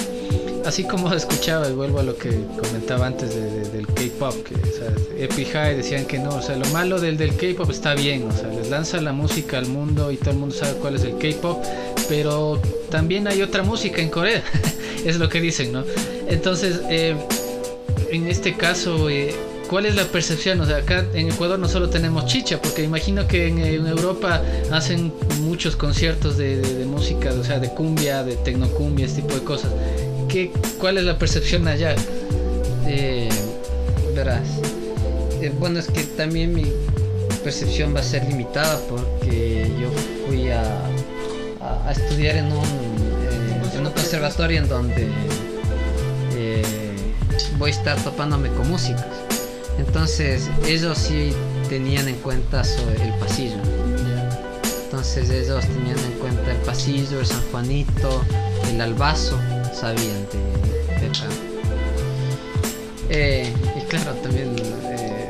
así 0.66 0.84
como 0.84 1.14
escuchaba 1.14 1.70
y 1.70 1.74
vuelvo 1.74 2.00
a 2.00 2.04
lo 2.04 2.16
que 2.18 2.30
comentaba 2.60 3.08
antes 3.08 3.36
de, 3.36 3.42
de, 3.42 3.70
del 3.70 3.88
K-pop, 3.88 4.36
que 4.44 4.56
o 4.56 4.72
sea, 4.72 4.94
Epi 5.18 5.46
High 5.46 5.78
decían 5.78 6.06
que 6.06 6.20
no, 6.20 6.36
o 6.36 6.42
sea, 6.42 6.56
lo 6.56 6.66
malo 6.68 7.00
del, 7.00 7.18
del 7.18 7.36
K-pop 7.36 7.70
está 7.70 7.96
bien, 7.96 8.28
o 8.28 8.32
sea, 8.32 8.50
les 8.50 8.70
lanza 8.70 9.02
la 9.02 9.14
música 9.14 9.58
al 9.58 9.68
mundo 9.68 10.12
y 10.12 10.18
todo 10.18 10.32
el 10.32 10.38
mundo 10.38 10.56
sabe 10.56 10.74
cuál 10.74 10.96
es 10.96 11.04
el 11.04 11.18
K-pop, 11.18 11.64
pero 12.10 12.60
también 12.90 13.28
hay 13.28 13.42
otra 13.42 13.64
música 13.64 14.02
en 14.02 14.10
Corea, 14.10 14.44
es 15.06 15.18
lo 15.18 15.30
que 15.30 15.42
dicen, 15.42 15.72
¿no? 15.72 15.84
Entonces, 16.28 16.82
eh, 16.90 17.16
en 18.12 18.28
este 18.28 18.56
caso, 18.56 19.10
eh, 19.10 19.34
¿cuál 19.70 19.86
es 19.86 19.96
la 19.96 20.04
percepción? 20.06 20.60
O 20.62 20.66
sea, 20.66 20.78
acá 20.78 21.06
en 21.14 21.30
Ecuador 21.30 21.58
no 21.60 21.68
solo 21.68 21.90
tenemos 21.90 22.26
chicha, 22.26 22.62
porque 22.62 22.84
imagino 22.84 23.28
que 23.28 23.48
en, 23.48 23.88
Europa 23.88 24.42
hacen 24.72 25.14
muchos 25.42 25.76
conciertos 25.76 26.38
de, 26.38 26.58
de, 26.58 26.76
de, 26.76 26.86
música, 26.86 27.32
o 27.34 27.44
sea, 27.44 27.60
de 27.60 27.70
cumbia, 27.70 28.24
de 28.24 28.36
tecnocumbia, 28.36 29.06
este 29.06 29.22
tipo 29.22 29.36
de 29.36 29.44
cosas. 29.44 29.72
¿Qué, 30.32 30.50
¿Cuál 30.80 30.98
es 30.98 31.04
la 31.04 31.18
percepción 31.18 31.68
allá? 31.68 31.94
Eh, 32.88 33.28
verás, 34.16 34.48
eh, 35.42 35.52
bueno, 35.60 35.78
es 35.78 35.88
que 35.88 36.04
también 36.04 36.54
mi 36.54 36.72
percepción 37.44 37.94
va 37.94 38.00
a 38.00 38.04
ser 38.04 38.24
limitada 38.24 38.80
porque 38.90 39.70
yo 39.78 39.90
fui 40.28 40.50
a, 40.50 40.64
estudiar 41.92 42.38
en 42.38 42.46
un, 42.46 42.64
eh, 42.64 43.76
en 43.76 43.86
un 43.86 43.92
conservatorio 43.92 44.60
en 44.60 44.70
donde 44.70 45.08
voy 47.58 47.72
a 47.72 47.74
estar 47.74 48.02
topándome 48.02 48.48
con 48.50 48.70
músicos. 48.70 49.04
Entonces 49.78 50.50
ellos 50.66 50.98
sí 50.98 51.34
tenían 51.68 52.08
en 52.08 52.16
cuenta 52.16 52.62
el 52.62 53.14
pasillo. 53.20 53.58
Entonces 54.86 55.30
ellos 55.30 55.66
tenían 55.66 56.00
en 56.00 56.20
cuenta 56.20 56.52
el 56.52 56.58
pasillo, 56.60 57.20
el 57.20 57.26
San 57.26 57.42
Juanito, 57.52 58.24
el 58.70 58.80
albazo, 58.80 59.38
sabían 59.82 60.28
de, 60.32 61.08
acá. 61.08 61.26
Eh, 63.10 63.52
y 63.76 63.82
claro, 63.88 64.14
también 64.22 64.56
eh, 64.84 65.28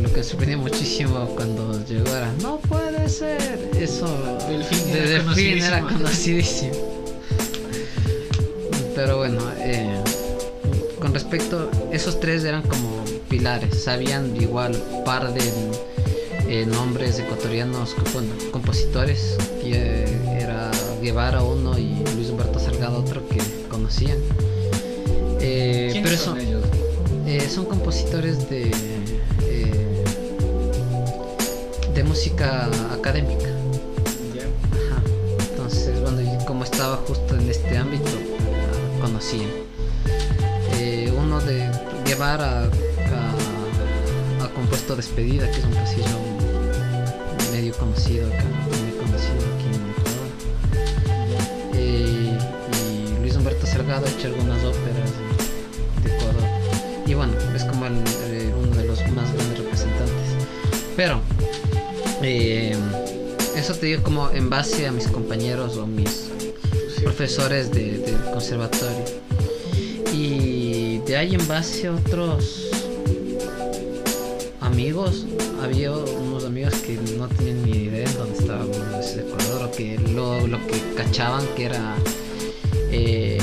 lo 0.00 0.12
que 0.12 0.22
sorprendió 0.22 0.58
muchísimo 0.58 1.26
cuando 1.34 1.84
llegó 1.84 2.06
era, 2.06 2.32
no 2.40 2.58
puede 2.60 3.08
ser, 3.08 3.68
eso 3.76 4.06
Delfín 4.48 4.92
de 4.92 5.00
Delfín 5.08 5.62
era 5.64 5.80
conocidísimo. 5.80 6.72
Pero 8.94 9.16
bueno, 9.18 9.40
eh, 9.58 10.00
con 11.00 11.12
respecto, 11.12 11.68
esos 11.90 12.20
tres 12.20 12.44
eran 12.44 12.62
como 12.62 13.04
pilares, 13.28 13.82
sabían 13.82 14.40
igual 14.40 14.72
par 15.04 15.34
de 15.34 15.42
eh, 16.48 16.64
nombres 16.64 17.18
ecuatorianos, 17.18 17.96
bueno, 18.12 18.28
compositores, 18.52 19.36
que 19.60 20.04
era 20.40 20.70
Guevara 21.02 21.42
uno 21.42 21.76
y 21.76 22.04
Luis 22.14 22.30
Humberto 22.30 22.60
Salgado 22.60 23.00
otro 23.00 23.28
que 23.28 23.59
conocían. 23.80 24.18
Eh, 25.40 26.00
pero 26.02 26.16
son, 26.16 26.38
son 26.38 26.40
ellos? 26.40 26.64
Eh, 27.26 27.48
son 27.48 27.64
compositores 27.64 28.48
de 28.50 28.70
eh, 29.44 30.04
de 31.94 32.04
música 32.04 32.68
académica. 32.92 33.48
Ajá. 34.72 35.02
Entonces, 35.50 35.98
bueno, 36.00 36.20
y 36.20 36.44
como 36.44 36.64
estaba 36.64 36.96
justo 37.08 37.36
en 37.36 37.48
este 37.48 37.76
ámbito, 37.78 38.10
conocía. 39.00 39.48
Eh, 40.78 41.12
uno 41.16 41.40
de 41.40 41.70
Guevara 42.04 42.64
ha, 42.64 44.44
ha, 44.44 44.48
compuesto 44.54 44.94
Despedida, 44.94 45.50
que 45.50 45.58
es 45.58 45.64
un 45.64 45.74
pasillo 45.74 46.06
medio 47.52 47.74
conocido 47.74 48.26
acá, 48.28 48.44
Ha 53.90 53.98
hecho 53.98 54.28
algunas 54.28 54.62
óperas 54.62 55.10
de, 56.04 56.14
Ecuador. 56.14 56.48
Y 57.06 57.14
bueno, 57.14 57.32
es 57.56 57.64
como 57.64 57.86
eh, 57.86 58.54
uno 58.56 58.76
de 58.76 58.84
los 58.84 59.00
más 59.10 59.32
grandes 59.34 59.58
representantes. 59.58 60.46
Pero, 60.96 61.20
eh, 62.22 62.76
eso 63.56 63.74
te 63.74 63.86
digo 63.86 64.04
como 64.04 64.30
en 64.30 64.48
base 64.48 64.86
a 64.86 64.92
mis 64.92 65.08
compañeros 65.08 65.76
o 65.76 65.88
mis 65.88 66.30
profesores 67.02 67.72
de, 67.72 67.98
del 67.98 68.20
conservatorio. 68.32 69.04
Y 70.14 70.98
de 70.98 71.16
ahí 71.16 71.34
en 71.34 71.48
base 71.48 71.88
a 71.88 71.92
otros 71.92 72.68
amigos, 74.60 75.26
había 75.64 75.90
unos 75.90 76.44
amigos 76.44 76.74
que 76.74 76.96
no 77.18 77.26
tenían 77.26 77.64
ni 77.64 77.72
idea 77.72 78.08
de 78.08 78.14
dónde 78.14 78.38
estábamos 78.38 78.76
en 78.76 79.20
Ecuador 79.20 79.64
o 79.64 79.70
que 79.72 79.98
lo, 80.14 80.46
lo 80.46 80.64
que 80.68 80.80
cachaban 80.96 81.44
que 81.56 81.64
era... 81.64 81.96
Eh, 82.92 83.38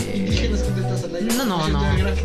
no, 1.36 1.45
no, 1.45 1.68
no, 1.68 1.82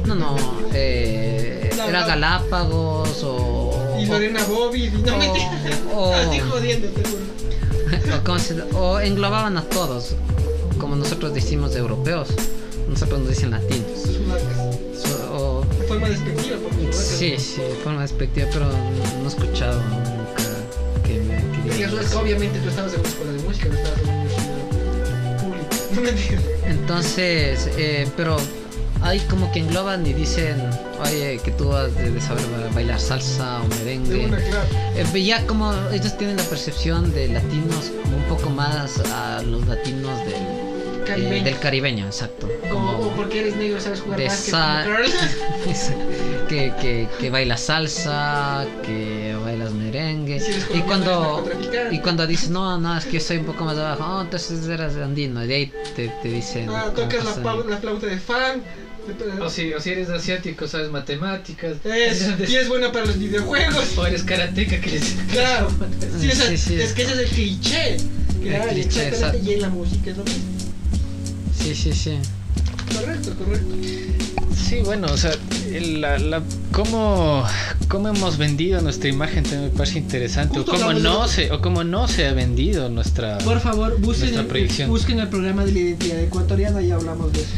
no, 0.06 0.14
no, 0.14 0.36
eh, 0.74 1.70
era 1.88 2.06
Galápagos 2.06 3.22
o... 3.22 3.96
Y 4.00 4.06
Lorena 4.06 4.42
Bobby, 4.44 4.90
no 4.90 5.16
me 5.16 5.28
o, 8.74 9.00
englobaban 9.00 9.56
a 9.56 9.62
todos, 9.62 10.16
como 10.78 10.96
nosotros 10.96 11.34
decimos 11.34 11.76
europeos, 11.76 12.28
nosotros 12.88 13.20
nos 13.20 13.28
dicen 13.28 13.50
latinos. 13.50 14.08
Forma 15.88 16.08
despectiva. 16.08 16.56
Sí, 16.92 17.34
sí, 17.38 17.60
de 17.60 17.74
forma 17.84 18.00
despectiva, 18.02 18.48
pero 18.52 18.66
no, 18.66 19.24
he 19.24 19.28
escuchado 19.28 19.80
nunca 19.82 20.42
que 21.04 21.20
me... 21.20 21.42
Obviamente 22.16 22.58
tú 22.60 22.68
estabas 22.68 22.94
en 22.94 23.00
una 23.00 23.08
escuela 23.08 23.32
de 23.32 23.42
música, 23.42 23.68
no 23.68 23.74
estabas 23.74 24.00
en 24.00 24.31
Entonces, 26.66 27.68
eh, 27.76 28.08
pero 28.16 28.38
hay 29.02 29.20
como 29.20 29.50
que 29.52 29.60
engloban 29.60 30.06
y 30.06 30.12
dicen, 30.12 30.56
oye, 31.00 31.40
que 31.44 31.50
tú 31.50 31.72
has 31.72 31.94
de, 31.96 32.20
saber 32.20 32.44
bailar 32.72 33.00
salsa 33.00 33.60
o 33.60 33.68
merengue. 33.68 34.30
Eh, 34.94 35.24
ya 35.24 35.44
como 35.46 35.72
ellos 35.92 36.16
tienen 36.16 36.36
la 36.36 36.44
percepción 36.44 37.12
de 37.12 37.28
latinos 37.28 37.92
como 38.02 38.16
un 38.16 38.24
poco 38.24 38.50
más 38.50 39.00
a 39.00 39.42
los 39.42 39.66
latinos 39.66 40.18
del 40.20 41.04
caribeño, 41.04 41.36
eh, 41.36 41.44
del 41.44 41.58
caribeño 41.58 42.06
exacto. 42.06 42.48
Como, 42.70 43.10
porque 43.16 43.40
eres 43.40 43.56
negro 43.56 43.80
sabes 43.80 44.00
jugar 44.00 44.18
de 44.18 44.28
que, 46.48 46.72
que, 46.80 47.08
que 47.18 47.30
bailas 47.30 47.60
salsa, 47.60 48.64
que 48.84 49.21
merengue. 49.92 50.40
Y, 50.74 50.80
cuando 50.80 51.44
y 51.90 51.98
cuando 52.00 52.26
dices, 52.26 52.50
no, 52.50 52.78
no, 52.78 52.96
es 52.96 53.04
que 53.04 53.12
yo 53.12 53.20
soy 53.20 53.38
un 53.38 53.46
poco 53.46 53.64
más 53.64 53.76
abajo, 53.76 54.04
oh, 54.04 54.22
entonces 54.22 54.66
eras 54.66 54.96
andino. 54.96 55.44
Y 55.44 55.48
de 55.48 55.54
ahí 55.54 55.72
te, 55.94 56.08
te 56.22 56.28
dicen... 56.28 56.68
Ah, 56.70 56.92
tocas 56.94 57.24
la, 57.24 57.54
la 57.54 57.76
flauta 57.78 58.06
de 58.06 58.18
fan 58.18 58.62
o 59.40 59.50
si, 59.50 59.72
o 59.72 59.80
si 59.80 59.90
eres 59.90 60.08
asiático, 60.10 60.68
sabes 60.68 60.90
matemáticas. 60.90 61.76
Es, 61.84 62.28
y 62.48 62.56
es 62.56 62.68
buena 62.68 62.92
para 62.92 63.06
los 63.06 63.18
videojuegos. 63.18 63.98
O 63.98 64.06
eres 64.06 64.22
karateca 64.22 64.80
que 64.80 64.90
les... 64.90 65.16
Claro. 65.30 65.68
Sí, 66.20 66.28
es 66.28 66.92
que 66.92 67.02
ese 67.02 67.12
es 67.14 67.18
el 67.18 67.26
cliché. 67.26 67.96
Que 68.42 68.56
el 68.56 68.68
cliché, 68.68 69.12
y 69.42 69.54
en 69.54 69.62
la 69.62 69.68
música 69.70 70.10
es 70.10 70.16
lo 70.16 70.24
mismo. 70.24 70.44
Sí, 71.58 71.74
sí, 71.74 71.92
sí. 71.92 72.18
Correcto, 72.94 73.32
correcto. 73.38 73.74
Sí, 74.54 74.80
bueno, 74.84 75.06
o 75.12 75.16
sea, 75.16 75.32
la, 75.70 76.18
la, 76.18 76.42
cómo, 76.72 77.44
cómo 77.88 78.08
hemos 78.08 78.38
vendido 78.38 78.80
nuestra 78.80 79.08
imagen 79.08 79.42
también 79.42 79.64
me 79.64 79.70
parece 79.70 79.98
interesante. 79.98 80.58
o 80.58 80.64
cómo, 80.64 80.92
no 80.94 81.28
se, 81.28 81.52
o 81.52 81.60
cómo 81.60 81.84
no 81.84 82.08
se 82.08 82.26
ha 82.26 82.32
vendido 82.32 82.88
nuestra 82.88 83.38
Por 83.38 83.60
favor, 83.60 84.00
busquen, 84.00 84.34
el, 84.34 84.86
busquen 84.86 85.20
el 85.20 85.28
programa 85.28 85.64
de 85.64 85.72
la 85.72 85.78
identidad 85.78 86.18
ecuatoriana 86.20 86.80
y 86.80 86.90
hablamos 86.90 87.32
de 87.32 87.40
eso. 87.40 87.50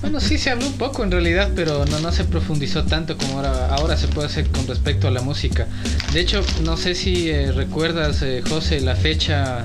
Bueno, 0.00 0.20
sí 0.20 0.38
se 0.38 0.50
habló 0.50 0.66
un 0.66 0.74
poco 0.74 1.02
en 1.02 1.10
realidad, 1.10 1.50
pero 1.56 1.84
no, 1.86 1.98
no 1.98 2.12
se 2.12 2.24
profundizó 2.24 2.84
tanto 2.84 3.16
como 3.16 3.34
ahora, 3.38 3.74
ahora 3.74 3.96
se 3.96 4.06
puede 4.06 4.28
hacer 4.28 4.48
con 4.48 4.66
respecto 4.66 5.08
a 5.08 5.10
la 5.10 5.22
música. 5.22 5.66
De 6.12 6.20
hecho, 6.20 6.40
no 6.62 6.76
sé 6.76 6.94
si 6.94 7.30
eh, 7.30 7.50
recuerdas, 7.50 8.22
eh, 8.22 8.42
José, 8.48 8.80
la 8.80 8.94
fecha, 8.94 9.64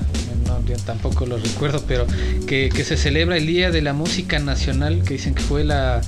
no, 0.59 0.65
yo 0.65 0.75
tampoco 0.77 1.25
lo 1.25 1.37
recuerdo, 1.37 1.83
pero 1.87 2.05
que, 2.47 2.71
se 2.83 2.97
celebra 2.97 3.37
el 3.37 3.45
Día 3.45 3.71
de 3.71 3.81
la 3.81 3.93
Música 3.93 4.39
Nacional, 4.39 5.03
que 5.03 5.15
dicen 5.15 5.35
que 5.35 5.41
fue 5.41 5.63
la 5.63 6.01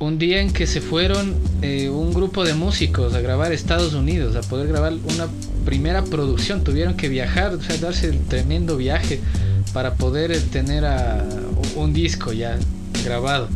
un 0.00 0.16
día 0.16 0.40
en 0.40 0.52
que 0.52 0.68
se 0.68 0.80
fueron 0.80 1.34
eh, 1.60 1.88
un 1.88 2.14
grupo 2.14 2.44
de 2.44 2.54
músicos 2.54 3.14
a 3.14 3.20
grabar 3.20 3.52
Estados 3.52 3.94
Unidos, 3.94 4.36
a 4.36 4.48
poder 4.48 4.68
grabar 4.68 4.92
una 4.92 5.26
primera 5.64 6.04
producción. 6.04 6.62
Tuvieron 6.62 6.96
que 6.96 7.08
viajar, 7.08 7.54
o 7.54 7.60
sea, 7.60 7.76
darse 7.78 8.06
el 8.06 8.20
tremendo 8.20 8.76
viaje 8.76 9.18
para 9.72 9.94
poder 9.94 10.40
tener 10.40 10.84
a, 10.84 11.24
un 11.74 11.92
disco 11.92 12.32
ya 12.32 12.56
grabado. 13.04 13.48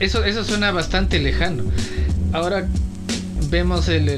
eso, 0.00 0.24
eso 0.24 0.42
suena 0.42 0.70
bastante 0.70 1.18
lejano. 1.18 1.64
Ahora 2.32 2.66
vemos 3.50 3.88
el, 3.88 4.08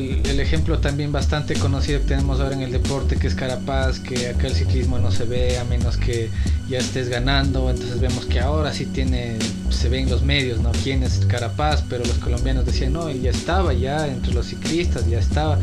ejemplo 0.40 0.78
también 0.78 1.12
bastante 1.12 1.54
conocido 1.54 2.00
que 2.00 2.06
tenemos 2.06 2.40
ahora 2.40 2.54
en 2.54 2.62
el 2.62 2.72
deporte, 2.72 3.16
que 3.16 3.26
es 3.26 3.34
Carapaz, 3.34 4.00
que 4.00 4.28
acá 4.28 4.46
el 4.46 4.54
ciclismo 4.54 4.98
no 4.98 5.10
se 5.10 5.24
ve 5.24 5.58
a 5.58 5.64
menos 5.64 5.96
que 5.96 6.30
ya 6.68 6.78
estés 6.78 7.08
ganando. 7.08 7.70
Entonces 7.70 8.00
vemos 8.00 8.26
que 8.26 8.40
ahora 8.40 8.72
sí 8.72 8.86
tiene, 8.86 9.36
se 9.70 9.88
ve 9.88 10.00
en 10.00 10.10
los 10.10 10.22
medios, 10.22 10.60
¿no? 10.60 10.72
¿Quién 10.82 11.02
es 11.02 11.24
Carapaz? 11.26 11.84
Pero 11.88 12.04
los 12.04 12.18
colombianos 12.18 12.66
decían, 12.66 12.92
no, 12.92 13.08
él 13.08 13.22
ya 13.22 13.30
estaba 13.30 13.72
ya 13.72 14.06
entre 14.06 14.32
los 14.32 14.46
ciclistas, 14.46 15.08
ya 15.08 15.18
estaba. 15.18 15.58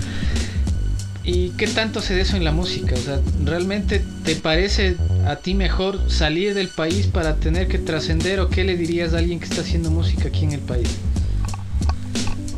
¿Y 1.23 1.49
qué 1.51 1.67
tanto 1.67 2.01
se 2.01 2.15
de 2.15 2.21
eso 2.21 2.37
en 2.37 2.45
la 2.45 2.53
música? 2.53 2.95
O 2.95 2.99
sea, 2.99 3.19
¿realmente 3.43 4.01
te 4.23 4.35
parece 4.37 4.95
a 5.25 5.35
ti 5.35 5.55
mejor 5.55 6.09
salir 6.09 6.53
del 6.53 6.69
país 6.69 7.07
para 7.07 7.35
tener 7.35 7.67
que 7.67 7.79
trascender 7.79 8.39
o 8.39 8.49
qué 8.49 8.63
le 8.63 8.77
dirías 8.77 9.13
a 9.13 9.17
alguien 9.17 9.39
que 9.39 9.45
está 9.45 9.59
haciendo 9.59 9.91
música 9.91 10.29
aquí 10.29 10.45
en 10.45 10.53
el 10.53 10.61
país? 10.61 10.87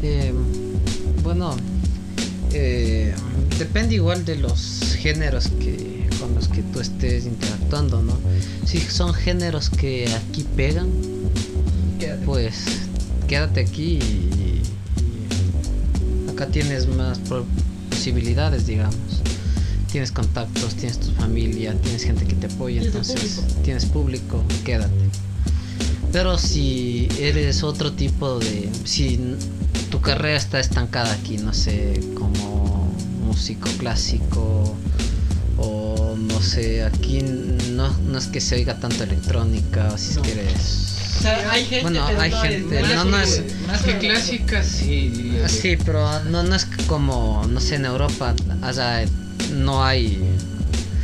Eh, 0.04 0.34
bueno, 1.30 1.56
eh, 2.54 3.14
depende 3.60 3.94
igual 3.94 4.26
de 4.26 4.36
los 4.38 4.96
géneros 4.98 5.48
que 5.60 6.10
con 6.20 6.34
los 6.34 6.48
que 6.48 6.64
tú 6.64 6.80
estés 6.80 7.28
interactuando, 7.28 8.02
¿no? 8.02 8.18
Si 8.66 8.80
son 8.80 9.14
géneros 9.14 9.70
que 9.70 10.12
aquí 10.12 10.44
pegan, 10.56 10.90
pues 12.26 12.66
quédate 13.28 13.60
aquí 13.60 14.00
y, 14.00 14.62
acá 16.32 16.48
tienes 16.48 16.88
más 16.88 17.20
posibilidades, 17.20 18.66
digamos. 18.66 19.22
Tienes 19.92 20.12
contactos, 20.12 20.74
tienes 20.74 21.00
tu 21.00 21.12
familia, 21.12 21.76
tienes 21.76 22.06
gente 22.06 22.26
que 22.26 22.34
te 22.34 22.48
apoya, 22.48 22.82
entonces 22.82 23.44
tienes 23.64 23.86
público, 23.86 24.44
quédate. 24.66 25.12
Pero 26.12 26.40
si 26.40 27.08
eres 27.20 27.62
otro 27.62 27.92
tipo 27.92 28.40
de... 28.40 28.68
Si 28.84 29.20
tu 29.90 30.02
carrera 30.02 30.38
está 30.38 30.60
estancada 30.60 31.12
aquí, 31.12 31.38
no 31.38 31.54
sé, 31.54 32.00
como 32.16 32.94
músico 33.26 33.70
clásico 33.78 34.76
o 35.58 36.16
no 36.18 36.42
sé, 36.42 36.84
aquí 36.84 37.22
no, 37.72 37.90
no 38.08 38.18
es 38.18 38.28
que 38.28 38.42
se 38.42 38.56
oiga 38.56 38.80
tanto 38.80 39.04
electrónica, 39.04 39.98
si 39.98 40.12
es 40.12 40.18
que 40.20 40.32
eres 40.32 40.90
o 41.20 41.22
sea, 41.22 41.52
hay 41.52 41.66
gente, 41.66 41.82
bueno, 41.82 42.06
hay 42.18 42.32
gente, 42.32 42.82
no, 42.82 43.04
no 43.04 43.20
es 43.20 43.44
más 43.68 43.82
que 43.82 43.98
clásica, 43.98 44.64
sí. 44.64 45.38
Sí, 45.48 45.78
pero 45.86 46.24
no, 46.24 46.44
no 46.44 46.56
es 46.56 46.66
como, 46.88 47.46
no 47.50 47.60
sé, 47.60 47.76
en 47.76 47.84
Europa, 47.84 48.34
allá 48.62 49.04
no 49.52 49.84
hay. 49.84 50.24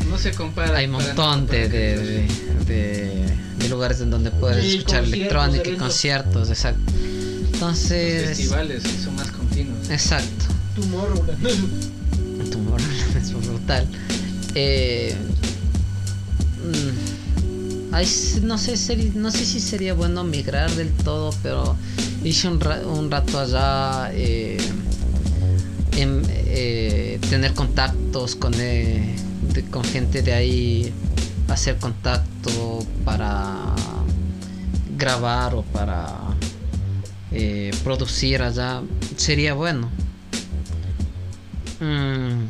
No 0.10 0.18
se 0.18 0.32
compara. 0.32 0.78
Hay 0.78 0.86
un 0.86 0.94
montón 0.94 1.48
de, 1.48 1.68
de, 1.68 2.28
de, 2.66 3.70
lugares 3.70 4.00
en 4.00 4.10
donde 4.10 4.32
puedes 4.32 4.64
escuchar 4.64 5.04
electrónica 5.04 5.70
y 5.70 5.76
conciertos, 5.76 6.50
exacto. 6.50 6.94
Entonces. 7.56 8.28
Los 8.28 8.38
festivales 8.38 8.84
son 9.04 9.16
más 9.16 9.32
continuos. 9.32 9.90
Exacto. 9.90 10.46
Tomorrowland. 10.76 12.52
Tomorrowland 12.52 13.18
es 13.18 13.34
brutal. 13.34 13.88
Eh. 14.56 15.16
Mm, 16.64 17.16
no 18.46 18.58
sé, 18.58 19.12
no 19.16 19.32
sé 19.32 19.46
si 19.46 19.62
sería 19.62 19.94
bueno 19.94 20.26
migrar 20.26 20.70
del 20.72 20.92
todo, 20.92 21.34
pero 21.42 21.78
hice 22.26 22.50
un, 22.50 22.60
rato 22.60 23.40
allá 23.40 24.12
eh, 24.14 24.58
en, 25.96 26.22
eh, 26.28 27.20
tener 27.30 27.54
contactos 27.54 28.36
con, 28.36 28.54
eh, 28.58 29.16
con 29.72 29.86
gente 29.86 30.22
de 30.24 30.34
ahí, 30.34 30.94
hacer 31.48 31.78
contacto 31.78 32.86
para 33.06 33.74
grabar 34.98 35.56
o 35.56 35.62
para 35.64 36.35
producir 37.84 38.42
allá, 38.42 38.82
sería 39.18 39.54
bueno. 39.54 39.90
Mm. 41.80 42.46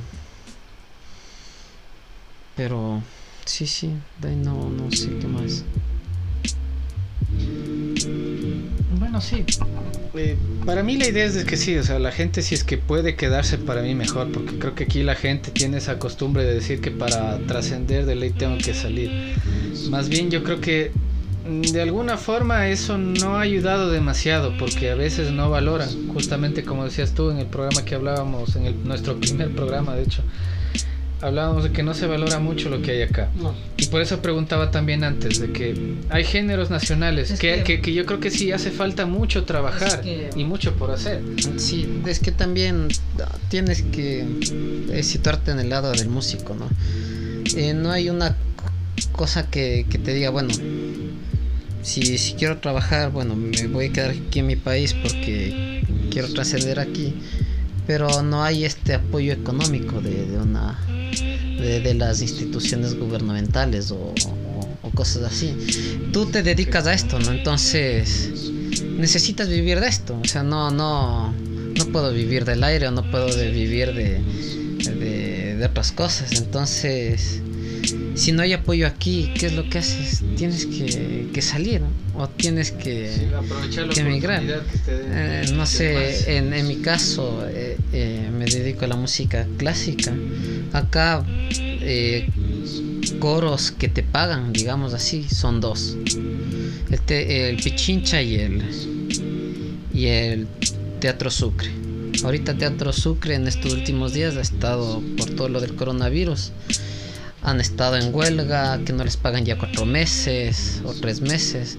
Pero 2.55 3.01
Sí, 3.45 3.67
sí, 3.67 3.91
no, 4.43 4.69
no 4.69 4.91
sé 4.91 5.09
qué 5.21 5.27
más. 5.27 5.63
Bueno, 8.97 9.21
sí. 9.21 9.45
Eh, 10.15 10.36
para 10.65 10.81
mí 10.81 10.97
la 10.97 11.07
idea 11.07 11.25
es 11.25 11.45
que 11.45 11.55
sí, 11.55 11.77
o 11.77 11.83
sea, 11.83 11.99
la 11.99 12.11
gente 12.11 12.41
si 12.41 12.55
es 12.55 12.63
que 12.63 12.77
puede 12.77 13.15
quedarse 13.15 13.59
para 13.59 13.83
mí 13.83 13.93
mejor, 13.93 14.31
porque 14.31 14.57
creo 14.57 14.73
que 14.73 14.86
aquí 14.86 15.03
la 15.03 15.15
gente 15.15 15.51
tiene 15.51 15.77
esa 15.77 15.99
costumbre 15.99 16.43
de 16.43 16.55
decir 16.55 16.81
que 16.81 16.89
para 16.89 17.38
trascender 17.45 18.05
de 18.05 18.15
ley 18.15 18.31
tengo 18.31 18.57
que 18.57 18.73
salir. 18.73 19.36
Más 19.89 20.09
bien 20.09 20.31
yo 20.31 20.43
creo 20.43 20.59
que 20.59 20.91
de 21.47 21.81
alguna 21.81 22.17
forma 22.17 22.67
eso 22.69 22.97
no 22.97 23.37
ha 23.37 23.41
ayudado 23.41 23.91
demasiado, 23.91 24.57
porque 24.57 24.89
a 24.89 24.95
veces 24.95 25.31
no 25.31 25.49
valoran, 25.49 25.89
justamente 26.07 26.63
como 26.63 26.85
decías 26.85 27.13
tú 27.13 27.31
en 27.31 27.37
el 27.37 27.47
programa 27.47 27.85
que 27.85 27.95
hablábamos, 27.95 28.55
en 28.55 28.83
nuestro 28.83 29.19
primer 29.19 29.51
programa 29.51 29.95
de 29.95 30.03
hecho 30.03 30.23
hablábamos 31.21 31.63
de 31.63 31.71
que 31.71 31.83
no 31.83 31.93
se 31.93 32.07
valora 32.07 32.39
mucho 32.39 32.69
lo 32.69 32.81
que 32.81 32.91
hay 32.91 33.01
acá. 33.01 33.29
Y 33.77 33.87
por 33.87 34.01
eso 34.01 34.21
preguntaba 34.21 34.71
también 34.71 35.03
antes, 35.03 35.39
de 35.39 35.51
que 35.51 35.95
hay 36.09 36.23
géneros 36.23 36.69
nacionales 36.69 37.39
que, 37.39 37.63
que, 37.63 37.93
yo 37.93 38.05
creo 38.05 38.19
que 38.19 38.31
sí 38.31 38.51
hace 38.51 38.71
falta 38.71 39.05
mucho 39.05 39.43
trabajar 39.43 40.03
y 40.05 40.43
mucho 40.43 40.73
por 40.73 40.91
hacer. 40.91 41.21
Sí, 41.57 42.01
es 42.05 42.19
que 42.19 42.31
también 42.31 42.87
tienes 43.49 43.81
que 43.81 44.25
situarte 45.01 45.51
en 45.51 45.59
el 45.59 45.69
lado 45.69 45.91
del 45.91 46.09
músico, 46.09 46.55
¿no? 46.55 46.69
Eh, 47.55 47.73
no 47.73 47.91
hay 47.91 48.09
una 48.09 48.35
cosa 49.11 49.49
que, 49.49 49.85
que 49.89 49.97
te 49.97 50.13
diga, 50.13 50.29
bueno, 50.29 50.53
si, 51.86 52.17
si 52.17 52.33
quiero 52.33 52.57
trabajar, 52.57 53.11
bueno, 53.11 53.36
me 53.36 53.67
voy 53.67 53.86
a 53.86 53.93
quedar 53.93 54.11
aquí 54.11 54.39
en 54.39 54.47
mi 54.47 54.55
país 54.55 54.93
porque 54.93 55.83
quiero 56.09 56.31
trascender 56.33 56.79
aquí 56.79 57.13
pero 57.88 58.23
no 58.23 58.43
hay 58.43 58.65
este 58.65 58.95
apoyo 58.95 59.33
económico 59.33 60.01
de, 60.01 60.25
de 60.25 60.38
una 60.38 60.79
de, 60.88 61.93
las 61.93 62.21
instituciones 62.21 62.97
gubernamentales 62.97 63.91
o, 63.91 64.13
cosas 64.93 65.23
así. 65.23 65.53
Tú 66.13 66.27
te 66.27 66.41
dedicas 66.41 66.88
a 66.88 66.93
esto, 66.93 67.19
¿no? 67.19 67.31
Entonces, 67.31 68.49
necesitas 68.97 69.49
vivir 69.49 69.81
de 69.81 69.88
esto. 69.88 70.17
O 70.23 70.25
sea, 70.25 70.41
no, 70.41 70.71
no, 70.71 71.33
no 71.33 71.86
puedo 71.88 72.13
vivir 72.13 72.45
del 72.45 72.63
aire 72.63 72.88
o 72.88 72.91
no 72.91 73.03
puedo 73.11 73.27
vivir 73.27 73.93
de, 73.93 74.21
de, 74.89 75.55
de 75.57 75.65
otras 75.65 75.91
cosas. 75.91 76.31
Entonces 76.31 77.41
si 78.16 78.32
no 78.32 78.41
hay 78.41 78.53
apoyo 78.53 78.88
aquí, 78.88 79.32
¿qué 79.38 79.47
es 79.47 79.53
lo 79.53 79.70
que 79.70 79.80
haces? 79.80 80.24
Tienes 80.38 80.66
que, 80.66 81.41
salir 81.41 81.82
o 82.16 82.28
tienes 82.30 82.72
que, 82.72 83.11
emigrar. 83.97 84.41
Eh, 84.88 85.45
no 85.53 85.66
sé, 85.66 86.38
en, 86.38 86.68
mi 86.68 86.78
caso 86.78 87.45
eh, 87.47 87.78
eh, 87.91 88.30
me 88.32 88.45
dedico 88.45 88.86
a 88.86 88.88
la 88.88 88.95
música 88.95 89.45
clásica. 89.57 90.13
Acá 90.72 91.26
coros 93.20 93.72
que 93.72 93.89
te 93.89 94.01
pagan, 94.01 94.53
digamos 94.53 94.93
así, 94.93 95.26
son 95.30 95.59
dos. 95.59 95.97
El, 97.09 97.57
Pichincha 97.57 98.22
y 98.22 98.36
el, 98.36 98.63
y 99.93 100.05
el 100.07 100.47
Teatro 101.01 101.30
Sucre. 101.30 101.70
Ahorita 102.24 102.57
Teatro 102.57 102.93
Sucre 102.93 103.36
en 103.36 103.47
estos 103.47 103.74
últimos 103.74 104.13
días 104.13 104.38
ha 104.38 104.41
estado 104.41 105.03
por 105.18 105.30
todo 105.32 105.49
lo 105.49 105.59
del 105.59 105.76
coronavirus 105.76 106.53
han 107.45 107.61
estado 107.61 107.95
en 107.95 108.13
huelga, 108.13 108.79
que 108.85 108.91
no 108.91 109.03
les 109.03 109.17
pagan 109.17 109.45
ya 109.45 109.57
cuatro 109.57 109.85
meses 109.85 110.81
o 110.83 110.93
tres 110.93 111.21
meses. 111.21 111.77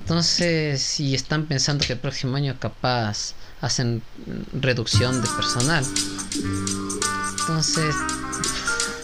Entonces, 0.00 0.82
si 0.82 1.14
están 1.14 1.46
pensando 1.46 1.86
que 1.86 1.92
el 1.92 1.98
próximo 1.98 2.36
año 2.36 2.56
capaz 2.58 3.34
hacen 3.60 4.02
reducción 4.52 5.22
de 5.22 5.28
personal. 5.28 5.84
Entonces, 7.40 7.94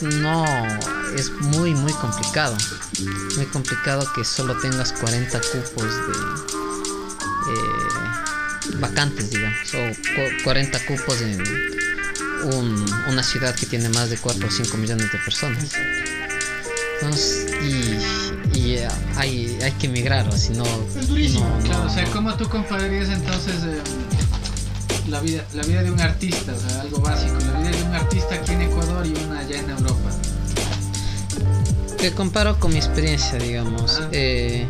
no, 0.01 0.45
es 1.17 1.31
muy, 1.41 1.75
muy 1.75 1.93
complicado. 1.93 2.57
Muy 3.37 3.47
complicado 3.47 4.05
que 4.15 4.25
solo 4.25 4.57
tengas 4.59 4.93
40 4.93 5.41
cupos 5.41 5.85
de 5.85 6.13
eh, 7.53 8.77
vacantes, 8.79 9.31
digamos, 9.31 9.75
o 9.75 10.43
40 10.45 10.87
cupos 10.87 11.21
en 11.21 11.92
una 13.09 13.23
ciudad 13.23 13.55
que 13.55 13.67
tiene 13.67 13.89
más 13.91 14.11
de 14.11 14.17
4 14.17 14.47
o 14.47 14.51
5 14.51 14.77
millones 14.77 15.11
de 15.13 15.19
personas. 15.19 15.73
y, 18.55 18.75
eh, 18.75 18.89
hay, 19.17 19.59
hay 19.63 19.73
que 19.73 19.87
emigrar, 19.87 20.29
o 20.29 20.37
si 20.37 20.53
no. 20.53 20.65
claro, 21.65 21.87
o 21.87 21.91
sea, 21.91 22.05
¿cómo 22.13 22.35
tú 22.37 22.49
compararías 22.49 23.09
entonces 23.09 23.55
eh, 23.65 23.81
la, 25.09 25.21
vida, 25.21 25.45
la 25.53 25.63
vida 25.63 25.83
de 25.83 25.91
un 25.91 26.01
artista, 26.01 26.53
o 26.53 26.69
sea, 26.69 26.81
algo 26.83 27.01
básico, 27.01 27.35
la 27.41 27.61
vida 27.61 27.71
de 27.71 27.83
un 27.83 27.95
artista 27.95 28.35
aquí 28.35 28.53
en 28.53 28.63
Ecuador 28.63 29.07
y 29.07 29.15
una 29.25 29.41
allá 29.41 29.59
en 29.59 29.71
Europa? 29.71 30.11
Te 31.99 32.13
comparo 32.13 32.59
con 32.59 32.73
mi 32.73 32.79
experiencia, 32.79 33.39
digamos. 33.39 34.01
Eh, 34.11 34.67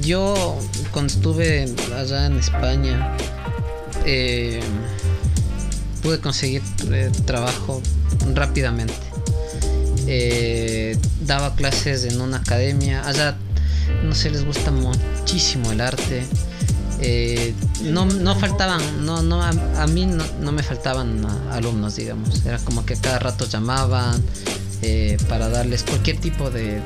yo, 0.00 0.58
cuando 0.92 1.12
estuve 1.12 1.74
allá 1.96 2.26
en 2.26 2.38
España, 2.38 3.16
eh, 4.04 4.60
pude 6.04 6.20
conseguir 6.20 6.62
eh, 6.92 7.10
trabajo 7.24 7.80
rápidamente. 8.34 8.94
Eh, 10.06 10.98
daba 11.22 11.56
clases 11.56 12.04
en 12.04 12.20
una 12.20 12.36
academia. 12.36 13.08
Allá 13.08 13.36
no 14.04 14.14
sé, 14.14 14.30
les 14.30 14.44
gusta 14.44 14.70
muchísimo 14.70 15.72
el 15.72 15.80
arte. 15.80 16.22
Eh, 17.00 17.54
no, 17.84 18.04
no 18.04 18.38
faltaban, 18.38 19.06
no, 19.06 19.22
no, 19.22 19.42
a, 19.42 19.86
mí 19.86 20.06
no, 20.06 20.52
me 20.52 20.62
faltaban 20.62 21.26
alumnos, 21.50 21.96
digamos. 21.96 22.44
Era 22.44 22.58
como 22.58 22.84
que 22.84 22.96
cada 22.96 23.18
rato 23.18 23.46
llamaban 23.46 24.22
para 25.30 25.48
darles 25.48 25.82
cualquier 25.82 26.18
tipo 26.18 26.50
de 26.50 26.82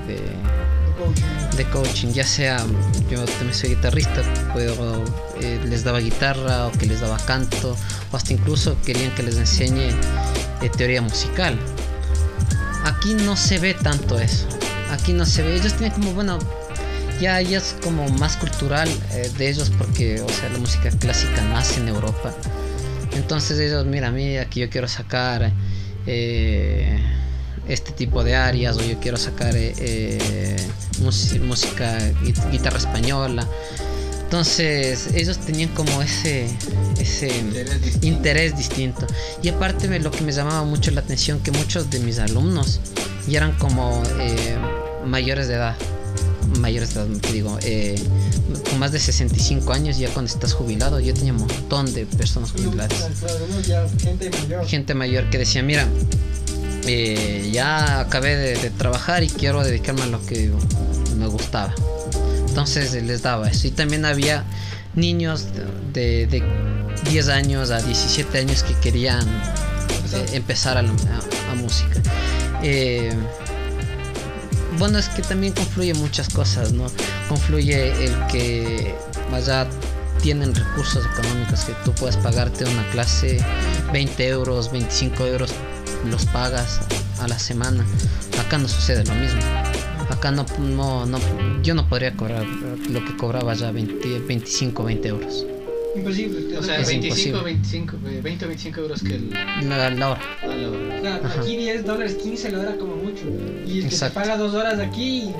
coaching, 1.65 2.09
ya 2.09 2.25
sea 2.25 2.65
yo 3.11 3.25
también 3.25 3.55
soy 3.55 3.71
guitarrista, 3.71 4.23
puedo, 4.53 5.05
eh, 5.41 5.61
les 5.67 5.85
daba 5.85 6.01
guitarra 6.01 6.67
o 6.67 6.73
que 6.73 6.87
les 6.87 7.01
daba 7.01 7.17
canto, 7.19 7.77
o 8.13 8.17
hasta 8.17 8.33
incluso 8.33 8.77
querían 8.83 9.15
que 9.15 9.23
les 9.23 9.37
enseñe 9.37 9.91
eh, 10.63 10.71
teoría 10.77 11.03
musical. 11.03 11.59
Aquí 12.85 13.15
no 13.15 13.37
se 13.37 13.59
ve 13.59 13.75
tanto 13.75 14.19
eso, 14.19 14.47
aquí 14.91 15.13
no 15.13 15.27
se 15.27 15.43
ve, 15.43 15.57
ellos 15.57 15.75
tienen 15.75 15.93
como, 15.93 16.13
bueno, 16.13 16.39
ya, 17.21 17.41
es 17.41 17.77
como 17.83 18.09
más 18.09 18.37
cultural 18.37 18.89
eh, 19.13 19.31
de 19.37 19.49
ellos 19.49 19.71
porque, 19.77 20.21
o 20.23 20.29
sea, 20.29 20.49
la 20.51 20.59
música 20.59 20.91
clásica 20.91 21.43
nace 21.53 21.81
en 21.81 21.89
Europa. 21.89 22.33
Entonces 23.13 23.59
ellos, 23.59 23.85
mira, 23.87 24.11
mira, 24.11 24.43
aquí 24.43 24.61
yo 24.61 24.71
quiero 24.71 24.87
sacar 24.87 25.53
este 27.69 27.93
tipo 27.93 28.25
de 28.25 28.35
áreas 28.35 28.77
o 28.77 28.83
yo 28.83 28.99
quiero 28.99 29.17
sacar 29.17 29.55
eh, 29.55 29.75
eh, 29.79 30.57
música, 31.41 31.99
guitarra 32.51 32.79
española. 32.79 33.47
Entonces 34.25 35.09
ellos 35.15 35.39
tenían 35.39 35.71
como 35.71 36.03
ese, 36.03 36.49
ese 37.01 37.31
interés, 38.03 38.57
distinto. 38.57 39.07
Y 39.43 39.49
aparte 39.49 39.99
lo 40.01 40.11
que 40.11 40.23
me 40.23 40.33
llamaba 40.33 40.65
mucho 40.65 40.91
la 40.91 41.01
atención 41.01 41.41
que 41.41 41.51
muchos 41.51 41.89
de 41.91 41.99
mis 42.01 42.19
alumnos 42.19 42.81
ya 43.27 43.39
eran 43.39 43.53
como 43.53 44.03
eh, 44.21 44.57
mayores 45.07 45.49
de 45.49 45.55
edad. 45.55 45.77
Mayores 46.61 46.95
de 46.95 47.01
edad, 47.01 47.09
digo, 47.33 47.59
con 48.69 48.79
más 48.79 48.93
de 48.93 48.99
65 48.99 49.73
años 49.73 49.99
ya 49.99 50.11
cuando 50.11 50.31
estás 50.31 50.53
jubilado. 50.53 51.01
Yo 51.01 51.15
tenía 51.15 51.33
un 51.33 51.41
montón 51.41 51.93
de 51.95 52.05
personas 52.05 52.53
jubiladas. 52.53 53.09
Gente 54.67 54.95
mayor 54.95 55.31
que 55.31 55.39
decía, 55.39 55.63
mira, 55.63 55.87
eh, 56.89 57.51
ya 57.53 58.01
acabé 58.01 58.37
de, 58.37 58.71
trabajar 58.71 59.23
y 59.23 59.29
quiero 59.29 59.63
dedicarme 59.63 60.03
a 60.03 60.07
lo 60.07 60.25
que 60.25 60.51
me 61.17 61.27
gustaba. 61.27 61.75
Entonces 62.49 62.95
les 63.03 63.23
daba 63.23 63.51
eso. 63.51 63.69
Y 63.69 63.71
también 63.71 64.05
había 64.05 64.45
niños 64.95 65.47
de, 65.93 66.43
10 67.11 67.29
años 67.29 67.71
a 67.71 67.81
17 67.81 68.39
años 68.39 68.63
que 68.63 68.75
querían 68.75 69.27
eh, 69.27 70.27
empezar 70.33 70.79
a, 70.79 70.83
música. 71.55 72.01
Eh, 72.63 73.13
bueno, 74.79 74.99
es 74.99 75.09
que 75.09 75.23
también 75.23 75.53
confluye 75.53 75.93
muchas 75.95 76.29
cosas, 76.29 76.73
¿no? 76.73 76.87
Confluye 77.29 78.05
el 78.05 78.27
que 78.27 78.95
vaya 79.31 79.67
tienen 80.23 80.55
recursos 80.55 81.05
económicos 81.07 81.61
que 81.61 81.73
tú 81.85 81.93
puedes 81.93 82.17
pagarte 82.17 82.65
una 82.65 82.89
clase 82.91 83.39
20 83.93 84.29
euros, 84.29 84.71
25 84.73 85.27
euros 85.27 85.53
los 86.05 86.27
pagas 86.27 86.81
a 87.21 87.29
la 87.29 87.39
semana. 87.39 87.85
Acá 88.39 88.59
no 88.59 88.69
sucede 88.69 89.05
lo 89.05 89.15
mismo. 89.15 89.41
Acá 90.11 90.31
no, 90.31 90.47
no, 90.59 91.07
no 91.07 91.19
yo 91.63 91.75
no 91.75 91.89
podría 91.89 92.15
cobrar 92.15 92.45
lo 92.47 93.05
que 93.05 93.17
cobraba 93.17 93.55
ya 93.55 93.71
20, 93.71 94.21
25, 94.21 94.85
20 94.85 95.09
euros. 95.09 95.47
Imposible. 95.97 96.57
O 96.57 96.63
sea, 96.63 96.81
25, 96.81 97.43
25, 97.43 97.97
20 98.23 98.45
o 98.45 98.49
25 98.49 98.81
euros 98.81 99.03
que 99.03 99.17
el... 99.17 99.31
la, 99.31 99.91
la, 99.91 100.11
hora. 100.11 100.21
aquí 101.41 101.57
10 101.57 101.85
dólares 101.85 102.15
15 102.23 102.53
la 102.53 102.61
hora 102.61 102.77
como 102.77 102.97
mucho. 102.97 103.25
Y 103.67 103.81
el 103.81 103.89
que 103.89 103.97
se 103.97 104.11
paga 104.11 104.37
2 104.37 104.55
horas 104.55 104.79
aquí 104.79 105.31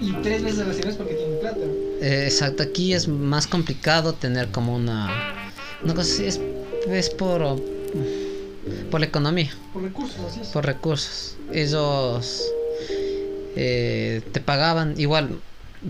y, 0.00 0.12
3 0.12 0.42
veces 0.42 0.60
a 0.60 0.64
la 0.64 0.74
semana 0.74 0.96
porque 0.96 1.14
tiene 1.14 1.36
plata. 1.36 1.60
Eh, 2.00 2.24
exacto, 2.24 2.62
aquí 2.62 2.94
es 2.94 3.06
más 3.06 3.46
complicado 3.46 4.14
tener 4.14 4.48
como 4.48 4.74
una... 4.74 5.08
Una 5.82 5.94
cosa 5.94 6.24
es, 6.24 6.40
es 6.88 7.10
por 7.10 7.60
por 8.92 9.00
la 9.00 9.06
economía. 9.06 9.50
Por 9.72 9.82
recursos, 9.82 10.20
así 10.28 10.40
es. 10.42 10.48
Por 10.48 10.66
recursos. 10.66 11.36
Ellos 11.50 12.44
eh, 13.56 14.20
te 14.32 14.40
pagaban 14.40 14.94
igual. 14.98 15.40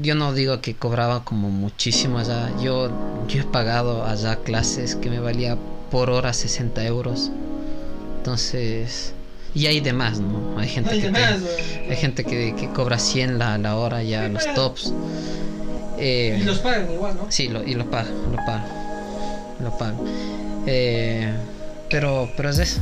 Yo 0.01 0.15
no 0.15 0.33
digo 0.33 0.61
que 0.61 0.75
cobraba 0.75 1.25
como 1.25 1.51
muchísimo 1.51 2.21
allá. 2.21 2.51
Yo, 2.63 2.91
yo 3.27 3.41
he 3.41 3.45
pagado 3.45 4.07
allá 4.07 4.37
clases 4.37 4.95
que 4.95 5.11
me 5.11 5.19
valía 5.19 5.59
por 5.91 6.11
hora 6.11 6.33
60 6.33 6.87
euros. 6.87 7.33
Entonces... 8.19 9.15
Y 9.55 9.67
hay 9.67 9.81
demás, 9.81 10.19
¿no? 10.19 10.59
Hay 10.59 10.69
gente, 10.69 10.99
que, 10.99 11.09
hay 11.09 11.97
gente 11.97 12.25
que, 12.25 12.55
que, 12.55 12.71
cobra 12.71 12.99
100 12.99 13.39
la, 13.39 13.59
la 13.59 13.77
hora 13.77 14.03
ya, 14.03 14.27
los 14.29 14.47
tops. 14.55 14.95
Eh, 15.99 16.39
y 16.41 16.45
los 16.45 16.61
pagan 16.61 16.91
igual, 16.91 17.17
¿no? 17.17 17.27
Sí, 17.29 17.49
lo, 17.49 17.63
y 17.63 17.75
lo 17.75 17.91
pagan, 17.91 18.15
lo 18.31 18.37
pagan. 18.37 18.65
Lo 19.61 19.77
pagan. 19.77 19.99
Eh, 20.67 21.35
pero, 21.93 22.29
pero 22.37 22.49
es 22.49 22.59
eso. 22.59 22.81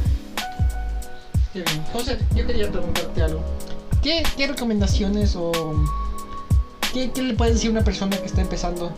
José, 1.93 2.17
yo 2.35 2.47
quería 2.47 2.71
preguntarte 2.71 3.23
algo. 3.23 3.43
¿Qué, 4.03 4.23
qué 4.37 4.47
recomendaciones 4.47 5.35
o 5.37 5.51
qué, 6.95 7.11
qué, 7.11 7.23
le 7.23 7.35
puedes 7.35 7.55
decir 7.55 7.69
a 7.69 7.73
una 7.73 7.85
persona 7.85 8.17
que 8.17 8.27
está 8.27 8.41
empezando 8.41 8.93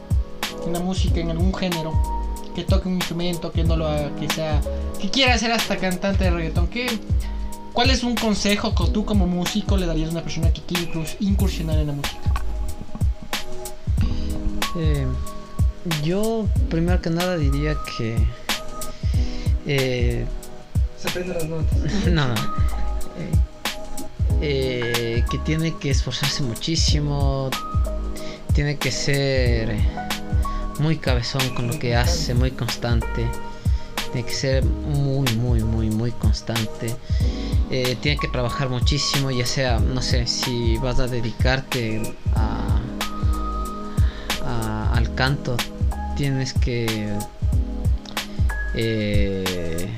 en 0.66 0.74
la 0.74 0.80
música, 0.80 1.18
en 1.18 1.30
algún 1.30 1.52
género, 1.52 1.92
que 2.54 2.62
toque 2.62 2.88
un 2.88 2.96
instrumento, 2.96 3.50
que 3.50 3.64
no 3.64 3.74
lo 3.76 3.88
haga, 3.88 4.14
que 4.16 4.28
sea, 4.30 4.60
que 5.00 5.10
quiera 5.10 5.36
ser 5.38 5.50
hasta 5.50 5.78
cantante 5.78 6.24
de 6.24 6.30
reggaetón? 6.30 6.68
¿Qué, 6.68 6.86
¿Cuál 7.72 7.88
es 7.88 8.04
un 8.04 8.14
consejo 8.14 8.74
que 8.74 8.90
tú 8.92 9.06
como 9.06 9.26
músico 9.26 9.78
le 9.78 9.86
darías 9.86 10.10
a 10.10 10.12
una 10.12 10.22
persona 10.22 10.52
que 10.52 10.60
quiere 10.60 10.92
incursionar 11.20 11.78
en 11.78 11.86
la 11.86 11.92
música? 11.94 12.20
Eh, 14.76 15.06
yo 16.04 16.46
primero 16.68 17.00
que 17.00 17.10
nada 17.10 17.36
diría 17.38 17.76
que 17.96 18.16
eh, 19.66 20.24
Se 20.98 21.08
aprende 21.08 21.34
las 21.34 21.44
notas. 21.46 22.06
no. 22.10 22.34
Eh, 24.40 25.24
que 25.30 25.38
tiene 25.38 25.76
que 25.78 25.90
esforzarse 25.90 26.42
muchísimo. 26.42 27.50
Tiene 28.54 28.76
que 28.76 28.90
ser 28.90 29.76
muy 30.78 30.96
cabezón 30.96 31.48
con 31.54 31.68
lo 31.68 31.78
que 31.78 31.96
hace, 31.96 32.34
muy 32.34 32.50
constante. 32.50 33.26
Tiene 34.12 34.26
que 34.26 34.34
ser 34.34 34.64
muy, 34.64 35.32
muy, 35.36 35.62
muy, 35.62 35.90
muy 35.90 36.10
constante. 36.12 36.94
Eh, 37.70 37.96
tiene 38.00 38.18
que 38.18 38.28
trabajar 38.28 38.68
muchísimo, 38.68 39.30
ya 39.30 39.46
sea, 39.46 39.78
no 39.78 40.02
sé, 40.02 40.26
si 40.26 40.76
vas 40.78 40.98
a 40.98 41.06
dedicarte 41.06 42.02
al 44.92 45.14
canto, 45.14 45.56
tienes 46.16 46.52
que 46.52 47.16
eh, 48.74 49.88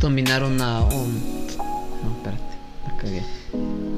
dominar 0.00 0.44
una... 0.44 0.80
Un, 0.80 1.46
no, 2.02 2.16
espérate, 2.16 2.56
me 2.86 2.96
cagué. 2.96 3.22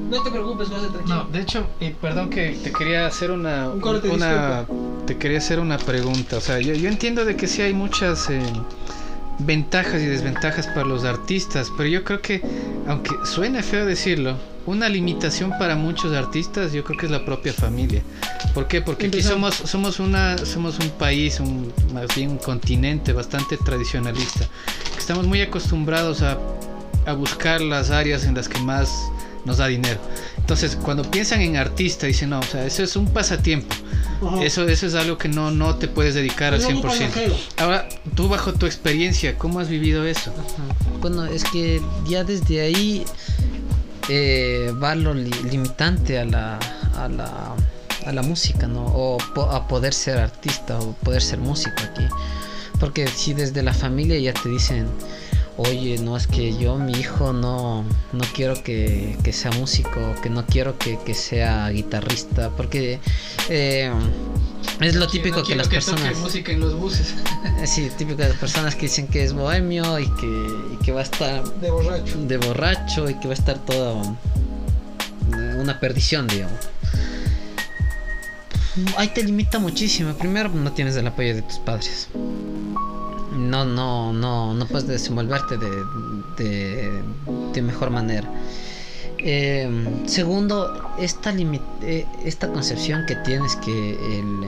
No 0.09 0.23
te 0.23 0.31
preocupes, 0.31 0.69
José, 0.69 0.87
tranquilo. 0.87 1.15
No, 1.15 1.23
de 1.25 1.41
hecho, 1.41 1.67
y 1.79 1.89
perdón 1.89 2.29
que 2.29 2.57
te 2.63 2.71
quería 2.71 3.07
hacer 3.07 3.31
una, 3.31 3.69
una 3.69 4.65
te 5.05 5.17
quería 5.17 5.39
hacer 5.39 5.59
una 5.59 5.77
pregunta. 5.77 6.37
O 6.37 6.41
sea, 6.41 6.59
yo, 6.59 6.73
yo 6.73 6.89
entiendo 6.89 7.25
de 7.25 7.35
que 7.35 7.47
sí 7.47 7.61
hay 7.61 7.73
muchas 7.73 8.29
eh, 8.29 8.41
ventajas 9.39 10.01
y 10.01 10.05
desventajas 10.05 10.67
para 10.67 10.85
los 10.85 11.03
artistas, 11.03 11.71
pero 11.75 11.89
yo 11.89 12.03
creo 12.03 12.21
que, 12.21 12.41
aunque 12.87 13.11
suene 13.25 13.63
feo 13.63 13.85
decirlo, 13.85 14.37
una 14.67 14.89
limitación 14.89 15.51
para 15.57 15.75
muchos 15.75 16.13
artistas 16.13 16.73
yo 16.73 16.83
creo 16.83 16.99
que 16.99 17.05
es 17.07 17.11
la 17.11 17.25
propia 17.25 17.53
familia. 17.53 18.03
¿Por 18.53 18.67
qué? 18.67 18.81
Porque 18.81 19.07
aquí 19.07 19.23
somos, 19.23 19.55
somos, 19.55 19.99
una, 19.99 20.37
somos 20.37 20.77
un 20.79 20.89
país, 20.91 21.39
un, 21.39 21.73
más 21.93 22.13
bien 22.15 22.31
un 22.31 22.37
continente 22.37 23.13
bastante 23.13 23.57
tradicionalista. 23.57 24.47
Estamos 24.97 25.25
muy 25.25 25.41
acostumbrados 25.41 26.21
a, 26.21 26.37
a 27.05 27.13
buscar 27.13 27.61
las 27.61 27.91
áreas 27.91 28.25
en 28.25 28.35
las 28.35 28.49
que 28.49 28.59
más 28.59 29.09
nos 29.45 29.57
da 29.57 29.67
dinero. 29.67 29.99
Entonces, 30.37 30.75
cuando 30.75 31.09
piensan 31.09 31.41
en 31.41 31.55
artista, 31.55 32.05
dicen, 32.05 32.31
no, 32.31 32.39
o 32.39 32.43
sea, 32.43 32.65
eso 32.65 32.83
es 32.83 32.95
un 32.97 33.07
pasatiempo. 33.07 33.73
Eso, 34.41 34.67
eso 34.67 34.87
es 34.87 34.95
algo 34.95 35.17
que 35.17 35.29
no, 35.29 35.51
no 35.51 35.75
te 35.75 35.87
puedes 35.87 36.15
dedicar 36.15 36.53
al 36.53 36.61
100%. 36.61 37.33
Ahora, 37.57 37.87
tú 38.15 38.27
bajo 38.27 38.53
tu 38.53 38.65
experiencia, 38.65 39.37
¿cómo 39.37 39.59
has 39.59 39.69
vivido 39.69 40.05
eso? 40.05 40.33
Bueno, 41.01 41.25
es 41.25 41.43
que 41.45 41.81
ya 42.05 42.23
desde 42.23 42.61
ahí 42.61 43.05
eh, 44.09 44.73
va 44.81 44.95
lo 44.95 45.13
limitante 45.13 46.19
a 46.19 46.25
la, 46.25 46.59
a 46.95 47.07
la, 47.07 47.55
a 48.05 48.11
la 48.11 48.21
música, 48.21 48.67
¿no? 48.67 48.85
O 48.85 49.17
a 49.51 49.67
poder 49.67 49.93
ser 49.93 50.17
artista 50.17 50.79
o 50.79 50.93
poder 50.93 51.21
ser 51.21 51.39
músico 51.39 51.75
aquí. 51.83 52.05
Porque 52.79 53.07
si 53.07 53.33
desde 53.33 53.63
la 53.63 53.73
familia 53.73 54.19
ya 54.19 54.33
te 54.33 54.49
dicen, 54.49 54.87
oye, 55.57 55.97
no 55.97 56.15
es 56.15 56.27
que 56.27 56.55
yo, 56.55 56.77
mi 56.77 56.93
hijo, 56.93 57.33
no, 57.33 57.83
no 58.13 58.23
quiero 58.33 58.61
que, 58.63 59.17
sea 59.31 59.51
músico, 59.51 60.15
que 60.21 60.29
no 60.29 60.45
quiero 60.45 60.77
que, 60.77 61.13
sea 61.13 61.69
guitarrista, 61.69 62.51
porque 62.51 62.99
eh, 63.49 63.91
es 64.81 64.95
lo 64.95 65.07
típico 65.07 65.43
que, 65.43 65.55
las 65.55 65.67
personas... 65.67 66.17
música 66.17 66.51
en 66.51 66.59
los 66.59 66.75
buses. 66.75 67.15
sí, 67.65 67.89
típico 67.97 68.21
de 68.21 68.29
las 68.29 68.37
personas 68.37 68.75
que 68.75 68.83
dicen 68.83 69.07
que 69.07 69.23
es 69.23 69.33
bohemio 69.33 69.99
y 69.99 70.09
que, 70.83 70.91
va 70.91 71.01
a 71.01 71.03
estar... 71.03 71.43
De 71.59 71.69
borracho. 71.69 72.17
De 72.19 72.37
borracho 72.37 73.09
y 73.09 73.15
que 73.15 73.27
va 73.27 73.33
a 73.33 73.37
estar 73.37 73.57
todo... 73.59 74.17
Una 75.59 75.79
perdición, 75.79 76.27
digamos 76.27 76.55
ahí 78.95 79.07
te 79.07 79.23
limita 79.23 79.57
muchísimo. 79.57 80.13
Primero, 80.13 80.49
no 80.49 80.71
tienes 80.71 80.95
el 80.97 81.07
apoyo 81.07 81.33
de 81.33 81.41
tus 81.41 81.57
padres 81.57 82.07
no, 83.37 83.65
no, 83.65 84.13
no, 84.13 84.53
no 84.53 84.65
puedes 84.67 84.87
desenvolverte 84.87 85.57
de, 85.57 87.01
de, 87.53 87.61
mejor 87.61 87.89
manera. 87.89 88.29
Em, 89.19 90.07
segundo, 90.07 90.73
esta, 90.99 91.33
eh, 91.33 92.05
esta 92.23 92.47
concepción 92.49 93.05
que 93.05 93.15
tienes 93.15 93.55
que 93.57 94.19
el, 94.19 94.47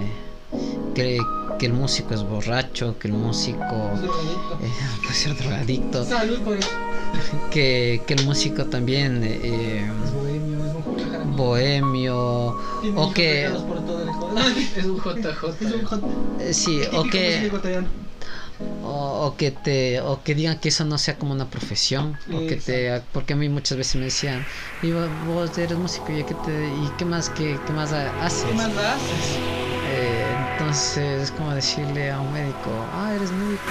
que, 0.93 1.65
el 1.65 1.73
músico 1.73 2.13
es 2.13 2.23
borracho, 2.23 2.97
que 2.99 3.07
el 3.07 3.13
músico 3.13 3.91
eh, 4.61 4.71
puede 5.01 5.13
ser 5.15 5.35
drogadicto, 5.35 6.05
que, 7.51 8.03
que 8.05 8.13
el 8.13 8.25
músico 8.25 8.65
también 8.65 9.23
eh, 9.23 9.85
es 9.85 11.35
bohemio, 11.35 12.57
o 12.95 13.13
que 13.13 13.45
es 14.77 14.85
un 14.85 14.97
JJ. 14.97 16.53
Sí, 16.53 16.81
o 16.93 17.03
que 17.03 17.51
o, 19.19 19.35
que 19.35 19.51
te 19.51 20.01
o 20.01 20.23
que 20.23 20.35
digan 20.35 20.59
que 20.59 20.69
eso 20.69 20.85
no 20.85 20.97
sea 20.97 21.17
como 21.17 21.33
una 21.33 21.49
profesión 21.49 22.17
o 22.31 22.39
que 22.47 22.55
te 22.55 23.01
porque 23.13 23.33
a 23.33 23.35
mí 23.35 23.49
muchas 23.49 23.77
veces 23.77 23.95
me 23.95 24.05
decían 24.05 24.45
y 24.81 24.91
vos 24.91 25.57
eres 25.57 25.77
músico 25.77 26.11
y 26.11 26.23
qué 26.23 26.35
te 26.35 26.67
y 26.67 26.91
qué 26.97 27.05
más 27.05 27.29
qué, 27.29 27.59
qué 27.65 27.73
más 27.73 27.91
haces 27.91 28.45
qué 28.45 28.53
más 28.55 28.69
haces 28.77 29.37
eh, 29.91 30.35
entonces 30.53 31.23
es 31.23 31.31
como 31.31 31.53
decirle 31.53 32.11
a 32.11 32.19
un 32.19 32.31
médico 32.31 32.69
ah 32.93 33.13
eres 33.15 33.31
médico 33.31 33.61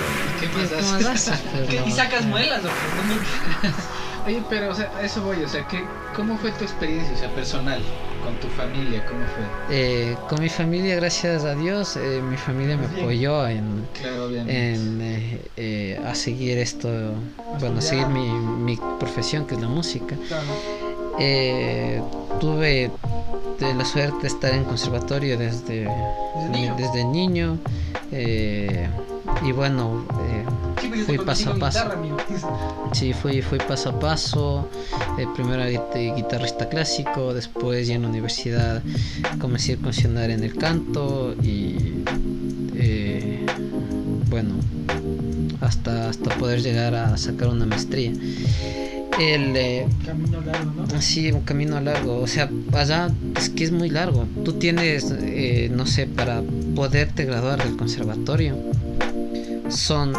¿Qué, 0.40 0.48
¿qué, 0.48 0.82
más, 0.82 1.06
haces? 1.06 1.40
y 1.86 1.90
sacas 1.90 2.24
muelas 2.26 2.64
o 2.64 2.68
Oye, 4.26 4.42
pero 4.50 4.70
o 4.70 4.74
sea, 4.74 4.90
a 4.94 5.02
eso 5.02 5.22
voy, 5.22 5.42
o 5.42 5.48
sea, 5.48 5.66
¿qué, 5.66 5.86
¿cómo 6.14 6.36
fue 6.36 6.50
tu 6.52 6.62
experiencia, 6.64 7.14
o 7.14 7.18
sea, 7.18 7.30
personal, 7.30 7.80
con 8.28 8.40
tu 8.40 8.48
familia? 8.48 9.02
¿Cómo 9.06 9.20
fue? 9.26 9.74
Eh, 9.74 10.16
con 10.28 10.40
mi 10.40 10.50
familia, 10.50 10.96
gracias 10.96 11.44
a 11.44 11.54
Dios, 11.54 11.96
eh, 11.96 12.20
mi 12.22 12.36
familia 12.36 12.76
me 12.76 12.84
apoyó 12.84 13.46
en, 13.48 13.86
en 14.46 14.98
eh, 15.56 16.00
a 16.04 16.14
seguir 16.14 16.58
esto, 16.58 16.88
bueno, 17.58 17.78
a 17.78 17.80
seguir 17.80 18.06
mi, 18.08 18.28
mi, 18.28 18.78
profesión, 19.00 19.46
que 19.46 19.54
es 19.54 19.60
la 19.60 19.68
música. 19.68 20.14
tuve 22.38 22.90
la 23.60 23.84
suerte 23.84 24.22
de 24.22 24.28
estar 24.28 24.52
en 24.52 24.64
conservatorio 24.64 25.38
desde, 25.38 25.88
desde 26.76 27.04
niño. 27.04 27.58
y 28.12 29.52
bueno, 29.52 30.04
fui 31.06 31.18
paso 31.18 31.50
a 31.50 31.54
paso. 31.56 31.90
Sí, 32.92 33.12
fui, 33.12 33.42
fui 33.42 33.58
paso 33.58 33.90
a 33.90 33.98
paso. 33.98 34.68
Eh, 35.18 35.26
primero 35.34 35.64
guitarrista 36.16 36.68
clásico, 36.68 37.34
después 37.34 37.88
ya 37.88 37.94
en 37.94 38.02
la 38.02 38.08
universidad 38.08 38.82
comencé 39.40 39.72
a 39.72 39.74
incursionar 39.76 40.30
en 40.30 40.44
el 40.44 40.56
canto 40.56 41.34
y 41.42 42.02
eh, 42.76 43.46
bueno, 44.30 44.54
hasta, 45.60 46.08
hasta 46.08 46.34
poder 46.36 46.62
llegar 46.62 46.94
a 46.94 47.16
sacar 47.16 47.48
una 47.48 47.66
maestría. 47.66 48.12
El 49.18 49.56
eh, 49.56 49.88
camino 50.06 50.40
largo, 50.40 50.86
¿no? 50.86 51.00
Sí, 51.00 51.32
un 51.32 51.40
camino 51.40 51.80
largo. 51.80 52.20
O 52.20 52.26
sea, 52.28 52.48
allá 52.72 53.10
es 53.36 53.50
que 53.50 53.64
es 53.64 53.72
muy 53.72 53.90
largo. 53.90 54.28
Tú 54.44 54.52
tienes, 54.54 55.12
eh, 55.20 55.68
no 55.74 55.86
sé, 55.86 56.06
para 56.06 56.40
poderte 56.76 57.24
graduar 57.24 57.62
del 57.62 57.76
conservatorio, 57.76 58.56
son 59.68 60.12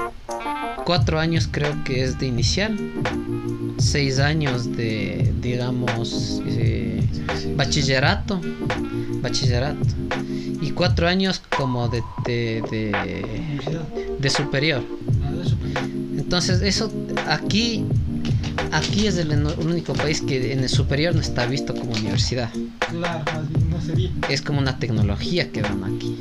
cuatro 0.89 1.19
años 1.19 1.47
creo 1.51 1.83
que 1.83 2.03
es 2.03 2.17
de 2.17 2.25
inicial, 2.25 2.75
seis 3.77 4.17
años 4.17 4.75
de, 4.75 5.31
digamos, 5.39 6.41
eh, 6.47 6.99
bachillerato, 7.55 8.41
bachillerato, 9.21 9.85
y 10.59 10.71
cuatro 10.71 11.07
años 11.07 11.43
como 11.55 11.89
de, 11.89 12.01
de, 12.25 14.29
superior. 14.31 14.81
Entonces 16.17 16.63
eso 16.63 16.91
aquí 17.27 17.85
aquí 18.71 19.07
es 19.07 19.17
el, 19.17 19.31
único 19.59 19.93
país 19.93 20.21
que 20.21 20.53
en 20.53 20.59
el 20.59 20.69
superior 20.69 21.15
no 21.15 21.21
está 21.21 21.45
visto 21.45 21.73
como 21.73 21.91
universidad. 21.91 22.49
Claro, 22.89 23.23
no 23.69 23.81
sería. 23.81 24.11
Es 24.29 24.41
como 24.41 24.59
una 24.59 24.77
tecnología 24.79 25.51
que 25.51 25.61
dan 25.61 25.83
aquí. 25.83 26.15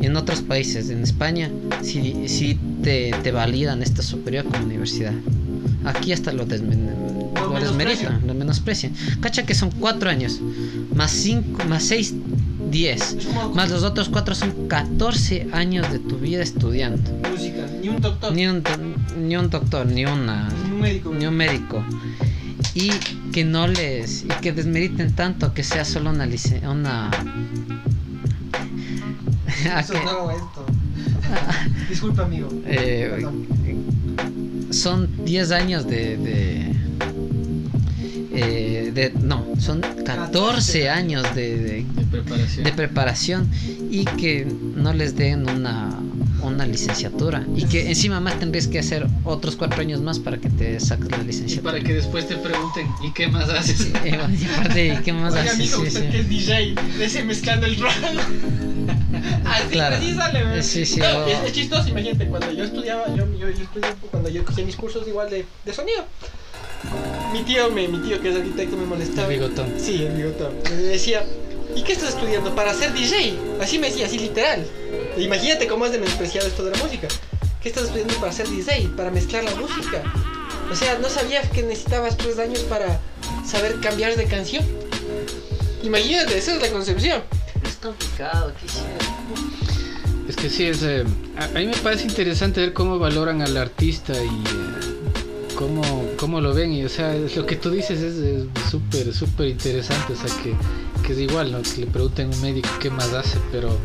En 0.00 0.16
otros 0.16 0.42
países, 0.42 0.90
en 0.90 1.02
España, 1.02 1.50
sí, 1.82 2.24
sí 2.26 2.58
te, 2.82 3.12
te 3.22 3.32
validan 3.32 3.82
esta 3.82 4.02
superior 4.02 4.44
como 4.44 4.64
universidad. 4.64 5.14
Aquí 5.84 6.12
hasta 6.12 6.32
lo, 6.32 6.46
desmen 6.46 6.94
lo, 7.34 7.60
desmeritan, 7.60 8.26
lo 8.26 8.34
menosprecian. 8.34 8.92
Cacha 9.20 9.44
que 9.44 9.54
son 9.54 9.70
cuatro 9.70 10.10
años, 10.10 10.40
más 10.94 11.10
cinco, 11.10 11.64
más 11.64 11.84
seis, 11.84 12.14
diez, 12.70 13.16
más 13.54 13.70
los 13.70 13.82
otros 13.82 14.08
cuatro 14.08 14.34
son 14.34 14.68
14 14.68 15.48
años 15.52 15.90
de 15.92 15.98
tu 15.98 16.18
vida 16.18 16.42
estudiando. 16.42 17.10
Música, 17.30 17.66
ni 17.80 17.88
un 17.88 18.00
doctor. 18.00 18.32
Ni 18.32 18.46
un, 18.46 18.62
ni 19.18 19.36
un 19.36 19.50
doctor, 19.50 19.86
ni 19.86 20.04
una. 20.04 20.48
Médico. 20.84 21.14
Ni 21.14 21.26
un 21.26 21.34
médico. 21.34 21.84
Y 22.74 22.90
que 23.32 23.44
no 23.44 23.66
les. 23.66 24.24
Y 24.24 24.28
que 24.42 24.52
desmeriten 24.52 25.14
tanto 25.14 25.54
que 25.54 25.62
sea 25.62 25.84
solo 25.84 26.10
una 26.10 26.26
licencia. 26.26 26.70
Una. 26.70 27.10
Eso 29.80 29.94
no, 30.04 30.30
esto. 30.30 30.66
Disculpa, 31.88 32.24
amigo. 32.24 32.48
Eh, 32.66 33.26
son 34.70 35.08
10 35.24 35.50
años 35.52 35.86
de, 35.86 36.16
de, 36.16 36.72
eh, 38.32 38.90
de, 38.94 39.12
no, 39.22 39.46
son 39.58 39.80
14 39.80 40.90
años 40.90 41.22
de, 41.34 41.86
preparación. 42.10 42.64
de, 42.64 42.72
preparación. 42.72 43.48
y 43.90 44.04
que 44.04 44.46
no 44.76 44.92
les 44.92 45.16
den 45.16 45.48
una, 45.48 45.98
una 46.46 46.66
licenciatura 46.66 47.44
y 47.56 47.64
que 47.66 47.88
encima 47.88 48.20
más 48.20 48.38
tendrías 48.38 48.66
que 48.68 48.78
hacer 48.78 49.06
otros 49.24 49.56
4 49.56 49.80
años 49.80 50.00
más 50.00 50.18
para 50.18 50.38
que 50.38 50.48
te 50.50 50.78
saques 50.80 51.10
la 51.10 51.18
licenciatura. 51.18 51.78
Y 51.78 51.80
para 51.80 51.84
que 51.86 51.94
después 51.94 52.26
te 52.28 52.36
pregunten, 52.36 52.88
¿y 53.02 53.12
qué 53.12 53.28
más 53.28 53.48
haces? 53.48 53.88
y 54.04 54.44
aparte, 54.46 54.86
¿y 54.88 54.96
qué 55.02 55.12
más 55.12 55.32
Oye, 55.34 55.42
haces? 55.42 55.54
Amigo, 55.74 55.82
usted 55.88 56.10
que 56.10 56.18
es 56.20 56.28
DJ, 56.28 56.74
ese 57.00 57.24
mezclando 57.24 57.66
el 57.66 57.76
rock. 57.78 57.92
Así, 59.46 59.68
Claro. 59.70 59.96
así 59.96 60.14
sale, 60.14 60.62
Sí, 60.62 60.86
sí, 60.86 61.00
No, 61.00 61.06
o- 61.06 61.26
es, 61.28 61.38
es 61.46 61.52
chistoso, 61.52 61.88
imagínate, 61.88 62.26
cuando 62.26 62.52
yo 62.52 62.64
estudiaba, 62.64 63.06
yo, 63.14 63.26
yo, 63.38 63.50
yo 63.50 63.62
estudié, 63.64 63.88
cuando 64.10 64.28
yo 64.28 64.44
cogía 64.44 64.64
mis 64.64 64.76
cursos 64.76 65.06
igual 65.06 65.30
de, 65.30 65.44
de 65.64 65.72
sonido. 65.72 66.04
Mi 67.32 67.42
tío, 67.42 67.70
me, 67.70 67.88
mi 67.88 67.98
tío 67.98 68.20
que 68.20 68.30
es 68.30 68.36
arquitecto 68.36 68.76
me 68.76 68.86
molestaba. 68.86 69.32
El 69.32 69.40
bigotón. 69.40 69.66
Sí, 69.78 70.02
el 70.02 70.12
bigotón. 70.14 70.52
Me 70.70 70.76
decía, 70.76 71.24
¿y 71.74 71.82
qué 71.82 71.92
estás 71.92 72.10
estudiando? 72.10 72.54
Para 72.54 72.74
ser 72.74 72.92
DJ. 72.92 73.38
Así 73.60 73.78
me 73.78 73.88
decía, 73.88 74.06
así 74.06 74.18
literal. 74.18 74.66
Imagínate 75.16 75.66
cómo 75.66 75.86
es 75.86 75.92
de 75.92 75.98
menospreciado 75.98 76.46
esto 76.46 76.64
de 76.64 76.72
la 76.72 76.82
música. 76.82 77.08
¿Qué 77.62 77.68
estás 77.68 77.84
estudiando 77.84 78.14
para 78.14 78.32
ser 78.32 78.48
DJ? 78.48 78.90
Para 78.96 79.10
mezclar 79.10 79.44
la 79.44 79.54
música. 79.54 80.02
O 80.70 80.76
sea, 80.76 80.98
no 80.98 81.08
sabía 81.08 81.42
que 81.42 81.62
necesitabas 81.62 82.16
tres 82.16 82.38
años 82.38 82.60
para 82.60 83.00
saber 83.46 83.80
cambiar 83.80 84.16
de 84.16 84.24
canción. 84.26 84.64
Imagínate, 85.82 86.38
esa 86.38 86.54
es 86.54 86.62
la 86.62 86.70
concepción. 86.70 87.22
Es 87.66 87.76
complicado, 87.76 88.52
quisiera. 88.60 88.88
Es 90.28 90.36
que 90.36 90.48
sí, 90.48 90.66
es, 90.66 90.82
eh, 90.82 91.04
a, 91.36 91.44
a 91.44 91.48
mí 91.48 91.66
me 91.66 91.76
parece 91.76 92.04
interesante 92.04 92.60
ver 92.60 92.72
cómo 92.72 92.98
valoran 92.98 93.42
al 93.42 93.56
artista 93.56 94.14
y 94.14 94.26
eh, 94.26 94.93
cómo, 95.54 95.82
cómo 96.18 96.40
lo 96.40 96.52
ven. 96.54 96.72
Y, 96.72 96.84
o 96.84 96.88
sea, 96.88 97.14
lo 97.14 97.46
que 97.46 97.56
tú 97.56 97.70
dices 97.70 98.00
es 98.00 98.44
súper, 98.70 99.12
súper 99.14 99.48
interesante. 99.48 100.12
O 100.12 100.16
sea, 100.16 100.30
que, 100.42 100.54
que 101.06 101.12
es 101.12 101.18
igual, 101.18 101.52
¿no? 101.52 101.62
Que 101.62 101.80
le 101.82 101.86
pregunten 101.86 102.32
a 102.32 102.36
un 102.36 102.42
médico 102.42 102.68
qué 102.80 102.90
más 102.90 103.12
hace, 103.12 103.38
pero 103.52 103.76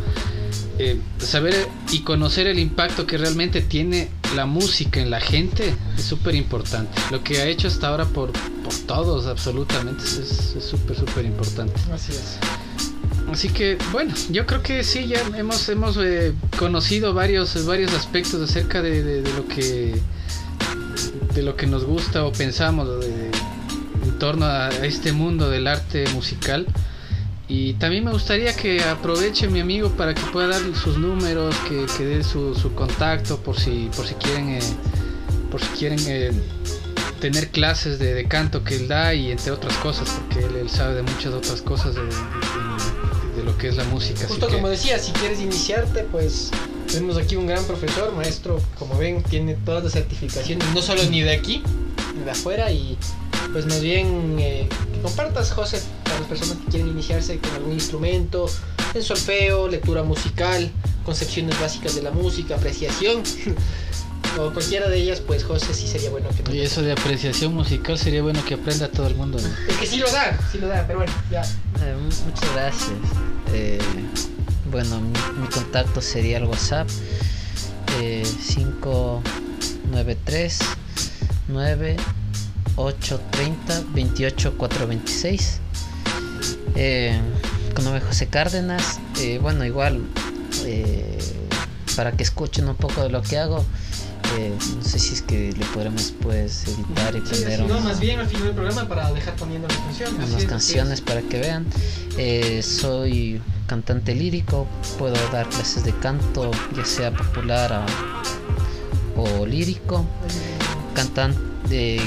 eh, 0.78 0.99
saber 1.20 1.67
y 1.91 1.99
conocer 2.01 2.47
el 2.47 2.59
impacto 2.59 3.05
que 3.05 3.17
realmente 3.17 3.61
tiene 3.61 4.09
la 4.36 4.45
música 4.45 5.01
en 5.01 5.09
la 5.09 5.20
gente 5.20 5.74
es 5.97 6.03
súper 6.03 6.36
importante. 6.36 6.91
Lo 7.11 7.24
que 7.24 7.39
ha 7.41 7.45
hecho 7.47 7.67
hasta 7.67 7.88
ahora 7.88 8.05
por, 8.05 8.32
por 8.32 8.74
todos, 8.86 9.26
absolutamente, 9.26 10.03
es 10.03 10.55
es 10.55 10.63
súper, 10.63 10.95
súper 10.97 11.26
importante. 11.26 11.74
Así 11.91 12.11
es. 12.11 12.38
Así 13.32 13.49
que 13.49 13.78
bueno, 13.91 14.13
yo 14.32 14.45
creo 14.45 14.63
que 14.63 14.84
sí, 14.84 15.07
ya 15.07 15.20
hemos, 15.38 15.67
hemos 15.70 15.97
eh, 15.97 16.34
conocido 16.57 17.13
varios, 17.13 17.63
varios 17.65 17.93
aspectos 17.93 18.41
acerca 18.49 18.82
de, 18.82 19.03
de- 19.03 19.22
de 19.22 19.34
lo 19.34 19.47
que 19.47 19.99
de 21.34 21.43
lo 21.43 21.55
que 21.55 21.67
nos 21.67 21.86
gusta 21.86 22.25
o 22.25 22.32
pensamos 22.32 22.88
de- 23.01 23.32
en 24.03 24.19
torno 24.19 24.45
a 24.45 24.69
este 24.69 25.11
mundo 25.11 25.49
del 25.49 25.67
arte 25.67 26.05
musical. 26.13 26.65
Y 27.47 27.73
también 27.73 28.03
me 28.05 28.11
gustaría 28.11 28.55
que 28.55 28.84
aproveche 28.84 29.47
mi 29.47 29.59
amigo 29.59 29.89
para 29.91 30.13
que 30.13 30.21
pueda 30.32 30.47
dar 30.49 30.61
sus 30.75 30.97
números, 30.97 31.55
que, 31.67 31.86
que 31.97 32.05
dé 32.05 32.23
su, 32.23 32.53
su 32.53 32.73
contacto 32.75 33.38
por 33.38 33.59
si, 33.59 33.89
por 33.95 34.05
si 34.05 34.13
quieren, 34.15 34.49
eh, 34.49 34.59
por 35.49 35.59
si 35.59 35.67
quieren 35.69 35.99
eh, 36.07 36.32
tener 37.19 37.49
clases 37.49 37.97
de, 37.97 38.13
de 38.13 38.25
canto 38.27 38.63
que 38.63 38.75
él 38.75 38.88
da 38.88 39.13
y 39.15 39.32
entre 39.32 39.51
otras 39.51 39.75
cosas, 39.77 40.09
porque 40.09 40.45
él, 40.45 40.55
él 40.57 40.69
sabe 40.69 40.95
de 40.95 41.01
muchas 41.03 41.34
otras 41.34 41.61
cosas 41.61 41.95
de, 41.95 42.01
de- 42.03 42.09
de 43.38 43.43
lo 43.43 43.57
que 43.57 43.69
es 43.69 43.77
la 43.77 43.84
música. 43.86 44.19
así 44.25 44.27
Justo 44.27 44.47
que- 44.47 44.53
como 44.55 44.69
decía, 44.69 44.99
si 44.99 45.11
quieres 45.13 45.39
iniciarte, 45.39 46.03
pues 46.11 46.51
tenemos 46.91 47.17
aquí 47.17 47.35
un 47.35 47.47
gran 47.47 47.63
profesor, 47.65 48.13
maestro, 48.13 48.59
como 48.77 48.97
ven, 48.97 49.21
tiene 49.23 49.55
todas 49.55 49.83
las 49.83 49.93
certificaciones, 49.93 50.67
no 50.73 50.81
solo 50.81 51.03
ni 51.05 51.21
de 51.21 51.31
aquí, 51.31 51.63
ni 52.17 52.23
de 52.23 52.31
afuera, 52.31 52.71
y 52.71 52.97
pues 53.53 53.65
más 53.65 53.81
bien 53.81 54.35
eh, 54.39 54.67
que 54.93 55.01
compartas, 55.01 55.51
José, 55.51 55.81
para 56.03 56.19
las 56.19 56.27
personas 56.27 56.57
que 56.65 56.71
quieren 56.71 56.89
iniciarse 56.89 57.37
con 57.39 57.51
algún 57.53 57.73
instrumento, 57.73 58.49
en 58.93 59.03
solfeo, 59.03 59.67
lectura 59.67 60.03
musical, 60.03 60.71
concepciones 61.05 61.59
básicas 61.59 61.95
de 61.95 62.01
la 62.01 62.11
música, 62.11 62.55
apreciación, 62.55 63.23
o 64.39 64.51
cualquiera 64.51 64.87
de 64.89 64.97
ellas, 64.97 65.21
pues 65.21 65.43
José 65.43 65.73
sí 65.73 65.87
sería 65.87 66.09
bueno 66.11 66.29
que 66.29 66.43
nos 66.43 66.53
Y 66.53 66.61
eso 66.61 66.81
de 66.81 66.91
apreciación 66.91 67.53
musical 67.53 67.97
sería 67.97 68.21
bueno 68.21 68.43
que 68.45 68.55
aprenda 68.55 68.87
todo 68.89 69.07
el 69.07 69.15
mundo. 69.15 69.39
¿no? 69.41 69.47
Es 69.71 69.77
que 69.77 69.85
sí 69.87 69.97
lo 69.97 70.09
da, 70.11 70.37
sí 70.51 70.57
lo 70.59 70.67
da, 70.67 70.85
pero 70.85 70.99
bueno, 70.99 71.13
ya. 71.31 71.41
Eh, 71.43 71.95
mu- 71.95 72.25
muchas 72.31 72.53
gracias. 72.53 72.91
Eh, 73.53 73.79
bueno, 74.72 75.01
mi, 75.01 75.47
contacto 75.47 76.01
sería 76.01 76.38
el 76.38 76.45
WhatsApp 76.45 76.88
eh, 77.99 78.24
593 78.47 80.59
9830 81.47 83.82
28426. 83.93 85.59
Eh, 86.76 87.20
con 87.74 87.99
José 87.99 88.28
Cárdenas. 88.28 88.99
Eh, 89.20 89.39
bueno, 89.41 89.65
igual 89.65 90.03
eh, 90.65 91.17
para 91.95 92.11
que 92.13 92.22
escuchen 92.24 92.70
un 92.70 92.76
poco 92.76 93.03
de 93.03 93.09
lo 93.09 93.22
que 93.22 93.38
hago. 93.38 93.65
Eh, 94.38 94.53
no 94.77 94.84
sé 94.84 94.99
si 94.99 95.13
es 95.15 95.21
que 95.21 95.51
le 95.57 95.65
podremos 95.67 96.13
pues 96.21 96.65
editar 96.67 97.15
y 97.15 97.19
Sí, 97.25 97.41
poner 97.43 97.61
así, 97.61 97.69
no, 97.71 97.77
un- 97.77 97.84
más 97.84 97.99
bien 97.99 98.19
al 98.19 98.27
final 98.27 98.43
del 98.45 98.53
programa 98.53 98.88
para 98.88 99.11
dejar 99.11 99.36
poniendo 99.36 99.67
las 99.67 99.77
canciones. 99.77 100.30
unas 100.30 100.45
canciones 100.45 100.93
es. 100.95 101.01
para 101.01 101.21
que 101.21 101.39
vean. 101.39 101.65
Eh, 102.17 102.61
soy 102.63 103.41
cantante 103.67 104.13
lírico, 104.15 104.67
puedo 104.97 105.15
dar 105.32 105.47
clases 105.49 105.84
de 105.84 105.93
canto, 105.99 106.51
ya 106.75 106.86
sea 106.86 107.11
popular 107.11 107.73
a- 107.73 107.86
o 109.15 109.45
lírico. 109.45 110.05
Cantante, 110.93 111.99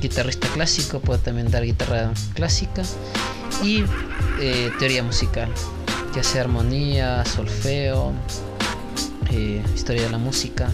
guitarrista 0.00 0.48
clásico, 0.48 1.00
puedo 1.00 1.18
también 1.20 1.50
dar 1.50 1.64
guitarra 1.64 2.12
clásica. 2.34 2.82
Y 3.62 3.84
eh, 4.40 4.70
teoría 4.78 5.02
musical, 5.02 5.48
ya 6.14 6.22
sea 6.22 6.42
armonía, 6.42 7.24
solfeo, 7.24 8.12
eh, 9.30 9.62
historia 9.74 10.02
de 10.04 10.10
la 10.10 10.18
música, 10.18 10.70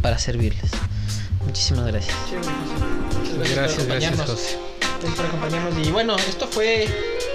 para 0.00 0.18
servirles. 0.18 0.70
Muchísimas 1.46 1.86
gracias. 1.86 2.16
Muchas 2.28 3.50
Gracias, 3.50 3.54
por 3.54 3.58
gracias 3.58 3.72
acompañarnos. 3.74 4.30
José. 4.30 4.58
Gracias 4.80 5.14
por 5.16 5.26
acompañarnos. 5.26 5.86
Y 5.86 5.90
bueno, 5.90 6.16
esto 6.16 6.46
fue 6.46 6.86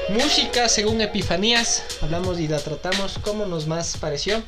música 0.09 0.69
según 0.69 1.01
Epifanías. 1.01 1.83
Hablamos 2.01 2.39
y 2.39 2.47
la 2.47 2.59
tratamos 2.59 3.19
como 3.23 3.45
nos 3.45 3.67
más 3.67 3.97
pareció. 3.97 4.43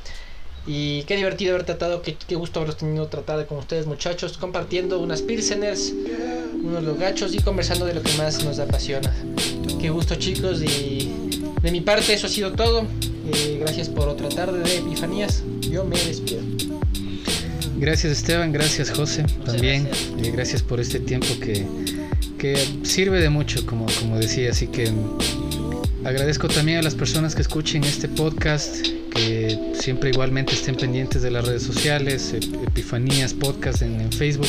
Y 0.67 1.03
qué 1.03 1.15
divertido 1.15 1.53
haber 1.53 1.65
tratado, 1.65 2.01
qué, 2.01 2.17
qué 2.27 2.35
gusto 2.35 2.59
haberlos 2.59 2.77
tenido 2.77 3.07
tratar 3.07 3.45
con 3.47 3.57
ustedes 3.57 3.85
muchachos, 3.85 4.37
compartiendo 4.37 4.99
unas 4.99 5.21
pilseners, 5.21 5.93
unos 6.61 6.83
logachos 6.83 7.33
y 7.33 7.39
conversando 7.39 7.85
de 7.85 7.93
lo 7.93 8.03
que 8.03 8.11
más 8.17 8.43
nos 8.43 8.59
apasiona. 8.59 9.13
Qué 9.79 9.89
gusto 9.89 10.15
chicos 10.15 10.61
y 10.61 11.13
de 11.61 11.71
mi 11.71 11.79
parte 11.81 12.13
eso 12.13 12.27
ha 12.27 12.29
sido 12.29 12.51
todo. 12.51 12.85
Eh, 13.33 13.57
gracias 13.61 13.87
por 13.87 14.09
otra 14.09 14.27
tarde 14.27 14.59
de 14.59 14.77
Epifanías. 14.77 15.43
Yo 15.61 15.85
me 15.85 15.97
despido. 16.03 16.56
Gracias 17.79 18.13
Esteban, 18.13 18.51
gracias 18.51 18.89
José 18.91 19.23
también. 19.45 19.83
gracias. 19.85 20.09
eh, 20.27 20.31
gracias 20.31 20.61
por 20.63 20.79
este 20.79 20.99
tiempo 20.99 21.27
que, 21.39 21.65
que 22.37 22.57
sirve 22.83 23.21
de 23.21 23.29
mucho, 23.29 23.65
como, 23.65 23.85
como 23.99 24.17
decía. 24.17 24.49
Así 24.49 24.67
que 24.67 24.91
agradezco 26.03 26.47
también 26.47 26.79
a 26.79 26.81
las 26.81 26.95
personas 26.95 27.35
que 27.35 27.41
escuchen 27.43 27.83
este 27.83 28.07
podcast, 28.07 28.85
que 29.13 29.73
siempre 29.79 30.09
igualmente 30.09 30.53
estén 30.53 30.75
pendientes 30.75 31.21
de 31.21 31.29
las 31.31 31.45
redes 31.45 31.63
sociales, 31.63 32.33
Ep- 32.33 32.67
Epifanías 32.67 33.33
Podcast 33.33 33.81
en, 33.83 34.01
en 34.01 34.11
Facebook, 34.11 34.47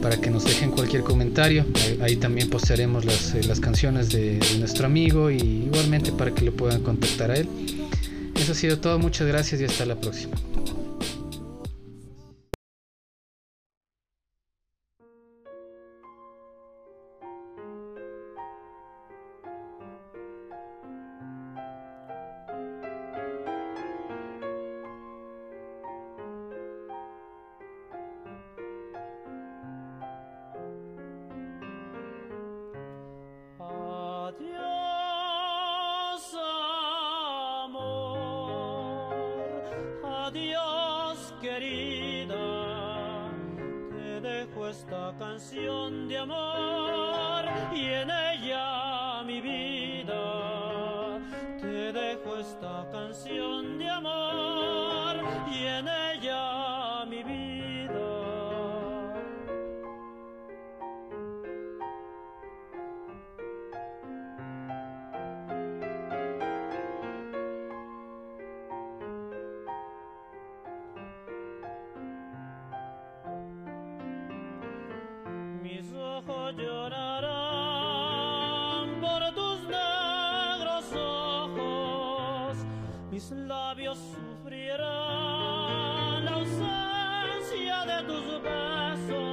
para 0.00 0.16
que 0.16 0.30
nos 0.30 0.44
dejen 0.44 0.70
cualquier 0.70 1.02
comentario. 1.02 1.66
Ahí, 1.84 1.98
ahí 2.02 2.16
también 2.16 2.48
postearemos 2.48 3.04
las, 3.04 3.34
eh, 3.34 3.42
las 3.46 3.60
canciones 3.60 4.08
de, 4.08 4.38
de 4.38 4.58
nuestro 4.58 4.86
amigo 4.86 5.30
y 5.30 5.36
igualmente 5.66 6.12
para 6.12 6.34
que 6.34 6.44
lo 6.46 6.52
puedan 6.52 6.80
contactar 6.82 7.30
a 7.30 7.36
él. 7.36 7.46
Eso 8.34 8.52
ha 8.52 8.54
sido 8.54 8.78
todo, 8.78 8.98
muchas 8.98 9.26
gracias 9.26 9.60
y 9.60 9.64
hasta 9.64 9.84
la 9.84 10.00
próxima. 10.00 10.32
sufrirá 84.18 86.20
na 86.24 86.32
ausência 86.34 87.86
de 87.86 87.98
tus 88.06 88.26
besos. 88.42 89.27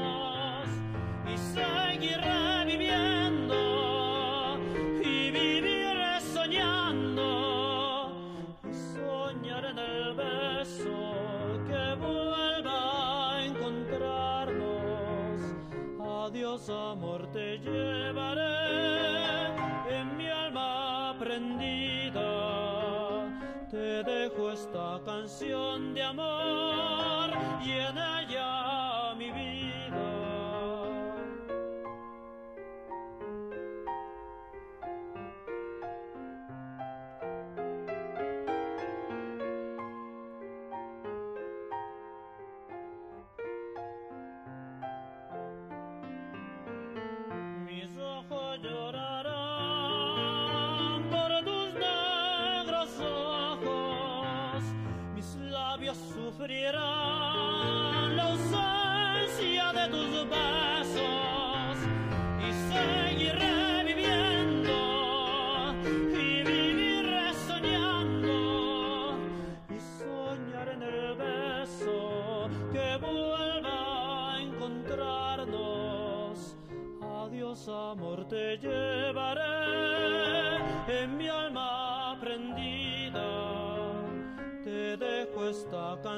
Canción 25.26 25.96
de 25.96 26.04
amor 26.04 27.32
y 27.66 27.72
en 27.72 27.95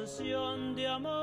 canción 0.08 0.74
de 0.74 0.88
amor 0.88 1.17